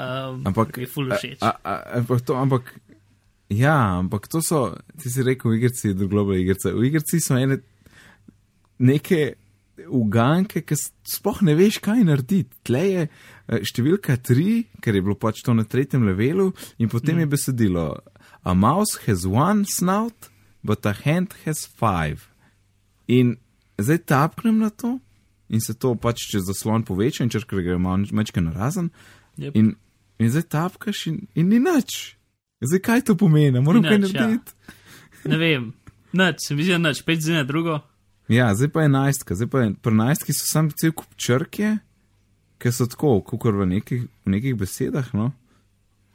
Um, 0.00 0.46
Ampak, 0.46 0.78
je 0.78 0.86
full 0.88 1.12
všeč. 1.12 1.42
a, 1.44 1.50
a, 1.60 1.72
ampak, 2.00 2.24
to, 2.24 2.32
ampak, 2.38 2.72
ja, 3.52 4.00
ampak 4.00 4.30
to 4.32 4.40
so, 4.40 4.72
ti 4.96 5.12
si 5.12 5.20
rekel, 5.26 5.52
v 5.52 5.60
igrici 5.60 5.92
je 5.92 6.08
globalna 6.08 6.40
igrica. 6.40 6.72
V 6.72 6.88
igrici 6.88 7.20
so 7.20 7.36
ene 7.36 7.60
neke 8.80 9.34
uganke, 9.84 10.62
ki 10.64 10.78
sploh 11.04 11.42
ne 11.44 11.56
veš, 11.58 11.82
kaj 11.84 12.06
narediti. 12.08 12.48
Tle 12.64 12.84
je 12.86 13.02
eh, 13.04 13.60
številka 13.60 14.16
tri, 14.24 14.64
ker 14.80 14.96
je 14.96 15.04
bilo 15.04 15.18
pač 15.20 15.44
to 15.44 15.52
na 15.52 15.66
tretjem 15.68 16.08
levelu, 16.08 16.48
in 16.80 16.88
potem 16.88 17.20
mm. 17.20 17.26
je 17.26 17.32
besedilo: 17.36 17.86
A 18.40 18.56
mouse 18.56 19.04
has 19.04 19.28
one 19.28 19.68
snout, 19.68 20.32
but 20.64 20.86
a 20.88 20.96
hand 20.96 21.36
has 21.44 21.68
five. 21.68 22.30
In 23.04 23.36
zdaj 23.76 24.06
tapknem 24.08 24.64
na 24.64 24.72
to. 24.72 24.96
In 25.50 25.60
se 25.60 25.74
to 25.74 25.96
pač 25.98 26.30
čez 26.30 26.46
zaslon 26.46 26.86
poveča, 26.86 27.26
in 27.26 27.32
če 27.32 27.42
gre 27.44 27.74
malo 27.76 28.06
večkrat 28.06 28.46
na 28.46 28.54
razen, 28.54 28.94
Yep. 29.40 29.56
In, 29.56 29.76
in 30.20 30.30
zdaj 30.30 30.42
tapkaš 30.52 31.06
in, 31.08 31.22
in 31.34 31.48
ni 31.48 31.58
nič. 31.58 32.14
Zdaj 32.60 32.80
kaj 32.84 33.00
to 33.08 33.16
pomeni, 33.16 33.60
moram 33.60 33.82
kaj 33.82 33.96
ja. 33.96 34.04
narediti. 34.04 34.52
Ne 35.24 35.36
vem, 35.36 35.70
nič, 36.12 36.44
se 36.44 36.54
mi 36.54 36.64
zdi, 36.64 36.76
nič, 36.78 37.00
pet 37.02 37.20
zdaj 37.20 37.40
na 37.40 37.44
drugo. 37.48 37.80
Ja. 38.28 38.46
ja, 38.46 38.54
zdaj 38.54 38.68
pa 38.68 38.84
enajstka, 38.84 39.34
zdaj 39.34 39.48
pa 39.48 39.62
je 39.62 39.70
pri 39.74 39.92
enajstki 39.92 40.32
so 40.32 40.44
sam 40.46 40.68
cel 40.70 40.92
kup 40.92 41.08
črke, 41.16 41.78
ki 42.60 42.72
so 42.72 42.84
tako, 42.86 43.16
kot 43.24 43.48
v 43.56 43.66
nekih, 43.66 44.04
v 44.04 44.28
nekih 44.30 44.54
besedah. 44.54 45.08
No? 45.16 45.32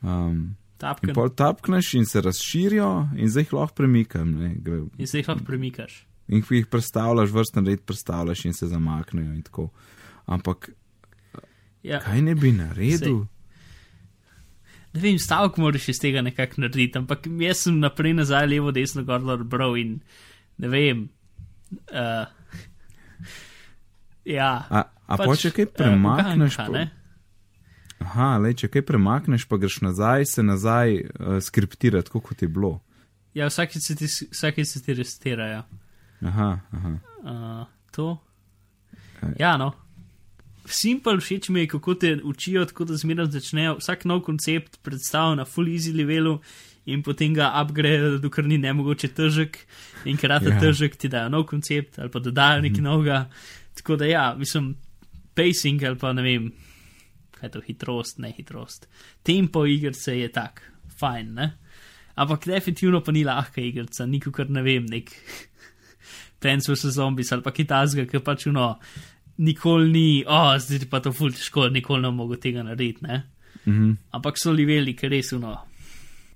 Um, 0.05 0.53
in 0.53 0.77
Tapkan. 0.77 1.13
pol 1.15 1.29
tapkneš 1.33 1.93
in 1.97 2.05
se 2.05 2.21
razširijo, 2.21 2.89
in 3.17 3.29
zdaj 3.31 3.47
jih 3.47 3.53
lahko 3.57 3.75
premikam. 3.75 4.35
Ne, 4.37 4.53
gre, 4.61 4.83
In 4.97 5.07
se 5.07 5.17
jih 5.19 5.27
lahko 5.27 5.45
premikaš. 5.47 6.05
in 6.27 6.43
jih 6.45 6.67
predstavljaš, 6.67 7.29
vrstno 7.33 7.61
red 7.65 7.81
predstavljaš 7.81 8.45
in 8.45 8.53
se 8.53 8.67
zamaknejo 8.67 9.33
in 9.33 9.41
tako. 9.41 9.69
Ampak 10.25 10.69
Ja. 11.83 11.99
kaj 12.01 12.21
ne 12.21 12.35
bi 12.35 12.51
naredil? 12.51 13.25
Ne 14.95 15.01
vem, 15.03 15.17
stavek 15.19 15.58
moraš 15.60 15.89
iz 15.91 15.99
tega 15.99 16.21
nekako 16.23 16.63
narediti, 16.63 16.97
ampak 17.01 17.27
jaz 17.43 17.65
sem 17.65 17.79
naprej, 17.84 18.13
nazaj, 18.15 18.47
levo, 18.47 18.71
desno, 18.71 19.03
gor, 19.03 19.43
bral 19.43 19.75
in 19.79 19.97
ne 20.58 20.71
vem. 20.71 21.01
Uh, 21.91 22.23
ja. 24.38 24.51
A, 24.69 24.86
a 24.88 25.17
pač, 25.19 25.43
če 25.43 25.51
kaj 25.58 25.67
eh, 25.67 25.73
premakneš, 25.81 26.55
uganka, 26.55 26.69
po- 26.69 26.77
ne? 26.77 26.86
Aha, 28.05 28.29
le, 28.43 28.53
če 28.55 28.69
kaj 28.71 28.86
premakneš, 28.88 29.47
pa 29.51 29.60
greš 29.60 29.81
nazaj, 29.84 30.27
se 30.31 30.43
nazaj 30.45 30.99
uh, 31.01 31.38
skriptirati, 31.43 32.08
tako 32.08 32.23
kot 32.29 32.43
je 32.43 32.51
bilo. 32.51 32.77
Ja, 33.36 33.49
vsakeč 33.51 33.84
se 33.84 33.95
ti, 33.99 34.08
vsakeč 34.08 34.69
se 34.71 34.84
ti 34.84 34.95
restirajo. 34.95 35.63
Aha, 36.23 36.49
aha. 36.71 36.93
Uh, 37.19 37.65
to. 37.91 38.13
Ja, 39.39 39.58
no. 39.60 39.73
Simple 40.65 41.19
všeč 41.21 41.49
mi 41.49 41.60
je, 41.60 41.67
kako 41.67 41.93
te 41.95 42.15
učijo, 42.23 42.65
tako 42.65 42.86
da 42.89 42.97
zmeraj 42.97 43.30
začnejo 43.36 43.75
vsak 43.78 44.06
nov 44.06 44.23
koncept 44.25 44.80
predstaviti 44.84 45.38
na 45.38 45.45
full 45.45 45.69
easy 45.69 45.93
levelu 45.93 46.39
in 46.86 47.04
potem 47.04 47.34
ga 47.34 47.51
upgrade, 47.62 48.17
dokler 48.21 48.47
ni 48.47 48.58
nemogoče 48.62 49.10
težek 49.17 49.60
in 50.06 50.17
ker 50.17 50.30
rata 50.30 50.49
Ja. 50.49 50.56
yeah. 50.56 50.62
težek 50.62 50.97
ti 50.97 51.10
dajo 51.10 51.30
nov 51.30 51.45
koncept 51.49 51.99
ali 51.99 52.10
pa 52.10 52.19
dodajo 52.19 52.62
nekaj 52.62 52.82
mm. 52.82 52.86
novega. 52.86 53.30
Tako 53.75 53.95
da 53.95 54.06
ja, 54.06 54.36
mislim, 54.38 54.75
pacing 55.36 55.84
ali 55.84 55.97
pa 55.97 56.13
ne 56.13 56.21
vem, 56.21 56.51
kaj 57.36 57.47
je 57.47 57.51
to 57.51 57.62
hitrost, 57.62 58.19
ne 58.19 58.32
hitrost. 58.32 58.88
Tempo 59.23 59.65
igrice 59.65 60.19
je 60.19 60.32
tak, 60.32 60.62
fajn, 60.99 61.34
ne? 61.34 61.51
Ampak 62.15 62.47
definitivno 62.47 63.04
pa 63.04 63.12
ni 63.12 63.25
lahka 63.28 63.62
igrica, 63.62 64.06
nikakor 64.06 64.49
ne 64.49 64.63
vem, 64.63 64.86
nek 64.86 65.12
Plants 66.39 66.69
vs. 66.69 66.93
Zombies 66.95 67.32
ali 67.34 67.43
pa 67.43 67.51
kitajska, 67.51 68.06
ki 68.08 68.21
pač 68.23 68.47
uno, 68.47 68.75
nikoli 69.37 69.91
ni, 69.91 70.23
oh, 70.27 70.53
zdaj 70.59 70.89
pa 70.89 70.99
to 70.99 71.11
ful 71.11 71.31
težko, 71.31 71.69
nikoli 71.69 72.01
ne 72.01 72.11
mogo 72.11 72.35
tega 72.35 72.63
narediti, 72.63 73.03
ne? 73.03 73.23
Mhm. 73.65 73.91
Ampak 74.11 74.37
so 74.37 74.51
liveli, 74.51 74.93
ker 74.93 75.09
res 75.09 75.31
uno. 75.31 75.55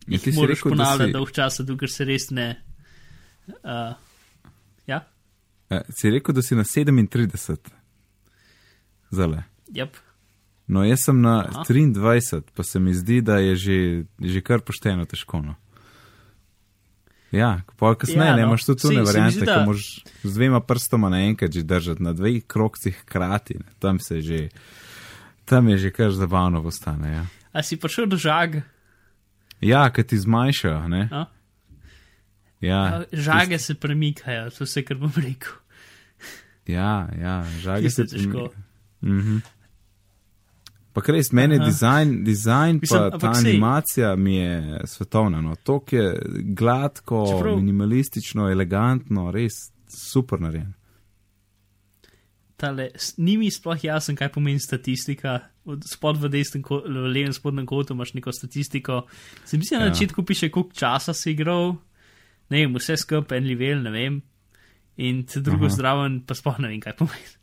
Ja, 0.08 0.18
ti 0.18 0.32
si 0.32 0.42
rekel, 0.42 0.72
da 0.72 0.76
ponavljati 0.76 1.06
si- 1.06 1.14
dolg 1.14 1.32
časa, 1.32 1.64
dokler 1.64 1.90
se 1.90 2.06
res 2.06 2.30
ne. 2.32 2.48
Uh, 3.64 3.94
ja, 4.88 5.06
Eh, 5.70 5.84
si 5.90 6.10
rekel, 6.10 6.34
da 6.34 6.42
si 6.42 6.56
na 6.56 6.64
37. 6.64 7.70
Zale. 9.12 9.44
yep. 9.72 9.90
No, 10.68 10.84
jaz 10.84 11.00
sem 11.04 11.22
na 11.22 11.40
Aha. 11.42 11.64
23, 11.64 12.42
pa 12.54 12.64
se 12.64 12.80
mi 12.80 12.94
zdi, 12.94 13.22
da 13.22 13.38
je 13.38 13.56
že, 13.56 13.78
že 14.22 14.42
kar 14.42 14.62
pošteno 14.62 15.06
težko. 15.06 15.42
No. 15.42 15.56
Ja, 17.32 17.62
pa 17.78 17.96
kasneje 17.96 18.26
Ja, 18.26 18.36
ne 18.36 18.42
no. 18.42 18.48
imaš 18.48 18.66
tudi 18.66 18.82
tu 18.82 18.90
ne 18.90 19.06
se 19.06 19.22
zdi, 19.30 19.40
da 19.40 19.46
da- 19.46 19.66
moraš 19.66 20.04
z 20.24 20.34
dvema 20.34 20.60
prstoma 20.60 21.10
naenkrat 21.10 21.52
že 21.52 21.64
držati 21.64 22.04
na 22.04 22.14
dveh 22.14 22.44
krokcih 22.44 22.96
hkrati. 22.98 23.54
Ne. 23.56 23.70
Tam 23.80 24.00
se 24.00 24.22
že, 24.22 24.50
tam 25.46 25.70
je 25.70 25.78
že 25.78 25.92
kar 25.92 26.12
zabavno 26.12 26.64
postane. 26.64 27.12
Ja, 27.12 27.26
A 27.54 27.64
si 27.64 27.78
prišel 27.78 28.06
do 28.06 28.18
žag? 28.18 28.62
ja 29.62 29.90
ki 29.90 30.04
ti 30.04 30.18
zmanjšajo. 30.18 30.88
Ne? 30.88 31.10
A? 31.12 31.26
Ja, 32.60 33.04
Žage 33.14 33.60
se 33.60 33.74
premikajo, 33.74 34.50
to 34.50 34.64
vse, 34.64 34.84
kar 34.84 34.98
bom 34.98 35.12
rekel. 35.16 35.54
Ja, 36.68 37.08
ja, 37.14 37.46
žage 37.60 37.82
Tisto 37.82 38.04
se 38.04 38.16
težko. 38.18 38.50
Mhm. 39.02 39.38
Pa 40.94 41.02
res, 41.08 41.32
meni 41.32 41.56
je 41.56 41.60
dizajn, 41.62 42.24
dizajn 42.24 42.80
Mislim, 42.82 43.12
pa 43.12 43.18
ta 43.20 43.34
sej- 43.34 43.40
animacija 43.46 44.16
mi 44.16 44.36
je 44.36 44.54
svetovna. 44.86 45.42
No. 45.42 45.56
To 45.56 45.84
je 45.92 46.16
gladko, 46.52 47.26
Čeprav- 47.28 47.56
minimalistično, 47.56 48.50
elegantno, 48.50 49.32
res 49.32 49.54
super 49.88 50.42
narejen. 50.42 50.74
Tale, 52.58 52.90
ni 53.18 53.38
mi 53.38 53.48
sploh 53.48 53.84
jasen, 53.84 54.16
kaj 54.16 54.30
pomeni 54.30 54.60
statistika. 54.60 55.38
Od 55.66 55.84
spod 55.86 56.18
v 56.18 56.30
desnem, 56.30 56.64
v 56.66 56.82
levem 57.08 57.32
spodnjem 57.32 57.66
kotu 57.66 57.94
imaš 57.94 58.14
neko 58.14 58.32
statistiko. 58.32 59.06
Se 59.46 59.58
mi 59.58 59.64
zdi, 59.64 59.76
na 59.76 59.86
Ja. 59.86 59.94
začetku 59.94 60.24
piše, 60.24 60.50
koliko 60.50 60.74
časa 60.74 61.14
si 61.14 61.32
igral, 61.32 61.76
ne 62.50 62.58
vem, 62.58 62.76
vse 62.76 62.98
skupaj 62.98 63.38
en 63.38 63.46
level, 63.46 63.82
ne 63.82 63.92
vem. 63.92 64.22
In 64.98 65.24
drugo 65.36 65.66
Aha. 65.66 65.76
zraven, 65.76 66.22
pa 66.22 66.34
sploh 66.36 66.60
ne 66.60 66.68
vem, 66.68 66.82
kaj 66.82 66.98
pomeni. 66.98 67.39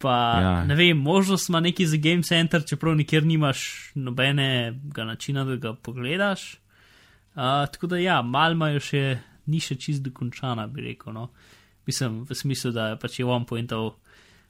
Pa 0.00 0.12
Ja. 0.40 0.52
ne 0.64 0.74
vem, 0.74 0.96
možnost 0.96 1.48
ima 1.48 1.60
neki 1.60 1.84
za 1.86 1.96
Game 2.00 2.22
Center, 2.22 2.62
čeprav 2.64 2.94
nikjer 2.96 3.24
nimaš 3.24 3.64
nobenega 3.94 5.04
načina, 5.04 5.44
da 5.44 5.56
ga 5.56 5.74
pogledaš. 5.74 6.54
Uh, 7.34 7.42
tako 7.72 7.86
da 7.86 7.98
ja, 7.98 8.22
mal 8.22 8.52
imajo 8.52 8.80
še, 8.80 9.02
ni 9.46 9.60
še 9.60 9.76
čist 9.76 10.02
dokončana, 10.02 10.64
bi 10.66 10.80
rekel. 10.82 11.12
No. 11.12 11.28
Mislim, 11.86 12.22
v 12.24 12.34
smislu, 12.34 12.72
da 12.72 12.96
pač 12.96 13.18
je 13.18 13.26
one 13.26 13.44
pointov 13.46 13.92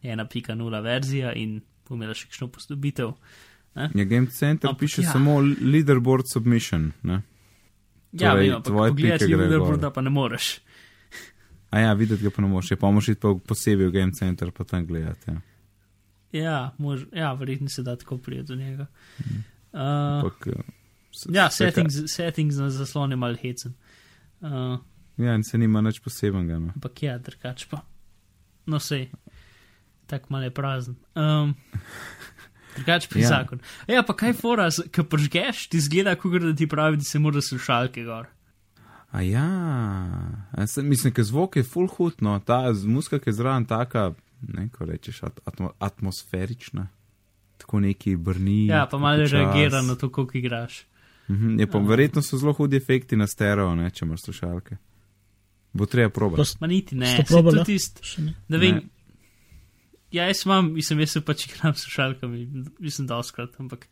1.0 0.02 0.82
verzija 0.82 1.32
in 1.34 1.58
imela 1.90 2.14
še 2.14 2.30
kakšno 2.30 2.48
posodobitev. 2.48 3.10
Ja, 3.74 3.88
Game 4.04 4.26
Center 4.26 4.70
Ampak 4.70 4.80
piše 4.80 5.02
ja. 5.02 5.12
samo 5.12 5.40
leaderboard 5.42 6.30
submission. 6.32 6.92
Ne? 7.02 7.20
Ja, 8.12 8.32
Torej, 8.32 8.50
vem, 8.50 8.62
tvoje 8.62 8.94
pike 8.96 9.18
grejo 9.18 9.38
leaderboarda 9.38 9.88
gor. 9.88 9.94
pa 9.94 10.00
ne 10.02 10.10
moreš. 10.10 10.60
A 11.70 11.78
ja, 11.80 11.92
videti 11.92 12.22
ga 12.22 12.30
pa 12.30 12.42
ne 12.42 12.48
je 12.70 12.76
pa 12.76 12.90
moš 12.90 13.08
iti 13.08 13.20
pa 13.20 13.34
posebej 13.46 13.86
v 13.86 13.92
Game 13.92 14.12
Center 14.12 14.50
pa 14.50 14.64
tam 14.64 14.86
gledati. 14.86 15.30
Ja. 15.30 15.40
Ja, 16.32 16.74
mož, 16.78 17.06
ja 17.12 17.32
verjetno 17.32 17.68
se 17.68 17.82
da 17.82 17.96
tako 17.96 18.18
prijeti 18.18 18.46
do 18.48 18.54
njega. 18.54 18.86
Uh, 19.72 19.80
Ampak, 20.22 20.46
eh, 20.46 20.62
ja, 21.28 21.46
vse, 21.46 21.64
kar- 21.64 21.70
settings, 21.72 21.94
settings 22.14 22.56
na 22.56 22.70
zaslon 22.70 23.10
je 23.10 23.16
mal 23.16 23.34
hecen. 23.36 23.74
Uh, 24.40 24.78
Ja, 25.18 25.34
in 25.34 25.42
se 25.44 25.58
nima 25.58 25.80
nič 25.80 25.98
posebenega. 26.00 26.58
No. 26.58 26.72
ampak 26.74 27.02
ja, 27.02 27.18
drugač 27.18 27.66
pa. 27.68 27.82
no 28.66 28.78
sej, 28.80 29.10
tako 30.06 30.26
malo 30.32 30.44
je 30.44 30.50
prazen. 30.50 30.96
Um, 31.14 31.54
Drugač 32.76 33.08
pri 33.10 33.20
Ja. 33.20 33.28
zakonu. 33.28 33.60
Ja, 33.88 34.02
pa 34.02 34.14
kaj 34.16 34.32
fora, 34.32 34.68
ki 34.70 35.02
požgeš, 35.02 35.68
ti 35.68 35.80
zgleda, 35.80 36.14
kot 36.16 36.40
da 36.40 36.54
ti 36.56 36.66
pravi, 36.66 36.96
da 36.96 37.04
se 37.04 37.18
mora 37.18 37.42
slušalke 37.42 38.04
gor. 38.04 38.26
A 39.10 39.22
ja, 39.22 39.48
a 40.50 40.66
se, 40.66 40.82
mislim, 40.82 41.12
da 41.16 41.22
zvok 41.22 41.56
je 41.56 41.62
full 41.62 41.88
hud, 41.88 42.14
no, 42.20 42.38
ta 42.38 42.74
z- 42.74 42.86
muzika, 42.86 43.18
ki 43.18 43.28
je 43.28 43.34
zraven 43.34 43.64
taka, 43.64 44.12
ne, 44.40 44.68
ko 44.68 44.84
rečeš, 44.84 45.22
at, 45.22 45.40
atmo, 45.44 45.72
atmosferična, 45.78 46.88
tako 47.58 47.80
neki 47.80 48.16
brni. 48.16 48.66
Ja, 48.66 48.86
pa 48.90 48.98
malo 48.98 49.26
reagira 49.26 49.82
na 49.82 49.94
to, 49.94 50.12
koliko 50.12 50.38
igraš. 50.38 50.84
Mhm, 51.30 51.60
je 51.60 51.66
pa 51.66 51.78
verjetno 51.78 52.22
so 52.22 52.38
zelo 52.38 52.52
hudi 52.52 52.76
efekti 52.76 53.16
na 53.16 53.26
stereo, 53.26 53.74
ne, 53.74 53.90
če 53.90 54.04
imaš 54.04 54.22
slušalke. 54.22 54.76
Bo 55.72 55.86
treba 55.86 56.10
probati. 56.10 56.56
Ma 56.60 56.66
niti 56.66 56.96
ne, 56.96 57.16
se 57.16 57.24
probali, 57.28 57.58
tudi 57.58 57.72
tist, 57.72 58.00
ne. 58.18 58.34
ne 58.48 58.58
vem. 58.58 58.74
Ne. 58.74 58.82
Ja, 60.10 60.24
jaz 60.26 60.42
imam, 60.46 60.72
mislim, 60.74 61.00
jaz 61.00 61.10
se 61.10 61.20
pač 61.20 61.46
igram 61.46 61.74
s 61.74 61.84
slušalkami, 61.84 62.46
mislim, 62.78 63.06
doskrat, 63.06 63.54
ampak 63.58 63.86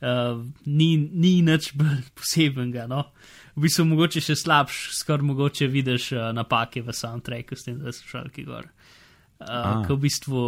uh, 0.00 0.42
ni, 0.66 0.96
ni 0.96 1.42
nič 1.42 1.70
bolj 1.78 2.02
posebenega, 2.18 2.88
no. 2.90 3.04
V 3.52 3.66
bistvu 3.66 3.84
mogoče 3.84 4.22
še 4.24 4.36
slabš, 4.38 4.78
skoraj 4.96 5.26
mogoče 5.28 5.68
vidiš 5.68 6.12
uh, 6.16 6.30
napake 6.32 6.80
v 6.82 6.94
soundtracku 6.96 7.58
s 7.58 7.66
tem, 7.66 7.78
da 7.80 7.92
so 7.92 8.00
slušalki 8.00 8.46
gor. 8.48 8.64
Uh, 8.64 8.92
Ah. 9.48 9.82
Ko 9.86 9.96
v 9.96 10.06
bistvu 10.06 10.42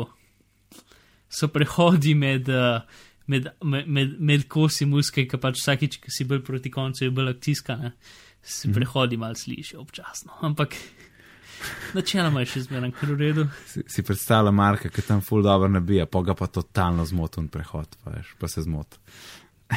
so 1.30 1.48
prehodi 1.50 2.14
med, 2.14 2.48
uh, 2.48 2.82
med, 3.26 3.48
med, 3.62 3.88
med, 3.88 4.18
med 4.20 4.46
kosi 4.50 4.86
muske, 4.86 5.26
ki 5.26 5.40
pač 5.40 5.58
vsakič, 5.58 5.98
ki 6.02 6.12
si 6.14 6.26
bolj 6.28 6.44
proti 6.46 6.70
koncu, 6.74 7.06
je 7.06 7.14
bolj 7.14 7.34
akcijska, 7.34 7.78
ne. 7.80 7.94
Se 8.44 8.68
prehodi 8.68 9.16
malo 9.16 9.38
sliši 9.40 9.78
občasno, 9.80 10.34
ampak 10.44 10.76
načeloma 11.96 12.42
je 12.44 12.50
še 12.52 12.66
zmeraj 12.66 12.92
kar 12.98 13.14
v 13.14 13.16
redu. 13.22 13.46
Si, 13.70 13.82
si 13.88 14.04
predstavlja 14.04 14.52
Marka, 14.52 14.92
ki 14.92 15.06
tam 15.06 15.24
full 15.24 15.44
dobro 15.44 15.70
nabija, 15.72 16.04
pa 16.06 16.20
ga 16.26 16.36
pa 16.36 16.50
totalno 16.52 17.06
zmoten 17.08 17.48
prehod, 17.48 17.96
pa, 18.02 18.12
veš, 18.18 18.34
pa 18.38 18.50
se 18.52 18.66
zmot. 18.66 19.00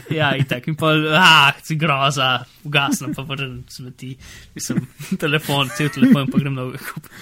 Ja, 0.09 0.35
in 0.35 0.45
tako, 0.45 0.69
in 0.69 0.75
pa, 0.75 0.91
ah, 1.13 1.51
si 1.63 1.75
groza, 1.75 2.29
ugasnem, 2.63 3.13
pa 3.13 3.21
vrnem 3.23 3.63
smeti, 3.69 4.15
mislim, 4.55 4.87
telefon, 5.19 5.69
cel 5.77 5.89
telefon, 5.89 6.27
pa 6.27 6.39
grem 6.39 6.53
novega 6.53 6.83
kupiti. 6.83 7.15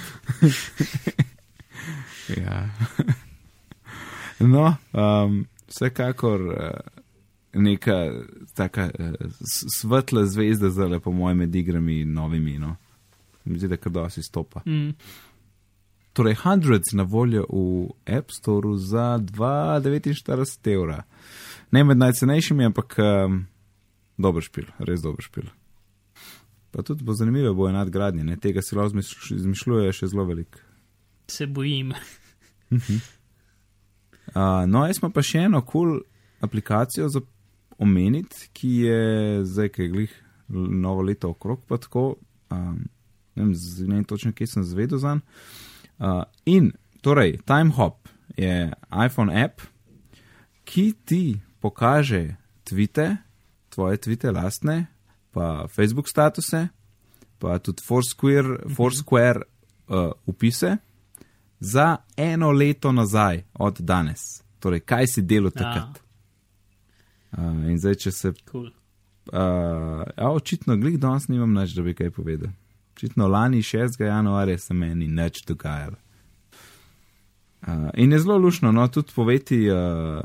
Ja. 2.37 2.69
no, 4.39 4.65
um, 4.93 5.45
vsekakor 5.67 6.41
uh, 6.41 6.55
neka 7.53 8.11
taka 8.53 8.89
s- 9.41 9.65
svetla 9.71 10.25
zvezda 10.25 10.69
zdaj, 10.69 10.99
po 10.99 11.11
mojem, 11.11 11.37
med 11.37 11.55
igrami 11.55 12.05
novimi. 12.05 12.57
No. 12.59 12.75
Mi 13.43 13.59
zdi, 13.59 13.67
da 13.67 13.77
kar 13.77 13.91
dosti 13.91 14.23
stopa. 14.23 14.61
Mm. 14.65 14.95
Torej, 16.13 16.35
Hundreds 16.35 16.93
na 16.93 17.03
voljo 17.03 17.43
v 17.43 17.87
App 18.07 18.31
Store 18.31 18.77
za 18.79 19.19
2,49 19.19 20.73
evra. 20.73 21.03
Ne 21.71 21.83
med 21.83 21.97
najcenejšimi, 21.97 22.65
ampak 22.65 22.95
um, 22.99 23.45
dober 24.17 24.41
špil, 24.45 24.65
res 24.79 25.01
dober 25.01 25.23
špil. 25.25 25.47
Pa 26.71 26.83
tudi 26.83 27.03
bo 27.03 27.13
zanimivo, 27.15 27.53
bo 27.55 27.67
je 27.67 27.73
nadgradnje, 27.73 28.23
ne? 28.23 28.35
tega 28.37 28.61
si 28.61 28.75
lahko 28.75 28.93
izmišlj- 28.93 29.35
izmišljuje 29.35 29.93
še 29.93 30.07
zelo 30.07 30.25
veliko. 30.27 30.59
Se 31.27 31.47
bojim. 31.47 31.93
Uh, 34.35 34.65
no, 34.67 34.83
jaz 34.87 34.97
imam 34.99 35.13
pa 35.13 35.21
še 35.23 35.45
eno 35.45 35.61
kul 35.61 35.95
cool 35.95 36.01
aplikacijo 36.43 37.07
za 37.09 37.21
omeniti, 37.77 38.49
ki 38.53 38.71
je 38.83 38.99
zdaj, 39.45 39.69
ki 39.69 39.81
je 39.81 39.91
glih 39.91 40.15
novo 40.49 41.01
leto 41.01 41.29
okrog, 41.29 41.63
pa 41.67 41.77
tako, 41.77 42.15
um, 42.51 42.81
ne 43.35 43.43
vem, 43.43 43.53
z- 43.55 43.87
ne 43.87 43.95
vem 43.95 44.05
točno, 44.05 44.33
kje 44.33 44.47
sem 44.47 44.63
zvedel 44.63 44.99
za 44.99 45.15
njega. 45.15 45.25
Uh, 45.95 46.23
in 46.45 46.73
torej, 47.01 47.37
TimeHop 47.47 48.09
je 48.35 48.71
iPhone 48.91 49.31
app, 49.31 49.61
ki 50.65 50.89
ti 51.05 51.21
pokaže 51.65 52.35
tvite, 52.63 53.17
tvoje 53.73 53.97
tvite 53.97 54.31
lastne, 54.31 54.85
pa 55.33 55.65
Facebook 55.67 56.05
statuse, 56.09 56.67
pa 57.41 57.57
tudi 57.57 57.81
Foursquare, 57.81 58.69
Foursquare 58.69 59.41
uh, 59.41 60.11
upise 60.25 60.77
za 61.59 61.97
eno 62.17 62.51
leto 62.51 62.91
nazaj 62.91 63.43
od 63.53 63.81
danes. 63.81 64.45
Torej, 64.59 64.85
kaj 64.85 65.07
si 65.07 65.25
delal 65.25 65.51
takrat? 65.51 65.97
Uh, 67.33 67.65
in 67.65 67.81
zdaj, 67.81 67.97
če 68.05 68.11
se. 68.11 68.33
Cool. 68.45 68.69
Uh, 69.33 70.05
ja, 70.05 70.29
očitno, 70.29 70.77
glih 70.77 70.99
danes 71.01 71.25
nimam 71.33 71.49
nič, 71.53 71.73
da 71.73 71.81
bi 71.81 71.97
kaj 71.97 72.13
povedal. 72.13 72.53
Očitno 72.93 73.27
lani 73.27 73.65
6. 73.65 73.97
januarja 74.05 74.61
se 74.61 74.73
meni 74.73 75.09
nič 75.09 75.41
dogajalo. 75.49 75.97
Uh, 77.65 77.89
in 77.97 78.13
je 78.13 78.21
zelo 78.21 78.37
lušno, 78.37 78.71
no, 78.71 78.85
tudi 78.87 79.09
poveti, 79.15 79.63
uh, 79.65 80.21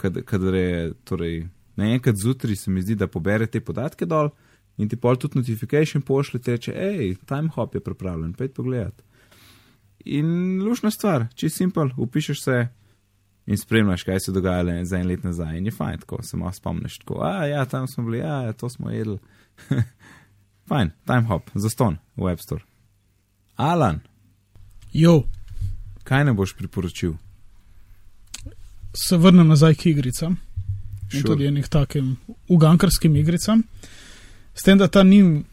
kadar 0.00 0.54
je, 0.54 0.92
torej, 1.04 1.36
naenkrat 1.76 2.16
zjutraj 2.22 2.56
se 2.56 2.70
mi 2.70 2.82
zdi, 2.82 2.96
da 2.98 3.08
pobere 3.08 3.46
te 3.46 3.60
podatke 3.60 4.06
dol 4.06 4.30
in 4.80 4.88
ti 4.88 4.96
pol 4.96 5.16
tudi 5.20 5.38
notifikation 5.38 6.02
pošlje, 6.02 6.40
te 6.40 6.56
reče, 6.56 6.72
hej, 6.72 7.14
timehop 7.28 7.74
je 7.76 7.84
pripravljen, 7.84 8.32
pojdi 8.34 8.54
pogledat. 8.56 9.02
In 10.08 10.62
lušna 10.64 10.90
stvar, 10.90 11.26
čist 11.36 11.60
simpel, 11.60 11.90
upišeš 12.00 12.44
se 12.44 12.60
in 13.46 13.58
spremljaš, 13.60 14.04
kaj 14.08 14.20
se 14.24 14.32
dogaja 14.32 14.84
za 14.84 14.96
en 14.96 15.08
let 15.08 15.24
nazaj. 15.24 15.58
In 15.58 15.68
je 15.68 15.74
fajn, 15.76 15.98
tako 16.04 16.22
se 16.22 16.36
malo 16.36 16.52
spomniš. 16.52 16.98
Tako, 16.98 17.20
a 17.24 17.46
ja, 17.46 17.64
tam 17.64 17.88
smo 17.88 18.04
bili, 18.04 18.22
a 18.22 18.46
ja, 18.46 18.52
to 18.52 18.68
smo 18.68 18.90
jedli. 18.90 19.18
fajn, 20.70 20.94
time 21.04 21.26
hop, 21.28 21.50
zaston 21.54 21.98
v 22.16 22.32
App 22.32 22.40
Store. 22.40 22.64
Alan, 23.56 24.00
Jo, 24.92 25.22
kaj 26.04 26.24
ne 26.24 26.32
boš 26.34 26.56
priporočil? 26.58 27.12
Se 28.94 29.16
vrnem 29.16 29.48
nazaj 29.48 29.74
k 29.74 29.86
igricam. 29.86 30.36
Sure. 31.10 31.22
tudi 31.22 31.46
enih 31.46 31.68
takim 31.68 32.16
ugankarskim 32.48 33.16
igricam. 33.16 33.62
S 34.54 34.62
tem, 34.62 34.78
da 34.78 34.88
ta, 34.88 35.02
nim, 35.02 35.44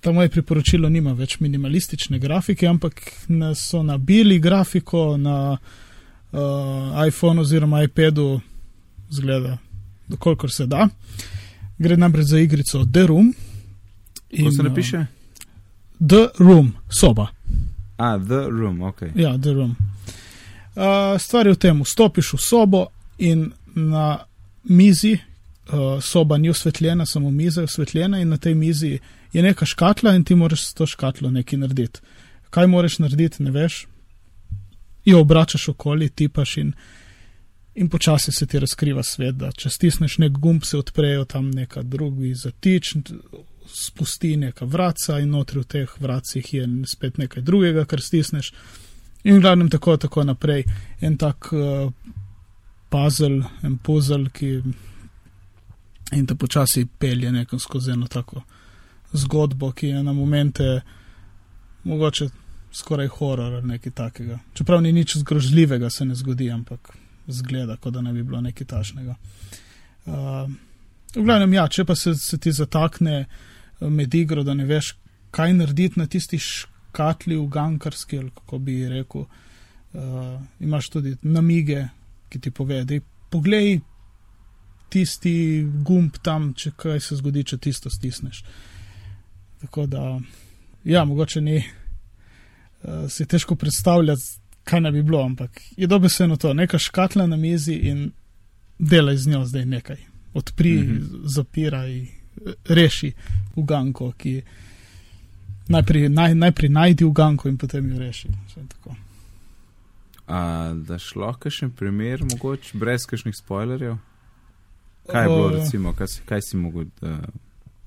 ta 0.00 0.12
moje 0.12 0.28
priporočilo 0.28 0.88
nima 0.88 1.12
več 1.12 1.38
minimalistične 1.40 2.18
grafike, 2.18 2.68
ampak 2.68 3.00
na, 3.28 3.54
so 3.54 3.82
nabili 3.82 4.38
grafiko 4.38 5.16
na 5.16 5.36
uh, 5.56 7.06
iPhonu 7.08 7.44
oziroma 7.44 7.82
iPadu, 7.84 8.40
zgleda, 9.10 9.58
dokolikor 10.08 10.52
se 10.52 10.66
da. 10.66 10.88
Gre 11.78 11.96
namreč 11.96 12.32
za 12.32 12.40
igrico 12.40 12.84
The 12.84 13.06
Room. 13.06 13.34
Ko 14.30 14.50
se 14.50 14.62
uh, 14.62 14.68
napiše? 14.68 15.06
The 16.00 16.28
Room, 16.38 16.72
soba. 16.88 17.28
A, 17.96 18.18
The 18.18 18.46
Room, 18.48 18.82
ok. 18.82 19.02
Ja, 19.14 19.36
The 19.38 19.52
Room. 19.52 19.70
Uh, 19.70 19.96
stvar 21.18 21.46
je 21.46 21.52
v 21.52 21.58
tem, 21.58 21.82
vstopiš 21.84 22.32
v 22.36 22.40
sobo 22.40 22.86
in 23.18 23.50
na 23.74 24.24
mizi, 24.64 25.18
uh, 25.72 26.02
soba 26.02 26.38
ni 26.38 26.50
osvetljena, 26.50 27.06
samo 27.06 27.30
miza 27.30 27.60
je 27.60 27.64
osvetljena 27.64 28.20
in 28.20 28.28
na 28.28 28.36
tej 28.36 28.54
mizi 28.54 28.98
je 29.32 29.42
neka 29.42 29.66
škatla 29.66 30.14
in 30.14 30.24
ti 30.24 30.34
moraš 30.34 30.66
s 30.66 30.74
to 30.74 30.86
škatlo 30.86 31.30
nekaj 31.30 31.58
narediti. 31.58 32.00
Kaj 32.50 32.66
moraš 32.66 32.98
narediti, 32.98 33.42
ne 33.42 33.50
veš. 33.50 33.86
Jo 35.04 35.20
obračaš 35.20 35.68
okoli, 35.68 36.08
tipaš 36.08 36.56
in, 36.56 36.72
in 37.74 37.88
počasi 37.88 38.32
se 38.32 38.46
ti 38.46 38.58
razkriva 38.58 39.02
svet, 39.02 39.34
da 39.34 39.52
če 39.52 39.70
stisneš 39.70 40.18
nek 40.18 40.32
gumb, 40.32 40.64
se 40.64 40.78
odprejo 40.78 41.24
tam 41.24 41.50
neka 41.50 41.82
drugi 41.82 42.34
zatič, 42.34 42.94
spusti 43.66 44.36
neka 44.36 44.64
vraca 44.64 45.18
in 45.20 45.30
notri 45.30 45.60
v 45.60 45.64
teh 45.64 45.94
vracih 46.00 46.54
je 46.54 46.66
spet 46.86 47.18
nekaj 47.18 47.42
drugega, 47.42 47.84
kar 47.84 48.00
stisneš. 48.00 48.52
In 49.26 49.36
v 49.36 49.40
glavnem 49.42 49.70
tako, 49.70 49.96
tako 49.98 50.22
naprej. 50.24 50.64
En 51.02 51.16
tak 51.18 51.48
uh, 51.52 51.90
puzzle, 52.88 53.42
en 53.66 53.78
puzzle, 53.82 54.30
ki 54.30 54.50
in 56.14 56.26
te 56.26 56.36
počasi 56.38 56.84
pelje 56.86 57.32
nekam 57.34 57.58
skozi 57.58 57.90
eno 57.90 58.06
tako 58.06 58.44
zgodbo, 59.12 59.72
ki 59.72 59.88
je 59.88 60.02
na 60.02 60.12
momente 60.12 60.80
mogoče 61.84 62.28
skoraj 62.72 63.08
horor 63.08 63.54
ali 63.54 63.66
nekaj 63.66 63.92
takega. 63.92 64.38
Čeprav 64.54 64.82
ni 64.82 64.92
nič 64.92 65.16
zgrožljivega, 65.16 65.90
se 65.90 66.04
ne 66.04 66.14
zgodi, 66.14 66.50
ampak 66.50 66.92
zgleda, 67.26 67.76
kot 67.76 67.94
da 67.94 68.00
ne 68.00 68.12
bi 68.12 68.22
bilo 68.22 68.40
nekaj 68.40 68.66
tašnega. 68.66 69.14
Uh, 70.06 70.46
v 71.16 71.24
glavnem, 71.24 71.52
ja, 71.56 71.66
če 71.68 71.84
pa 71.84 71.96
se, 71.98 72.14
se 72.14 72.38
ti 72.38 72.52
zatakne 72.52 73.18
eh, 73.24 73.26
med 73.90 74.14
igro, 74.14 74.44
da 74.46 74.54
ne 74.54 74.66
veš, 74.68 74.94
kaj 75.34 75.54
narediti 75.56 75.98
na 75.98 76.06
tisti 76.06 76.38
škatli 76.38 76.75
v 76.98 77.48
gankarski, 77.48 78.18
ali 78.18 78.30
kako 78.30 78.58
bi 78.58 78.88
rekel, 78.88 79.20
uh, 79.20 80.40
imaš 80.60 80.88
tudi 80.88 81.16
namige, 81.22 81.88
ki 82.28 82.40
ti 82.40 82.50
pove, 82.50 82.84
da 82.84 82.98
poglej 83.30 83.80
tisti 84.88 85.64
gumb 85.84 86.18
tam, 86.22 86.52
če 86.54 86.70
kaj 86.76 87.00
se 87.00 87.16
zgodi, 87.16 87.44
če 87.44 87.58
tisto 87.58 87.90
stisneš. 87.90 88.44
Tako 89.60 89.86
da, 89.86 90.18
ja, 90.84 91.04
mogoče 91.04 91.40
ni, 91.40 91.56
uh, 91.58 93.06
si 93.10 93.26
težko 93.26 93.56
predstavljati, 93.56 94.22
kaj 94.66 94.80
naj 94.80 94.92
bi 94.92 95.02
bilo, 95.02 95.22
ampak 95.22 95.60
je 95.76 95.86
dobro 95.86 96.08
se 96.08 96.24
eno 96.24 96.36
to, 96.36 96.54
neka 96.54 96.78
škatla 96.78 97.26
na 97.26 97.36
mizi 97.36 97.74
in 97.74 98.10
delaj 98.78 99.16
z 99.16 99.28
njo 99.30 99.44
zdaj 99.44 99.64
nekaj. 99.64 99.96
Odpri, 100.34 100.72
mm. 100.72 100.86
-hmm. 100.86 101.20
zapiraj, 101.24 102.06
reši 102.68 103.12
uganko, 103.54 104.12
ki 104.12 104.42
najprej, 105.68 106.08
naj, 106.08 106.34
najprej 106.34 106.70
najdi 106.70 107.04
uganko 107.04 107.48
in 107.48 107.56
potem 107.58 107.90
jo 107.92 107.98
reši. 107.98 108.28
A, 110.26 110.38
da 110.76 110.98
šlo 110.98 111.32
kakšen 111.38 111.70
primer, 111.70 112.22
mogoče 112.24 112.78
brez 112.78 113.06
kakšnih 113.06 113.34
spoilerjev? 113.36 113.96
Kaj 115.06 115.22
je 115.22 115.28
bilo, 115.28 115.46
Uh. 115.46 115.52
recimo, 115.52 115.92
kaj, 115.92 116.06
si- 116.06 116.22
kaj 116.26 116.40
si 116.42 116.56
mogel 116.56 116.82
uh, 117.02 117.18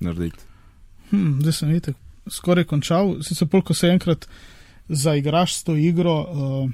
narediti? 0.00 0.38
Hm, 1.10 1.40
zdaj 1.40 1.52
sem 1.52 1.74
itek 1.74 1.96
skoraj 2.28 2.64
končal. 2.64 3.18
Sicer 3.22 3.48
pol, 3.48 3.62
ko 3.62 3.74
se 3.74 3.88
enkrat 3.88 4.24
zaigraš 4.88 5.54
s 5.54 5.64
to 5.64 5.76
igro, 5.76 6.14
uh, 6.20 6.70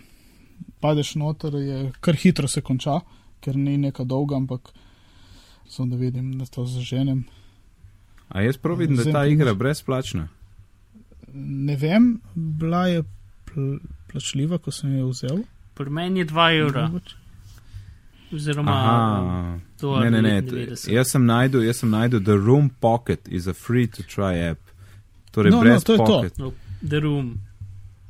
padeš 0.81 1.15
noter, 1.15 1.55
je 1.55 1.93
kar 2.01 2.15
hitro 2.15 2.49
se 2.49 2.61
konča, 2.61 3.01
ker 3.41 3.57
ni 3.57 3.77
neka 3.77 4.05
dolga, 4.05 4.37
ampak 4.37 4.71
samo 5.69 5.91
da 5.91 5.97
vidim, 5.97 6.39
da 6.39 6.47
to 6.47 6.67
zaženem. 6.67 7.25
A 8.29 8.41
jaz 8.43 8.57
prav 8.57 8.79
vidim, 8.79 8.97
da 8.97 9.03
je 9.03 9.13
ta 9.13 9.27
igra 9.27 9.55
brezplačna. 9.55 10.29
Ne 11.39 11.77
vem, 11.77 12.07
bila 12.35 12.87
je 12.87 13.03
pl 13.45 13.77
plačljiva, 14.07 14.59
ko 14.59 14.71
sem 14.71 14.99
jo 14.99 15.09
vzel. 15.09 15.43
Pri 15.75 15.91
meni 15.91 16.21
je 16.21 16.27
2 16.27 16.61
evra, 16.61 16.87
oziroma 18.33 18.73
Aha, 18.73 19.59
to 19.77 20.01
ne, 20.01 20.11
ne, 20.11 20.23
ne. 20.23 20.43
99. 20.43 20.89
Jaz 20.89 21.11
sem 21.11 21.25
najdel, 21.25 21.63
jaz 21.63 21.77
sem 21.77 21.91
najdel 21.91 22.21
The 22.21 22.37
Room 22.37 22.71
Pocket 22.81 23.29
is 23.29 23.47
a 23.47 23.55
free 23.55 23.87
to 23.87 24.03
try 24.05 24.39
app. 24.41 24.59
Torej, 25.31 25.51
No, 25.51 25.57
no, 25.57 25.63
brez 25.63 25.85
to 25.85 25.93
je 25.93 25.99
to. 25.99 26.05
pocket. 26.07 26.39
no, 26.39 26.53
The 26.83 27.01
Room. 27.01 27.41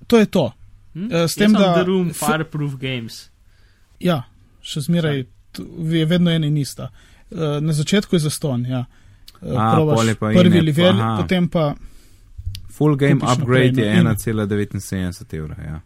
To 0.06 0.18
je 0.18 0.26
to. 0.26 0.52
Hm? 0.94 1.08
Eh, 1.12 1.28
s 1.28 1.34
tem, 1.34 1.52
da- 1.52 1.74
The 1.74 1.84
Room, 1.84 2.12
Fireproof 2.12 2.76
Games. 2.76 3.30
Ja, 4.00 4.22
še 4.62 4.80
zmeraj 4.80 5.24
je 5.90 6.06
vedno 6.06 6.30
ena 6.30 6.46
in 6.46 6.56
ista. 6.56 6.90
Uh, 7.30 7.58
na 7.60 7.72
začetku 7.72 8.14
je 8.16 8.20
zaston, 8.20 8.66
ja. 8.66 8.84
Uh, 9.40 9.56
A, 9.56 9.74
probaš 9.74 10.06
je 10.06 10.14
prvi 10.14 10.60
level, 10.60 10.94
potem 11.16 11.48
pa 11.48 11.74
Full 12.76 12.96
game 12.96 13.20
Kupiš 13.20 13.38
upgrade 13.38 13.82
je 13.82 14.02
no, 14.04 14.10
in- 14.10 14.16
1,79 14.16 15.36
evra. 15.38 15.56
Ja. 15.64 15.80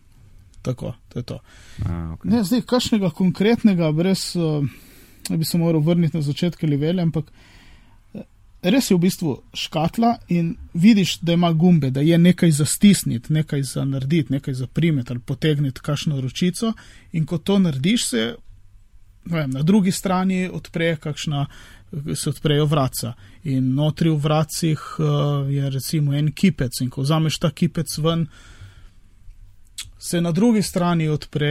tako, 0.63 0.95
to 1.09 1.19
je 1.19 1.23
to. 1.23 1.39
A, 1.87 2.17
okay. 2.17 2.31
Ne, 2.31 2.45
zdaj, 2.45 2.63
kakšnega 2.69 3.11
konkretnega, 3.11 3.93
brez, 3.93 4.37
uh, 4.37 4.67
bi 5.37 5.45
se 5.45 5.59
moral 5.59 5.81
vrniti 5.81 6.17
na 6.17 6.23
začetke 6.23 6.67
levele, 6.67 7.03
ampak 7.03 7.31
eh, 8.15 8.27
res 8.63 8.91
je 8.91 8.97
v 8.97 9.01
bistvu 9.01 9.37
škatla 9.55 10.17
in 10.29 10.55
vidiš, 10.75 11.19
da 11.25 11.33
ima 11.33 11.53
gumbe, 11.53 11.91
da 11.91 12.01
je 12.01 12.19
nekaj 12.19 12.51
za 12.51 12.65
stisniti, 12.65 13.33
nekaj 13.33 13.63
za 13.63 13.85
narediti, 13.85 14.33
nekaj 14.33 14.55
za 14.55 14.67
primeti 14.67 15.13
ali 15.13 15.21
potegniti 15.21 15.81
kakšno 15.81 16.21
ročico 16.21 16.73
in 17.13 17.27
ko 17.27 17.39
to 17.39 17.59
narediš, 17.59 18.09
se 18.09 18.35
ne 19.25 19.37
vem, 19.37 19.51
na 19.51 19.63
drugi 19.63 19.93
strani 19.93 20.49
odpre 20.53 20.97
kakšna. 20.97 21.47
Se 21.91 22.31
odprejo 22.31 22.69
vratca 22.71 23.15
in 23.51 23.73
notri 23.75 24.11
v 24.11 24.19
vracih 24.23 24.79
uh, 24.99 25.07
je 25.51 25.71
recimo 25.71 26.15
en 26.15 26.31
kipec, 26.33 26.81
in 26.81 26.91
ko 26.91 27.03
vzameš 27.03 27.39
ta 27.43 27.51
kipec 27.51 27.97
ven, 27.99 28.27
se 29.99 30.21
na 30.21 30.33
drugi 30.33 30.63
strani 30.63 31.09
odpre 31.09 31.51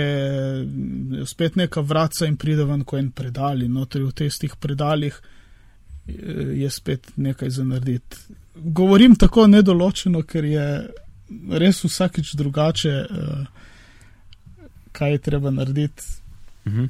spet 1.25 1.55
neka 1.55 1.81
vratca 1.81 2.25
in 2.25 2.37
pride 2.37 2.63
ven 2.65 2.83
kot 2.83 2.99
en 2.99 3.11
predal, 3.11 3.61
in 3.61 3.75
notri 3.77 4.01
v 4.03 4.11
teh 4.11 4.55
predalih 4.59 5.19
eh, 6.07 6.13
je 6.63 6.69
spet 6.69 7.11
nekaj 7.15 7.49
za 7.49 7.63
narediti. 7.63 8.17
Govorim 8.55 9.15
tako 9.15 9.47
nedoločeno, 9.47 10.23
ker 10.23 10.45
je 10.45 10.65
res 11.61 11.83
vsakič 11.83 12.33
drugače, 12.33 12.89
eh, 12.89 13.45
kaj 14.91 15.11
je 15.11 15.17
treba 15.17 15.51
narediti. 15.51 16.03
Mhm. 16.67 16.85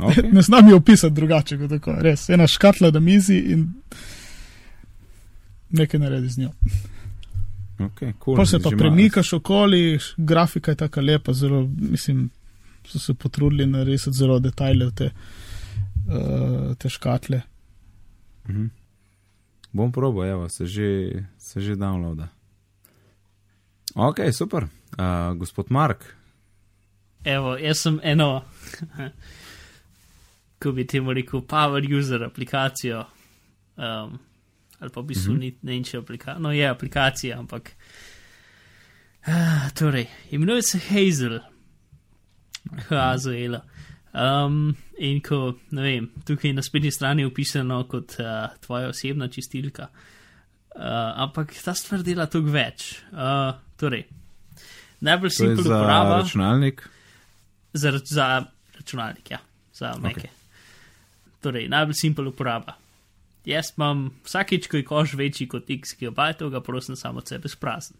Okay. 0.00 0.32
Ne 0.32 0.42
znam 0.42 0.68
jo 0.68 0.76
opisati 0.76 1.14
drugače 1.14 1.58
kot 1.58 1.70
tako. 1.70 1.94
Res, 1.98 2.28
ena 2.28 2.46
škatla 2.46 2.90
na 2.90 3.00
mizi 3.00 3.36
in 3.36 3.68
nekaj 5.70 6.00
naredi 6.00 6.28
z 6.28 6.38
njo. 6.38 6.50
Okay, 7.78 8.12
cool. 8.24 8.36
Pa 8.36 8.46
se 8.46 8.58
pa 8.60 8.70
premikaš 8.78 9.32
okoli, 9.32 9.98
grafika 10.16 10.70
je 10.70 10.76
tako 10.76 11.00
lepa, 11.00 11.32
zelo, 11.32 11.68
mislim, 11.78 12.30
so 12.86 12.98
se 12.98 13.14
potrudili 13.14 13.66
narediti 13.66 14.12
zelo 14.12 14.38
detajle 14.38 14.86
v 14.86 14.94
te, 14.94 15.10
uh, 15.10 16.76
te 16.76 16.88
škatle. 16.88 17.40
Mhm. 18.48 18.66
Bom 19.72 19.92
probal, 19.92 20.26
evo, 20.26 20.48
se 20.48 20.66
že, 20.66 21.10
se 21.38 21.60
že 21.60 21.76
downloada. 21.76 22.28
Ok, 23.94 24.18
super. 24.32 24.64
Uh, 24.98 25.36
gospod 25.36 25.66
Mark, 25.70 26.04
Evo, 27.24 27.56
jaz 27.56 27.82
sem 27.82 28.00
eno, 28.02 28.42
ko 30.62 30.72
bi 30.72 30.84
temu 30.86 31.12
rekel, 31.16 31.40
power 31.42 31.82
user 31.98 32.24
aplikacijo. 32.24 33.04
Um, 33.76 34.18
ali 34.80 34.90
pa 34.90 35.00
v 35.00 35.06
bistvu 35.06 35.32
Mhm. 35.32 35.40
ni 35.40 35.54
ne 35.62 35.72
vem, 35.72 35.84
če 35.84 35.96
je 35.96 36.00
aplikacija. 36.00 36.38
No, 36.38 36.52
je 36.52 36.68
aplikacija, 36.68 37.38
ampak. 37.38 37.72
Uh, 39.26 39.70
torej, 39.74 40.06
imenuje 40.30 40.62
se 40.62 40.78
Hazel. 40.88 41.40
Hazel. 42.88 43.58
Um, 44.12 44.76
in 44.98 45.20
ko, 45.22 45.54
ne 45.70 45.82
vem, 45.82 46.08
tukaj 46.26 46.52
na 46.52 46.62
spletni 46.62 46.90
strani 46.90 47.22
je 47.22 47.28
opisano 47.28 47.84
kot 47.88 48.16
uh, 48.18 48.48
tvoja 48.60 48.88
osebna 48.88 49.28
čistilka. 49.28 49.88
Uh, 50.70 50.82
ampak 51.16 51.54
ta 51.64 51.74
stvar 51.74 52.02
dela 52.02 52.26
toliko 52.26 52.50
več. 52.50 53.02
Uh, 53.12 53.52
torej, 53.76 54.04
najbolj 55.00 55.30
je 55.30 55.36
simpel 55.36 55.62
za 55.64 55.76
uporaba 55.76 56.18
računalnik. 56.22 56.82
za, 57.72 57.92
za 58.04 58.26
računalnik, 58.76 59.30
ja, 59.30 59.38
za 59.74 59.94
Mac. 60.00 60.16
Okay. 60.16 60.30
Torej, 61.40 61.68
najbolj 61.72 61.96
simpel 61.96 62.28
uporaba. 62.28 62.76
Jaz 63.48 63.72
imam 63.76 64.10
vsakeč, 64.26 64.68
ko 64.68 64.76
je 64.76 64.84
koš 64.84 65.14
večji 65.16 65.48
kot 65.48 65.70
x 65.72 65.96
gigabajtov, 65.96 66.50
ga 66.52 66.60
prosim 66.60 66.96
samo 66.96 67.22
sebe 67.24 67.48
sprazen. 67.48 67.96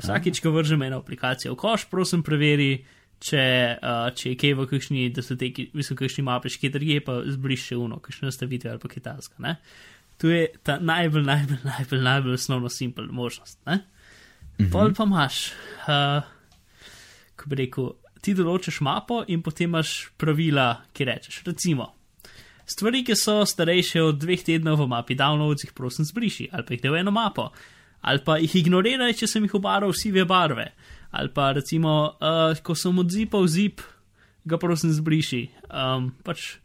Vsakeč, 0.00 0.40
ko 0.40 0.54
vržem 0.54 0.82
eno 0.86 1.02
aplikacijo 1.02 1.52
v 1.52 1.60
koš, 1.60 1.84
prosim 1.90 2.22
preveri, 2.24 2.78
če, 3.20 3.44
uh, 3.76 4.08
če 4.16 4.32
je 4.32 4.38
kaj 4.40 4.56
v 4.56 4.66
kakšni 4.70 5.06
datoteki, 5.12 5.68
mislim, 5.76 5.98
kakšni 6.00 6.24
mapi, 6.24 6.52
še 6.52 6.62
kje 6.62 6.72
drugje, 6.78 7.04
pa 7.04 7.18
zbriše 7.28 7.76
uno, 7.76 8.00
kakšne 8.00 8.30
nastavitve 8.30 8.72
ali 8.72 8.80
pa 8.80 8.88
kitajska. 8.88 9.42
Ne? 9.44 9.56
To 10.22 10.32
je 10.32 10.46
ta 10.64 10.78
najbolj, 10.80 11.26
najbolj, 11.26 11.62
najbolj, 11.64 12.04
najbolj 12.06 12.38
osnovno 12.38 12.72
simpel 12.72 13.10
možnost. 13.12 13.60
Ne? 13.68 13.82
Mhm. 14.56 14.70
Pol 14.72 14.94
pa 14.96 15.08
imaš, 15.08 15.42
uh, 15.84 16.22
ko 17.36 17.52
bi 17.52 17.64
rekel, 17.64 17.92
ti 18.20 18.36
določiš 18.36 18.80
mapo 18.84 19.24
in 19.28 19.44
potem 19.44 19.72
imaš 19.72 20.12
pravila, 20.20 20.72
ki 20.96 21.08
rečeš. 21.08 21.42
Recimo, 21.48 21.90
stvari, 22.70 23.02
ki 23.06 23.16
so 23.18 23.40
starejše 23.46 24.02
od 24.02 24.18
dveh 24.22 24.42
tednov 24.46 24.80
v 24.80 24.88
mapi, 24.92 25.18
downloads 25.18 25.66
jih 25.66 25.74
prosim 25.76 26.06
zbriši, 26.06 26.50
ali 26.52 26.66
pa 26.66 26.74
jih 26.74 26.82
da 26.84 26.94
v 26.94 27.02
eno 27.02 27.14
mapo, 27.14 27.50
ali 28.00 28.24
pa 28.24 28.38
jih 28.40 28.56
ignoriraj, 28.62 29.16
če 29.20 29.28
sem 29.30 29.46
jih 29.46 29.56
obarval 29.58 29.94
sive 29.96 30.24
barve, 30.28 30.70
ali 31.10 31.32
pa 31.34 31.50
recimo, 31.56 32.14
uh, 32.16 32.54
ko 32.62 32.76
sem 32.78 33.02
odzipal 33.02 33.48
zip, 33.50 33.82
ga 34.46 34.58
prosim 34.60 34.92
zbriši. 34.94 35.42
Um, 35.68 36.12
pač, 36.24 36.56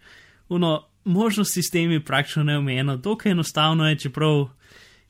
uno, 0.50 0.86
možnosti 1.06 1.64
s 1.64 1.72
temi 1.74 2.00
praktično 2.04 2.44
neomejeno, 2.44 2.98
dokaj 2.98 3.36
enostavno 3.36 3.90
je, 3.90 4.00
čeprav 4.08 4.48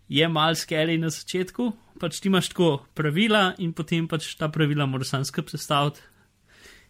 je 0.08 0.28
mal 0.28 0.56
skeli 0.56 0.98
na 0.98 1.10
začetku, 1.10 1.72
pač 2.00 2.20
ti 2.20 2.30
imaš 2.30 2.52
tako 2.52 2.86
pravila 2.94 3.54
in 3.58 3.72
potem 3.74 4.08
pač 4.08 4.36
ta 4.40 4.50
pravila 4.52 4.86
moraš 4.86 5.14
sam 5.14 5.26
skup 5.26 5.50
sestaviti 5.50 6.04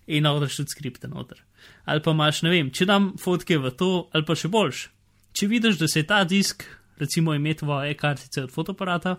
in 0.08 0.24
navdaš 0.24 0.60
tudi 0.62 0.76
skripte 0.76 1.08
noter. 1.08 1.42
Ali 1.86 2.02
pa 2.02 2.14
imaš, 2.14 2.42
ne 2.46 2.54
vem, 2.54 2.72
če 2.72 2.86
dam 2.90 3.14
fotke 3.22 3.58
v 3.62 3.72
to, 3.78 3.92
ali 4.14 4.26
pa 4.26 4.38
še 4.38 4.52
boljš. 4.54 4.88
Če 5.36 5.50
vidiš, 5.52 5.80
da 5.82 5.90
se 5.92 6.02
je 6.02 6.08
ta 6.08 6.24
disk, 6.24 6.64
recimo 7.02 7.34
ime 7.36 7.54
tvoje 7.58 7.92
e-kartice 7.92 8.46
od 8.46 8.54
fotoaparata, 8.54 9.18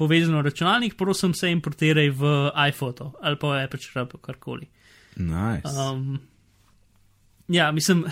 povezan 0.00 0.38
v 0.38 0.46
računalnik, 0.46 0.96
prosim 0.96 1.34
se 1.36 1.50
importiraj 1.52 2.10
v 2.16 2.34
iPhoto 2.70 3.12
ali 3.20 3.36
pa 3.36 3.50
v 3.52 3.64
Aperture 3.64 4.00
ali 4.00 4.08
pa 4.08 4.20
karkoli. 4.22 4.68
Nice. 5.16 5.74
Um, 5.76 6.20
ja, 7.48 7.70
mislim, 7.72 8.06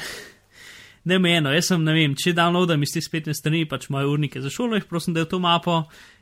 ne 1.08 1.18
mejeno, 1.18 1.52
jaz 1.54 1.70
sem, 1.72 1.84
ne 1.84 1.94
vem, 1.96 2.16
če 2.18 2.34
downloadam 2.36 2.82
iz 2.84 2.92
te 2.92 3.02
spletne 3.04 3.34
strani, 3.34 3.64
pač 3.68 3.88
moje 3.94 4.10
urnike 4.10 4.42
za 4.44 4.52
šolo, 4.52 4.76
jih 4.76 4.88
prosim, 4.90 5.14
da 5.16 5.24
je 5.24 5.30
v 5.30 5.32
to 5.32 5.40
mapo 5.40 5.78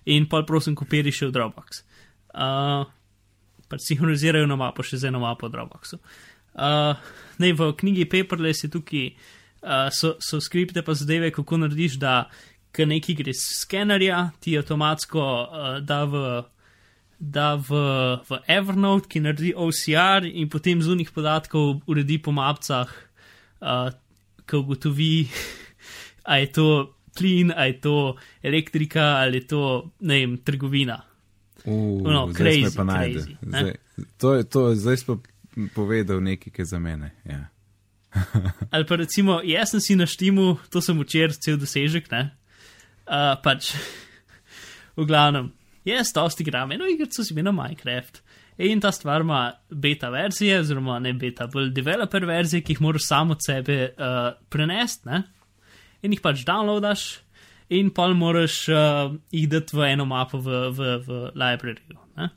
in 0.07 0.28
pa 0.30 0.44
prosim, 0.47 0.76
kopiri 0.78 1.11
še 1.11 1.30
v 1.30 1.34
Dropbox. 1.34 1.82
Uh, 2.36 2.84
pač 3.69 3.89
sinhronizirajo 3.91 4.49
na 4.49 4.59
mapo 4.61 4.85
še 4.87 5.01
z 5.01 5.11
eno 5.11 5.23
mapo 5.23 5.51
Dropboxu. 5.53 6.01
Uh, 6.57 6.97
ne, 7.43 7.53
v 7.53 7.73
knjigi 7.77 8.09
Paperless 8.09 8.64
je 8.64 8.73
tukaj, 8.73 9.09
uh, 9.61 9.89
so, 9.93 10.14
so 10.23 10.41
skripte 10.41 10.83
pa 10.83 10.97
zadeve, 10.97 11.31
kako 11.35 11.61
narediš, 11.64 11.99
da 12.01 12.27
k 12.73 12.87
neki 12.89 13.17
gre 13.19 13.33
z 13.37 13.62
skenerja, 13.62 14.31
ti 14.41 14.57
avtomatsko 14.59 15.23
uh, 15.23 15.73
da 15.85 16.05
v 16.09 16.27
da 17.17 17.57
v, 17.57 17.73
v 18.29 18.31
Evernote, 18.45 19.09
ki 19.09 19.23
naredi 19.25 19.55
OCR 19.57 20.27
in 20.29 20.51
potem 20.53 20.83
z 20.85 20.93
unih 20.93 21.09
podatkov 21.09 21.81
uredi 21.89 22.21
po 22.21 22.33
mapcah, 22.37 22.93
uh, 23.64 23.89
ki 24.45 24.61
ugotovi, 24.61 25.25
a 26.31 26.45
je 26.45 26.49
to 26.53 26.69
plin, 27.17 27.53
a 27.57 27.73
je 27.73 27.81
to 27.81 27.97
elektrika, 28.45 29.25
ali 29.25 29.41
je 29.41 29.49
to, 29.49 29.62
ne 30.05 30.21
vem, 30.21 30.37
trgovina. 30.45 31.01
Uh, 31.67 32.03
no, 32.03 32.29
zdaj 32.31 32.47
crazy, 32.47 32.71
smo 32.71 32.77
pa 32.77 32.85
najde. 32.85 33.21
crazy, 33.21 33.37
ne? 33.43 33.59
Zdaj, 33.59 33.75
to 34.17 34.35
je 34.35 34.45
to, 34.45 34.62
zdaj 34.75 34.97
smo 34.97 35.19
povedal 35.75 36.21
nekaj, 36.23 36.53
ki 36.53 36.62
je 36.62 36.67
za 36.71 36.79
mene. 36.79 37.11
Ja. 37.25 37.49
Ali 38.73 38.87
pa 38.87 38.97
recimo, 38.97 39.41
jaz 39.45 39.75
sem 39.75 39.81
si 39.81 39.97
na 39.99 40.07
štimu, 40.07 40.57
to 40.71 40.81
sem 40.81 40.99
včeraj 41.01 41.41
cel 41.43 41.59
dosežek, 41.61 42.11
ne? 42.12 42.31
Uh, 43.07 43.35
pač, 43.43 43.75
v 44.97 45.07
glavnem, 45.07 45.53
jaz 45.87 46.14
dosti 46.14 46.47
igram 46.47 46.73
eno 46.73 46.89
igrico 46.91 47.23
z 47.23 47.35
imenom 47.35 47.59
Minecraft. 47.59 48.23
In 48.57 48.81
ta 48.81 48.89
stvar 48.93 49.21
ima 49.21 49.53
beta 49.69 50.09
verzije, 50.09 50.62
oziroma 50.62 50.97
ne 50.99 51.12
beta, 51.12 51.45
bolj 51.53 51.75
developer 51.77 52.25
verzije, 52.25 52.64
ki 52.64 52.73
jih 52.73 52.81
moraš 52.81 53.11
samo 53.11 53.37
od 53.37 53.45
sebe 53.45 53.91
uh, 53.93 54.31
prenesti, 54.49 55.09
ne? 55.11 55.23
in 56.07 56.14
jih 56.14 56.23
pač 56.23 56.45
downloadaš, 56.47 57.05
in 57.69 57.91
pa 57.91 58.09
moraš 58.14 58.69
uh, 58.69 59.14
jih 59.35 59.49
dati 59.51 59.77
v 59.77 59.93
eno 59.93 60.05
mapo 60.07 60.39
v, 60.39 60.67
v, 60.71 60.91
v 61.07 61.21
libraryju. 61.35 61.99
Ne? 62.17 62.29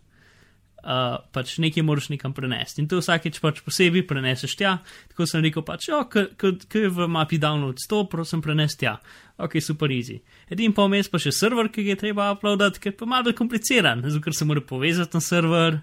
Uh, 0.79 1.19
pač 1.35 1.57
nekaj 1.59 1.83
moraš 1.83 2.07
nekam 2.09 2.33
prenesti. 2.33 2.81
In 2.81 2.87
to 2.89 3.01
vsakeč 3.01 3.41
pač 3.43 3.59
posebej 3.65 4.05
preneseš 4.07 4.55
tja. 4.57 4.77
Tako 5.11 5.27
sem 5.27 5.43
rekel, 5.43 5.65
pač, 5.67 5.89
oh, 5.93 6.05
ki 6.07 6.85
je 6.85 6.91
v 6.95 7.07
mapi 7.11 7.37
download 7.41 7.81
100, 7.83 8.05
prosim, 8.09 8.41
prenesti 8.41 8.85
tja. 8.85 8.95
Ok, 9.37 9.59
super 9.63 9.91
easy. 9.93 10.21
Edin 10.51 10.73
pa 10.75 10.87
vmes 10.87 11.11
pa 11.11 11.21
še 11.21 11.35
server, 11.35 11.69
ki 11.71 11.85
ga 11.85 11.93
je 11.93 12.01
treba 12.07 12.31
uploadati, 12.33 12.81
ker 12.81 12.95
pa 12.97 13.09
malo 13.09 13.35
kompliciran, 13.35 14.01
zato 14.07 14.23
ker 14.23 14.35
se 14.35 14.47
mora 14.47 14.63
povezati 14.65 15.19
na 15.19 15.21
server, 15.23 15.79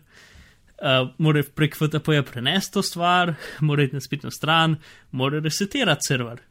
uh, 0.80 1.12
mora 1.22 1.44
prek 1.44 1.76
FTP-ja 1.78 2.24
prenesti 2.26 2.76
to 2.76 2.84
stvar, 2.84 3.36
mora 3.60 3.86
iti 3.86 3.96
na 3.96 4.04
spletno 4.04 4.32
stran, 4.32 4.80
mora 5.12 5.44
resetirati 5.44 6.08
server. 6.08 6.42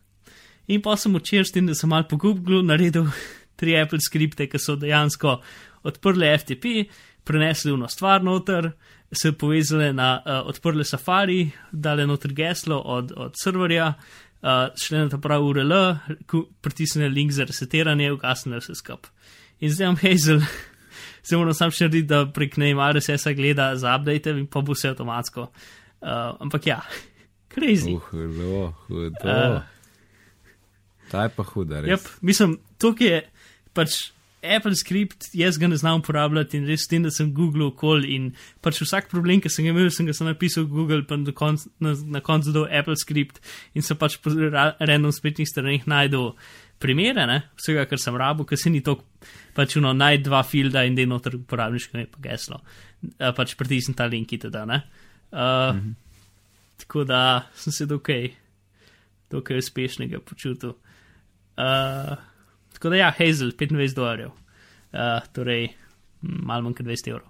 In 0.67 0.81
pa 0.81 0.95
sem 0.97 1.13
včeraj 1.13 1.49
s 1.49 1.53
tem, 1.53 1.67
da 1.67 1.75
sem 1.77 1.89
mal 1.89 2.07
po 2.09 2.17
Google 2.17 2.63
naredil 2.65 3.09
tri 3.59 3.77
Apple 3.79 4.01
skripte, 4.01 4.47
ki 4.49 4.59
so 4.59 4.75
dejansko 4.79 5.39
odprli 5.85 6.31
FTP 6.37 6.87
prenesli 7.25 7.73
eno 7.73 7.87
stvar 7.87 8.23
noter, 8.23 8.71
se 9.11 9.31
povezali 9.31 9.93
na 9.93 10.21
uh, 10.25 10.47
odprle 10.49 10.83
safari, 10.83 11.49
dali 11.71 12.07
noter 12.07 12.33
geslo 12.33 12.79
od, 12.79 13.11
od 13.15 13.33
serverja, 13.43 13.93
uh, 14.41 14.49
šli 14.81 14.97
na 14.97 15.09
ta 15.09 15.17
pravi 15.17 15.43
URL, 15.43 15.73
pritisnili 16.61 17.09
link 17.09 17.31
za 17.31 17.43
resetiranje, 17.43 18.11
ugasnili 18.13 18.59
vse 18.59 18.75
skup. 18.75 19.07
In 19.59 19.71
zdaj 19.71 19.85
imam 19.85 19.97
Hazel, 20.01 20.41
se 21.25 21.37
moram 21.37 21.53
sam 21.53 21.71
še 21.71 21.87
narediti, 21.87 22.09
da 22.11 22.25
prek 22.33 22.57
Neymar 22.61 22.97
RSS-a 22.97 23.33
gleda 23.33 23.71
za 23.75 23.95
update 23.95 24.35
in 24.35 24.45
pa 24.51 24.61
bo 24.61 24.77
vse 24.77 24.93
avtomatsko. 24.93 25.49
Uh, 26.01 26.35
ampak 26.45 26.67
ja, 26.67 26.81
crazy. 27.53 27.95
Hudo, 28.11 28.73
hudo. 28.87 29.23
Uh, 29.23 29.74
Ta 31.11 31.27
je 31.27 31.31
pa 31.35 31.45
huda, 31.47 31.81
res. 31.83 31.93
Yep, 31.93 32.11
mislim, 32.21 32.59
tukaj 32.81 33.11
je 33.11 33.23
pač. 33.77 34.03
Apple 34.45 34.75
script, 34.77 35.31
jaz 35.33 35.57
ga 35.57 35.65
ne 35.65 35.73
znam 35.73 36.03
uporabljati 36.03 36.59
in 36.59 36.67
res 36.69 36.83
s 36.85 36.89
tem, 36.91 37.01
da 37.01 37.09
sem 37.09 37.31
Google 37.33 37.71
okol 37.71 38.03
in 38.05 38.27
pač 38.61 38.77
vsak 38.83 39.07
problem, 39.09 39.39
ki 39.41 39.49
sem 39.49 39.65
ga 39.65 39.71
imel, 39.73 39.89
sem 39.89 40.05
ga 40.05 40.13
sem 40.13 40.29
napisal 40.29 40.67
v 40.67 40.75
Google, 40.75 40.99
pa 41.09 41.17
konc, 41.33 41.63
na, 41.81 41.95
na 42.13 42.21
koncu 42.21 42.53
do 42.53 42.67
Apple 42.69 42.93
script 43.01 43.41
in 43.73 43.81
sem 43.81 43.97
pač 43.97 44.19
po 44.21 44.29
random 44.29 45.09
spletnih 45.15 45.49
straneh 45.49 45.87
najdel 45.89 46.35
primere, 46.77 47.25
ne? 47.25 47.39
vsega, 47.57 47.87
kar 47.89 48.01
sem 48.01 48.21
rabo, 48.21 48.45
ker 48.45 48.59
se 48.59 48.69
ni 48.69 48.83
to 48.85 48.99
pač 49.55 49.77
uno 49.79 49.93
naj 49.95 50.19
dva 50.25 50.43
filda 50.45 50.85
in 50.85 50.97
deno 50.97 51.19
ter 51.23 51.37
uporabniško 51.39 51.97
ime 51.97 52.07
pa 52.11 52.21
geslo. 52.27 52.61
Uh, 53.15 53.31
pač 53.35 53.55
pritisnem 53.57 53.97
ta 53.97 54.09
link 54.11 54.33
in 54.35 54.45
teda, 54.45 54.65
ne. 54.69 54.81
Uh, 55.31 55.39
mm 55.39 55.79
-hmm. 55.79 55.93
Tako 56.77 57.03
da 57.03 57.47
sem 57.55 57.73
se 57.73 57.85
dokaj, 57.85 58.29
dokaj 59.31 59.57
uspešnega 59.57 60.19
počutil. 60.19 60.75
Uh, 61.55 62.15
Tako 62.75 62.89
da 62.89 62.95
ja, 62.95 63.13
Hazel, 63.17 63.51
25 63.51 63.95
dolarjev, 63.95 64.27
uh, 64.27 64.99
torej 65.33 65.69
malo 66.21 66.61
manj 66.61 66.73
kot 66.75 66.85
200 66.85 67.09
evrov. 67.09 67.29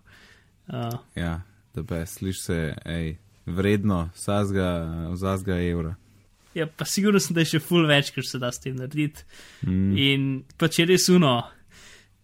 Uh, 0.67 0.99
ja, 1.15 1.41
da 1.75 1.83
be, 1.83 1.99
sliš 2.05 2.41
se, 2.41 2.57
ej, 2.85 3.11
vredno, 3.45 4.09
vsazga 4.15 5.59
evra. 5.61 5.93
Ja, 6.55 6.65
pa 6.67 6.85
sigurno 6.85 7.19
sem, 7.21 7.35
da 7.37 7.43
je 7.43 7.51
še 7.53 7.61
full 7.61 7.85
več, 7.85 8.09
kar 8.15 8.25
se 8.25 8.41
da 8.41 8.49
s 8.51 8.63
tem 8.63 8.75
narediti. 8.79 9.21
Mm. 9.67 9.93
In 10.01 10.27
pa 10.57 10.71
če 10.71 10.87
res 10.89 11.05
uno, 11.13 11.37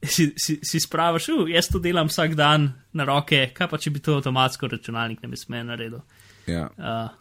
si, 0.02 0.32
si, 0.42 0.58
si 0.66 0.82
spravaš, 0.82 1.30
uh, 1.36 1.46
jaz 1.52 1.70
to 1.70 1.84
delam 1.84 2.10
vsak 2.10 2.34
dan 2.40 2.72
na 2.98 3.06
roke, 3.06 3.52
kaj 3.54 3.70
pa 3.70 3.78
če 3.78 3.94
bi 3.94 4.02
to 4.02 4.18
avtomatsko 4.18 4.72
računalnik 4.72 5.22
ne 5.22 5.30
bi 5.30 5.38
smel 5.38 5.70
narediti. 5.70 6.26
Ja. 6.50 6.72
Uh, 6.74 7.12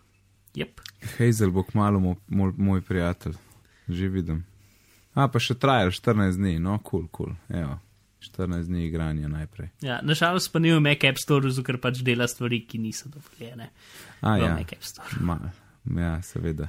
yep. 0.56 0.80
Hazel 1.18 1.52
bo 1.52 1.66
kmalo 1.68 2.00
moj, 2.00 2.22
moj, 2.32 2.56
moj 2.56 2.88
prijatelj, 2.88 3.36
že 3.90 4.08
vidim. 4.08 4.46
A 5.14 5.26
pa 5.28 5.40
še 5.42 5.56
trajalo 5.58 5.90
14 5.94 6.38
dni, 6.38 6.58
no, 6.62 6.78
kul, 6.78 7.08
cool, 7.10 7.32
kul. 7.34 7.38
Cool. 7.50 7.78
14 8.20 8.68
dni 8.68 8.84
igranja 8.84 9.28
najprej. 9.28 9.70
Ja, 9.80 10.00
Nažalost 10.04 10.52
pa 10.52 10.60
ni 10.60 10.72
v 10.72 10.80
Mac 10.80 11.04
App 11.08 11.18
Store, 11.18 11.48
ker 11.64 11.78
pač 11.80 12.02
dela 12.04 12.28
stvari, 12.28 12.60
ki 12.68 12.78
niso 12.78 13.08
dovoljene. 13.08 13.70
A 14.20 14.36
ja, 14.36 14.52
Mac 14.58 14.74
App 14.76 14.84
Store. 14.84 15.20
Ma, 15.24 15.38
ja, 15.96 16.18
seveda. 16.22 16.68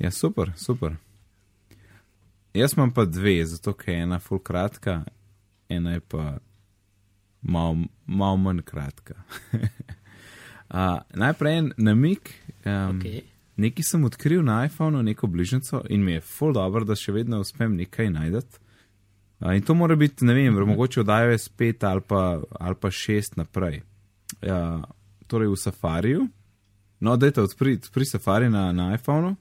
Ja, 0.00 0.10
super, 0.10 0.54
super. 0.56 0.96
Jaz 2.56 2.72
imam 2.74 2.90
pa 2.90 3.04
dve, 3.04 3.36
zato 3.46 3.76
ker 3.76 3.94
je 3.94 4.06
ena 4.06 4.18
full 4.18 4.40
kratka, 4.42 5.02
ena 5.68 5.92
je 5.98 6.00
pa 6.00 6.38
malo 7.42 7.84
mal 8.06 8.40
manj 8.40 8.64
kratka. 8.66 9.20
uh, 10.72 11.04
najprej 11.14 11.58
en 11.58 11.72
namik. 11.76 12.32
Um, 12.64 12.96
okay. 12.96 13.22
Nekaj 13.60 13.84
sem 13.84 14.04
odkril 14.04 14.42
na 14.44 14.64
iPhonu, 14.64 15.02
neko 15.02 15.26
bližnjico 15.26 15.82
in 15.88 16.04
mi 16.04 16.12
je 16.12 16.20
full 16.20 16.54
dobro, 16.56 16.84
da 16.84 16.96
še 16.96 17.12
vedno 17.12 17.40
uspem 17.44 17.74
nekaj 17.76 18.08
najti. 18.10 18.60
In 19.40 19.62
to 19.64 19.74
mora 19.76 19.96
biti, 19.96 20.24
ne 20.24 20.34
vem, 20.36 20.54
mogoče 20.54 21.00
od 21.00 21.08
iOS 21.08 21.48
5 21.58 21.86
ali 21.88 22.00
pa, 22.00 22.40
ali 22.60 22.76
pa 22.80 22.88
6 22.88 23.36
naprej. 23.36 23.82
Ja, 24.40 24.80
torej 25.26 25.52
v 25.52 25.60
Safariju. 25.60 26.26
No, 27.00 27.16
dajte 27.16 27.44
odpri, 27.44 27.76
odpri 27.80 28.04
Safari 28.04 28.48
na, 28.52 28.72
na 28.72 28.94
iPhonu, 28.94 29.34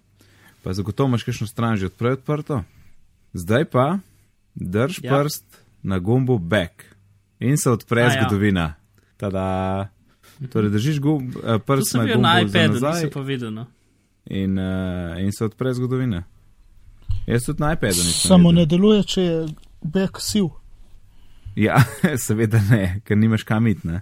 pa 0.63 0.74
zagotovo 0.74 1.11
imaš 1.11 1.24
kakšno 1.28 1.47
stran 1.47 1.80
že 1.80 1.91
odprej 1.91 2.20
odprto. 2.20 2.63
Zdaj 3.34 3.65
pa 3.72 3.88
drž 4.55 4.99
ja. 5.03 5.15
prst 5.15 5.63
na 5.84 5.99
gumbu 5.99 6.39
back 6.39 6.84
in 7.39 7.57
se 7.57 7.72
odpre 7.72 8.07
A, 8.07 8.11
zgodovina. 8.15 8.76
Ja. 8.76 8.76
Tada. 9.17 9.47
Torej 10.51 10.72
držiš 10.72 11.03
gumb, 11.03 11.36
prst 11.67 11.99
na 11.99 12.07
gumbu. 12.07 12.24
Na 12.24 12.39
iPadu, 12.41 12.80
da 12.80 12.95
si 12.99 13.11
povedal. 13.11 13.51
No 13.51 13.67
in, 14.30 14.59
uh, 14.59 15.19
in 15.21 15.32
se 15.32 15.45
odpre 15.45 15.73
zgodovina. 15.73 16.23
Jaz 17.27 17.43
tudi 17.43 17.61
na 17.61 17.73
iPadu 17.73 17.97
nisem. 17.97 18.30
Samo 18.30 18.51
ne 18.51 18.65
deluje, 18.65 19.03
če 19.03 19.21
je 19.21 19.47
back 19.82 20.21
siv. 20.21 20.51
Ja, 21.55 21.82
seveda 22.27 22.61
ne, 22.69 23.01
ker 23.05 23.17
nimaš 23.17 23.43
kam 23.43 23.67
iti. 23.67 23.88
Uh, 23.89 23.99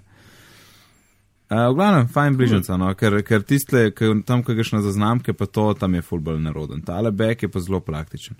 v 1.71 1.75
glavnem, 1.75 2.09
fajn 2.11 2.37
bližnjica, 2.37 2.77
no, 2.79 2.91
ker, 2.99 3.21
ker 3.27 3.43
tiste, 3.47 3.87
ker 3.95 4.19
tam, 4.27 4.43
ki 4.43 4.55
greš 4.57 4.73
na 4.75 4.81
zaznamke, 4.83 5.33
pa 5.33 5.47
to 5.47 5.69
tam 5.79 5.95
je 5.95 6.03
fullball 6.03 6.39
neroden. 6.43 6.83
Tale 6.83 7.11
back 7.15 7.47
je 7.47 7.51
pa 7.51 7.63
zelo 7.63 7.79
praktičen. 7.79 8.35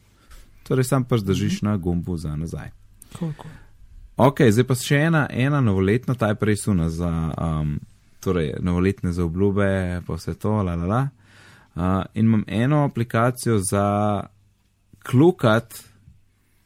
Torej, 0.68 0.90
sam 0.90 1.08
pač 1.08 1.24
držiš 1.24 1.62
mm 1.62 1.68
-hmm. 1.68 1.72
na 1.72 1.78
gumbu 1.78 2.18
za 2.18 2.36
nazaj. 2.36 2.70
Koliko? 3.20 3.48
Ok, 4.18 4.42
zdaj 4.52 4.68
pa 4.68 4.76
še 4.76 4.96
ena, 4.96 5.28
ena 5.30 5.62
novoletna, 5.62 6.16
ta 6.16 6.28
je 6.28 6.36
prej 6.36 6.56
suna 6.58 6.90
za, 6.90 7.34
um, 7.38 7.80
torej, 8.20 8.54
novoletne 8.60 9.12
za 9.12 9.24
obljube, 9.24 10.02
pa 10.08 10.14
vse 10.14 10.34
to, 10.34 10.52
la 10.52 10.76
la 10.76 10.86
la. 10.86 11.02
Uh, 11.02 11.27
in 12.14 12.26
imam 12.26 12.44
eno 12.48 12.84
aplikacijo 12.84 13.60
za 13.60 14.24
klukat, 15.04 15.84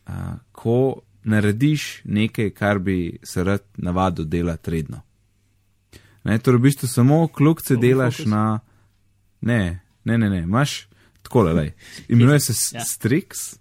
uh, 0.07 0.13
ko 0.51 0.99
narediš 1.23 2.01
nekaj, 2.03 2.49
kar 2.49 2.79
bi 2.79 3.19
se 3.23 3.43
rad 3.43 3.63
navadil 3.77 4.25
delati 4.25 4.71
redno. 4.71 5.01
Ne, 6.23 6.39
torej, 6.39 6.57
v 6.57 6.61
bistvu 6.61 6.87
samo 6.87 7.27
klukce 7.27 7.75
delaš 7.75 8.17
fokus. 8.17 8.31
na. 8.31 8.59
Ne, 9.41 9.79
ne, 10.03 10.17
ne, 10.17 10.29
ne, 10.29 10.39
imaš 10.39 10.87
tako 11.21 11.43
le. 11.43 11.73
Imenuje 12.07 12.39
se 12.39 12.77
ja. 12.77 12.81
Strix. 12.81 13.57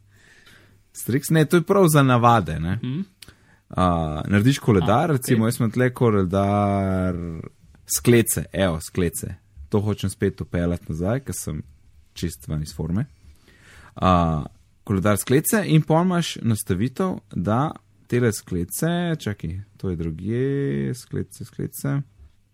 Strix, 0.92 1.30
ne, 1.30 1.44
to 1.44 1.56
je 1.56 1.62
prav 1.62 1.88
za 1.88 2.02
navade. 2.02 2.56
Uh, 2.56 3.76
narediš 4.26 4.58
koledar, 4.58 5.10
A, 5.10 5.12
recimo, 5.12 5.44
okay. 5.44 5.48
jaz 5.48 5.60
imam 5.60 5.70
tle 5.70 5.94
koledar 5.94 7.14
sklece, 7.98 8.44
evo, 8.52 8.80
sklece 8.80 9.34
to 9.70 9.80
hočem 9.80 10.10
spet 10.10 10.40
upeljati 10.40 10.90
nazaj, 10.90 11.24
ker 11.24 11.36
sem 11.36 11.62
čist 12.12 12.48
ven 12.48 12.62
iz 12.62 12.74
forme. 12.76 13.06
Uh, 13.96 14.44
koledar 14.84 15.18
sklece 15.18 15.62
in 15.66 15.82
pojmaš 15.82 16.36
nastavitev, 16.42 17.18
da 17.32 17.70
te 18.10 18.32
sklece, 18.32 19.16
čakaj, 19.18 19.60
to 19.76 19.90
je 19.90 19.96
druge, 19.96 20.94
sklece, 20.94 21.44
sklece. 21.44 22.00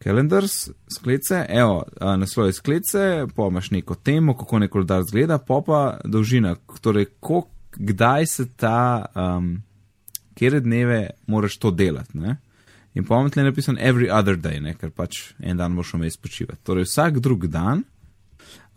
Calendars, 0.05 0.69
sklece, 0.99 1.47
evo, 1.49 1.85
naslov 2.01 2.47
je 2.47 2.53
sklece, 2.53 3.27
pojmaš 3.37 3.71
neko 3.71 3.95
temo, 3.95 4.37
kako 4.37 4.59
neko 4.59 4.73
koledar 4.73 5.03
zgleda, 5.09 5.39
pa 5.39 5.63
pa 5.67 6.01
dolžina, 6.05 6.57
torej, 6.81 7.07
ko, 7.21 7.47
kdaj 7.77 8.27
se 8.27 8.47
ta, 8.57 9.07
um, 9.15 9.63
kere 10.35 10.61
dneve 10.61 11.11
moraš 11.27 11.57
to 11.57 11.71
delati, 11.71 12.19
ne? 12.19 12.37
In 12.97 13.05
pomenutno 13.05 13.43
je 13.43 13.45
napisan 13.45 13.79
every 13.79 14.09
other 14.11 14.37
day, 14.37 14.61
ne? 14.61 14.73
ker 14.75 14.91
pač 14.91 15.35
en 15.45 15.59
dan 15.61 15.75
moš 15.77 15.93
vmes 15.95 16.17
počivati. 16.17 16.63
Torej 16.65 16.87
vsak 16.89 17.19
drug 17.21 17.45
dan. 17.53 17.83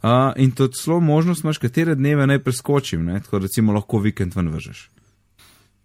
Uh, 0.03 0.34
in 0.36 0.51
to 0.51 0.67
celo 0.76 0.99
možnost 0.99 1.43
imaš, 1.43 1.57
katere 1.59 1.95
dneve 1.95 2.28
naj 2.28 2.41
preskočim, 2.43 3.05
ne? 3.05 3.20
tako 3.24 3.39
recimo 3.39 3.74
lahko 3.74 3.99
vikend 4.03 4.36
ven 4.36 4.51
vržeš. 4.51 4.89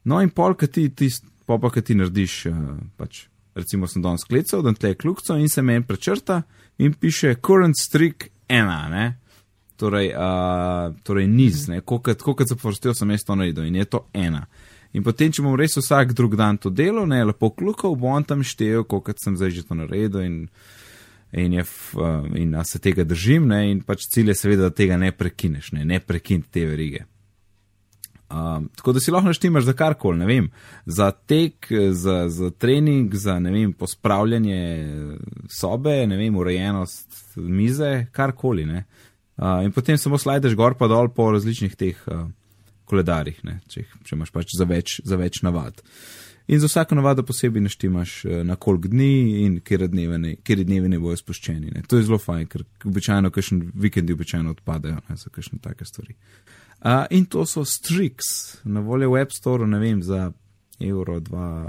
No 0.05 0.19
in 0.23 0.35
pol, 0.35 0.55
ki 0.59 0.67
ti, 0.67 0.89
ti, 0.91 1.09
pa 1.47 1.59
pa 1.63 1.71
ti 1.79 1.95
narediš, 1.95 2.35
uh, 2.51 2.59
pač 2.99 3.25
recimo 3.55 3.87
sem 3.87 4.03
danes 4.03 4.27
klecal, 4.27 4.67
da 4.67 4.75
tle 4.75 4.93
je 4.93 4.99
kljukco 5.03 5.39
in 5.39 5.49
se 5.49 5.63
meni 5.63 5.87
prečrta 5.87 6.43
in 6.79 6.95
piše 6.99 7.37
current 7.39 7.79
streak 7.79 8.29
ena, 8.49 8.89
ne? 8.91 9.07
Torej, 9.79 10.11
uh, 10.15 10.95
torej 11.07 11.31
niz, 11.31 11.69
koliko 11.85 12.47
se 12.47 12.57
povrstijo, 12.57 12.95
sem 12.95 13.11
jaz 13.11 13.27
to 13.27 13.35
naredil 13.35 13.67
in 13.67 13.77
je 13.77 13.85
to 13.85 14.07
ena. 14.13 14.47
In 14.95 15.03
potem, 15.03 15.33
če 15.35 15.43
bom 15.43 15.57
res 15.59 15.75
vsak 15.75 16.15
drug 16.15 16.37
dan 16.39 16.59
to 16.61 16.71
delal, 16.71 17.09
ne 17.11 17.25
lepo 17.27 17.51
klukal, 17.51 17.97
bom 17.99 18.23
tam 18.23 18.45
štev, 18.47 18.85
koliko 18.87 19.15
sem 19.19 19.35
zdaj 19.39 19.57
že 19.57 19.65
to 19.67 19.79
naredil 19.79 20.23
in, 20.23 20.37
in, 21.35 21.57
je, 21.59 21.65
uh, 21.99 22.29
in 22.39 22.55
se 22.63 22.79
tega 22.79 23.03
držim. 23.03 23.49
Ne, 23.51 23.65
in 23.73 23.83
pač 23.83 24.07
cilj 24.15 24.31
je 24.31 24.39
seveda, 24.39 24.71
da 24.71 24.77
tega 24.77 24.99
ne 25.01 25.11
prekineš, 25.11 25.73
ne, 25.75 25.83
ne 25.89 25.99
prekiniti 25.99 26.53
te 26.55 26.69
verige. 26.71 27.03
Um, 28.35 28.71
tako 28.75 28.95
da 28.95 29.03
si 29.03 29.13
lahko 29.13 29.31
naštimaš 29.31 29.67
za 29.67 29.75
karkoli, 29.79 30.19
ne 30.19 30.27
vem, 30.27 30.47
za 30.87 31.11
tek, 31.11 31.69
za, 31.93 32.29
za 32.31 32.49
trening, 32.51 33.13
za 33.15 33.37
ne 33.39 33.53
vem, 33.53 33.75
pospravljanje 33.75 34.63
sobe, 35.51 36.01
ne 36.07 36.17
vem, 36.19 36.39
urejenost 36.39 37.35
mize, 37.37 38.07
karkoli. 38.15 38.65
Uh, 38.71 39.61
in 39.67 39.75
potem 39.75 39.99
samo 39.99 40.19
slajdeš 40.19 40.55
gor 40.55 40.79
pa 40.79 40.87
dol 40.91 41.11
po 41.15 41.33
različnih 41.35 41.77
teh. 41.79 41.99
Uh, 42.07 42.31
koledarjih, 42.85 43.41
če, 43.69 43.87
če 44.05 44.17
imaš 44.17 44.33
pač 44.35 44.55
za 44.59 44.67
več, 44.69 45.01
za 45.05 45.17
več 45.21 45.43
navad. 45.43 45.81
In 46.47 46.61
za 46.61 46.69
vsako 46.69 46.95
navado 46.95 47.23
posebej 47.23 47.63
naštimaš 47.65 48.25
eh, 48.25 48.45
na 48.45 48.57
koliko 48.57 48.89
dni 48.89 49.45
in 49.45 49.61
kjer 49.65 49.89
dneve 49.89 50.19
ne, 50.19 50.35
dneve 50.45 50.89
ne 50.89 50.99
bojo 51.01 51.17
spuščeni. 51.17 51.71
Ne. 51.73 51.83
To 51.89 51.97
je 51.97 52.05
zelo 52.05 52.19
fajn, 52.21 52.47
ker 52.53 52.65
običajno, 52.85 53.31
kakšen 53.33 53.63
vikendi 53.75 54.13
običajno 54.13 54.53
odpadajo 54.53 55.01
ne, 55.09 55.17
za 55.17 55.33
kakšne 55.33 55.59
take 55.65 55.89
stvari. 55.89 56.17
Uh, 56.85 57.07
in 57.11 57.25
to 57.25 57.47
so 57.49 57.65
Strix, 57.65 58.29
na 58.65 58.81
voljo 58.85 59.15
v 59.15 59.23
App 59.23 59.33
Store, 59.33 59.67
ne 59.67 59.79
vem, 59.81 60.03
za 60.05 60.33
evro, 60.81 61.17
dva, 61.21 61.69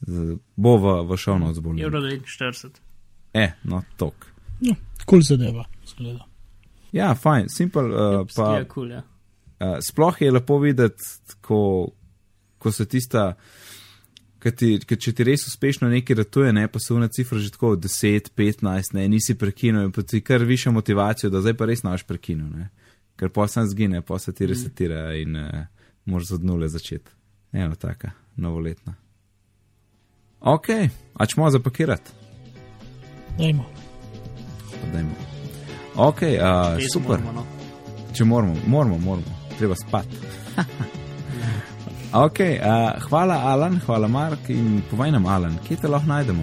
z, 0.00 0.36
bo 0.56 0.76
v, 0.76 0.92
v 1.08 1.16
šovno 1.16 1.48
odzbolje. 1.48 1.86
Evro 1.86 2.02
49. 2.04 2.82
E, 3.32 3.46
no, 3.64 3.80
tok. 3.96 4.28
Ja, 4.60 4.74
kul 5.06 5.06
cool 5.06 5.24
zadeva, 5.24 5.64
zgleda. 5.88 6.26
Ja, 6.92 7.14
fajn, 7.16 7.48
simpel. 7.48 7.88
Uh, 7.88 8.26
pa, 8.36 8.50
ja, 8.58 8.68
cool, 8.68 8.92
ja. 8.92 9.00
Uh, 9.62 9.78
sploh 9.80 10.22
je 10.22 10.30
lepo 10.30 10.58
videti, 10.58 11.04
ko, 11.40 11.92
ko 12.58 12.72
se 12.72 12.86
tista, 12.90 13.36
ki 14.42 14.96
če 14.98 15.12
ti 15.14 15.24
res 15.26 15.44
uspešno 15.46 15.86
nekaj 15.92 16.16
ratuje, 16.18 16.52
ne 16.52 16.64
pa 16.66 16.80
se 16.82 16.94
vna 16.94 17.06
cifra 17.06 17.38
že 17.38 17.52
tako 17.54 17.76
10, 17.78 18.32
15, 18.34 18.96
ne, 18.96 19.04
nisi 19.08 19.36
prekinil 19.38 19.84
in 19.86 19.92
pa 19.94 20.02
ti 20.02 20.18
kar 20.20 20.42
više 20.42 20.72
motivacijo, 20.74 21.30
da 21.30 21.44
zdaj 21.44 21.54
pa 21.54 21.68
res 21.70 21.84
naš 21.86 22.02
prekinil, 22.08 22.48
ne. 22.50 22.70
ker 23.16 23.30
pa 23.30 23.46
sem 23.46 23.68
zgine, 23.70 24.00
pa 24.02 24.18
se 24.18 24.34
ti 24.34 24.48
resetira 24.50 25.12
in 25.14 25.36
uh, 25.38 25.62
moraš 26.10 26.32
od 26.40 26.44
nule 26.44 26.68
začeti. 26.68 27.12
Eno 27.52 27.76
taka, 27.78 28.10
novoletna. 28.36 28.94
Ok, 30.40 30.68
a 31.14 31.26
čemo 31.26 31.50
zapakirati? 31.50 32.10
Dajmo. 33.38 33.68
Dajmo. 34.92 35.14
Ok, 35.94 36.22
uh, 36.22 36.82
super. 36.92 37.20
Moramo, 37.20 37.32
no. 37.32 37.46
Če 38.16 38.24
moramo, 38.24 38.56
moramo, 38.66 38.98
moramo 38.98 39.41
treba 39.62 39.74
spati. 39.74 40.16
okay, 42.26 42.58
uh, 42.58 43.02
hvala, 43.06 43.34
Alan, 43.34 43.80
hvala, 43.86 44.08
Mark. 44.08 44.50
In 44.50 44.82
povej 44.90 45.14
nam, 45.14 45.26
Alan, 45.26 45.54
kje 45.68 45.76
te 45.84 45.88
lahko 45.88 46.10
najdemo? 46.10 46.42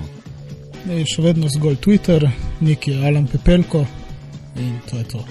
Ne, 0.87 1.01
še 1.03 1.25
vedno 1.25 1.49
zgolj 1.51 1.75
Twitter, 1.83 2.23
neki 2.63 2.95
Alan 3.03 3.27
Pepelko 3.27 3.83
in 4.55 4.79
to 4.87 5.01
je 5.01 5.03
to. 5.11 5.25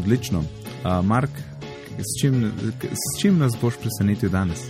Odlično. 0.00 0.40
Uh, 0.40 1.02
Mark, 1.04 1.30
s 2.00 2.16
čim, 2.20 2.48
s 2.80 3.20
čim 3.20 3.36
nas 3.38 3.52
boš 3.60 3.76
presenetil 3.82 4.32
danes? 4.32 4.64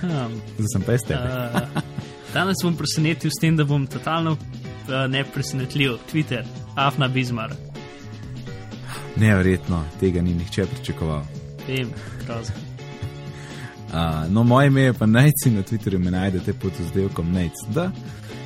Um, 0.00 0.40
Zdaj 0.56 0.72
sem 0.72 0.88
peste. 0.88 1.20
uh, 1.20 1.84
danes 2.32 2.64
bom 2.64 2.76
presenetil 2.80 3.32
s 3.32 3.40
tem, 3.40 3.60
da 3.60 3.68
bom 3.68 3.84
totalno 3.86 4.38
uh, 4.38 5.04
nepresenetljiv. 5.12 6.00
Twitter, 6.08 6.48
Afna 6.76 7.12
Bizmar. 7.12 7.52
Neverjetno, 9.16 9.84
tega 10.00 10.22
ni 10.22 10.34
nihče 10.34 10.66
pričakoval. 10.66 11.22
Vem, 11.68 11.88
grozno. 12.26 12.54
Uh, 13.94 14.32
no, 14.32 14.42
moje 14.42 14.66
ime 14.66 14.82
je 14.82 14.92
pa 14.92 15.06
najci 15.06 15.50
na 15.50 15.62
Twitterju, 15.62 15.98
me 15.98 16.10
najdete 16.10 16.52
pod 16.52 16.72
izdelkom 16.80 17.32
Najc. 17.32 17.52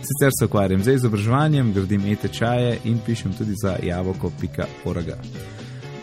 Sicer 0.09 0.31
se 0.39 0.45
ukvarjam 0.45 0.85
z 0.85 0.95
izobraževanjem, 0.95 1.73
gradim 1.73 2.13
e-tečaje 2.13 2.79
in 2.85 2.99
pišem 3.07 3.33
tudi 3.33 3.55
za 3.63 3.77
javoko.org. 3.83 5.07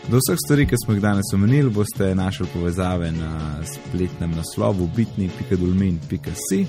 Do 0.08 0.18
vseh 0.18 0.38
stvari, 0.44 0.66
ki 0.66 0.76
smo 0.84 0.94
jih 0.94 1.02
danes 1.02 1.32
omenili, 1.34 1.70
boste 1.70 2.14
našli 2.14 2.46
povezave 2.52 3.12
na 3.12 3.62
spletnem 3.64 4.30
naslovu 4.30 4.90
bitni.dolmin.si. 4.96 6.66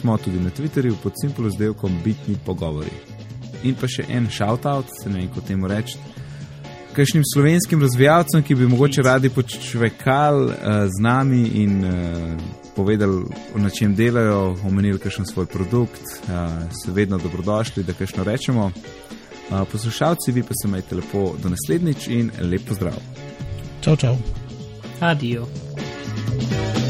Smo 0.00 0.16
tudi 0.16 0.40
na 0.40 0.50
Twitterju 0.50 0.94
pod 1.02 1.12
simpolom 1.22 1.50
izdelkom 1.50 1.98
Bitni 2.04 2.36
pogovori. 2.46 2.94
In 3.62 3.74
pa 3.74 3.88
še 3.90 4.04
en 4.08 4.26
shout-out, 4.30 4.86
se 5.02 5.10
ne 5.10 5.18
vem, 5.18 5.28
kako 5.28 5.46
temu 5.46 5.68
reči 5.68 5.98
kakšnim 6.98 7.22
slovenskim 7.34 7.82
razvijalcem, 7.82 8.42
ki 8.42 8.54
bi 8.54 8.66
mogoče 8.66 9.02
radi 9.02 9.30
počvekali 9.30 10.46
uh, 10.46 10.54
z 10.86 11.02
nami 11.02 11.42
in 11.54 11.84
uh, 11.84 11.92
povedali, 12.76 13.22
na 13.54 13.70
čem 13.70 13.94
delajo, 13.94 14.56
omenili 14.66 14.98
kakšen 14.98 15.26
svoj 15.26 15.46
produkt, 15.46 16.02
uh, 16.02 16.58
so 16.74 16.92
vedno 16.92 17.18
dobrodošli, 17.22 17.84
da 17.86 17.94
kajšno 17.94 18.24
rečemo. 18.24 18.64
Uh, 18.66 19.62
poslušalci, 19.72 20.32
vi 20.32 20.42
pa 20.42 20.58
se 20.62 20.68
majte 20.68 20.98
lepo 20.98 21.34
do 21.42 21.54
naslednjič 21.54 22.08
in 22.08 22.30
lepo 22.50 22.74
zdrav. 22.74 22.98
Čau, 23.80 23.96
čau. 23.96 24.16
Adijo. 25.00 25.46
thank 26.40 26.82
you 26.82 26.87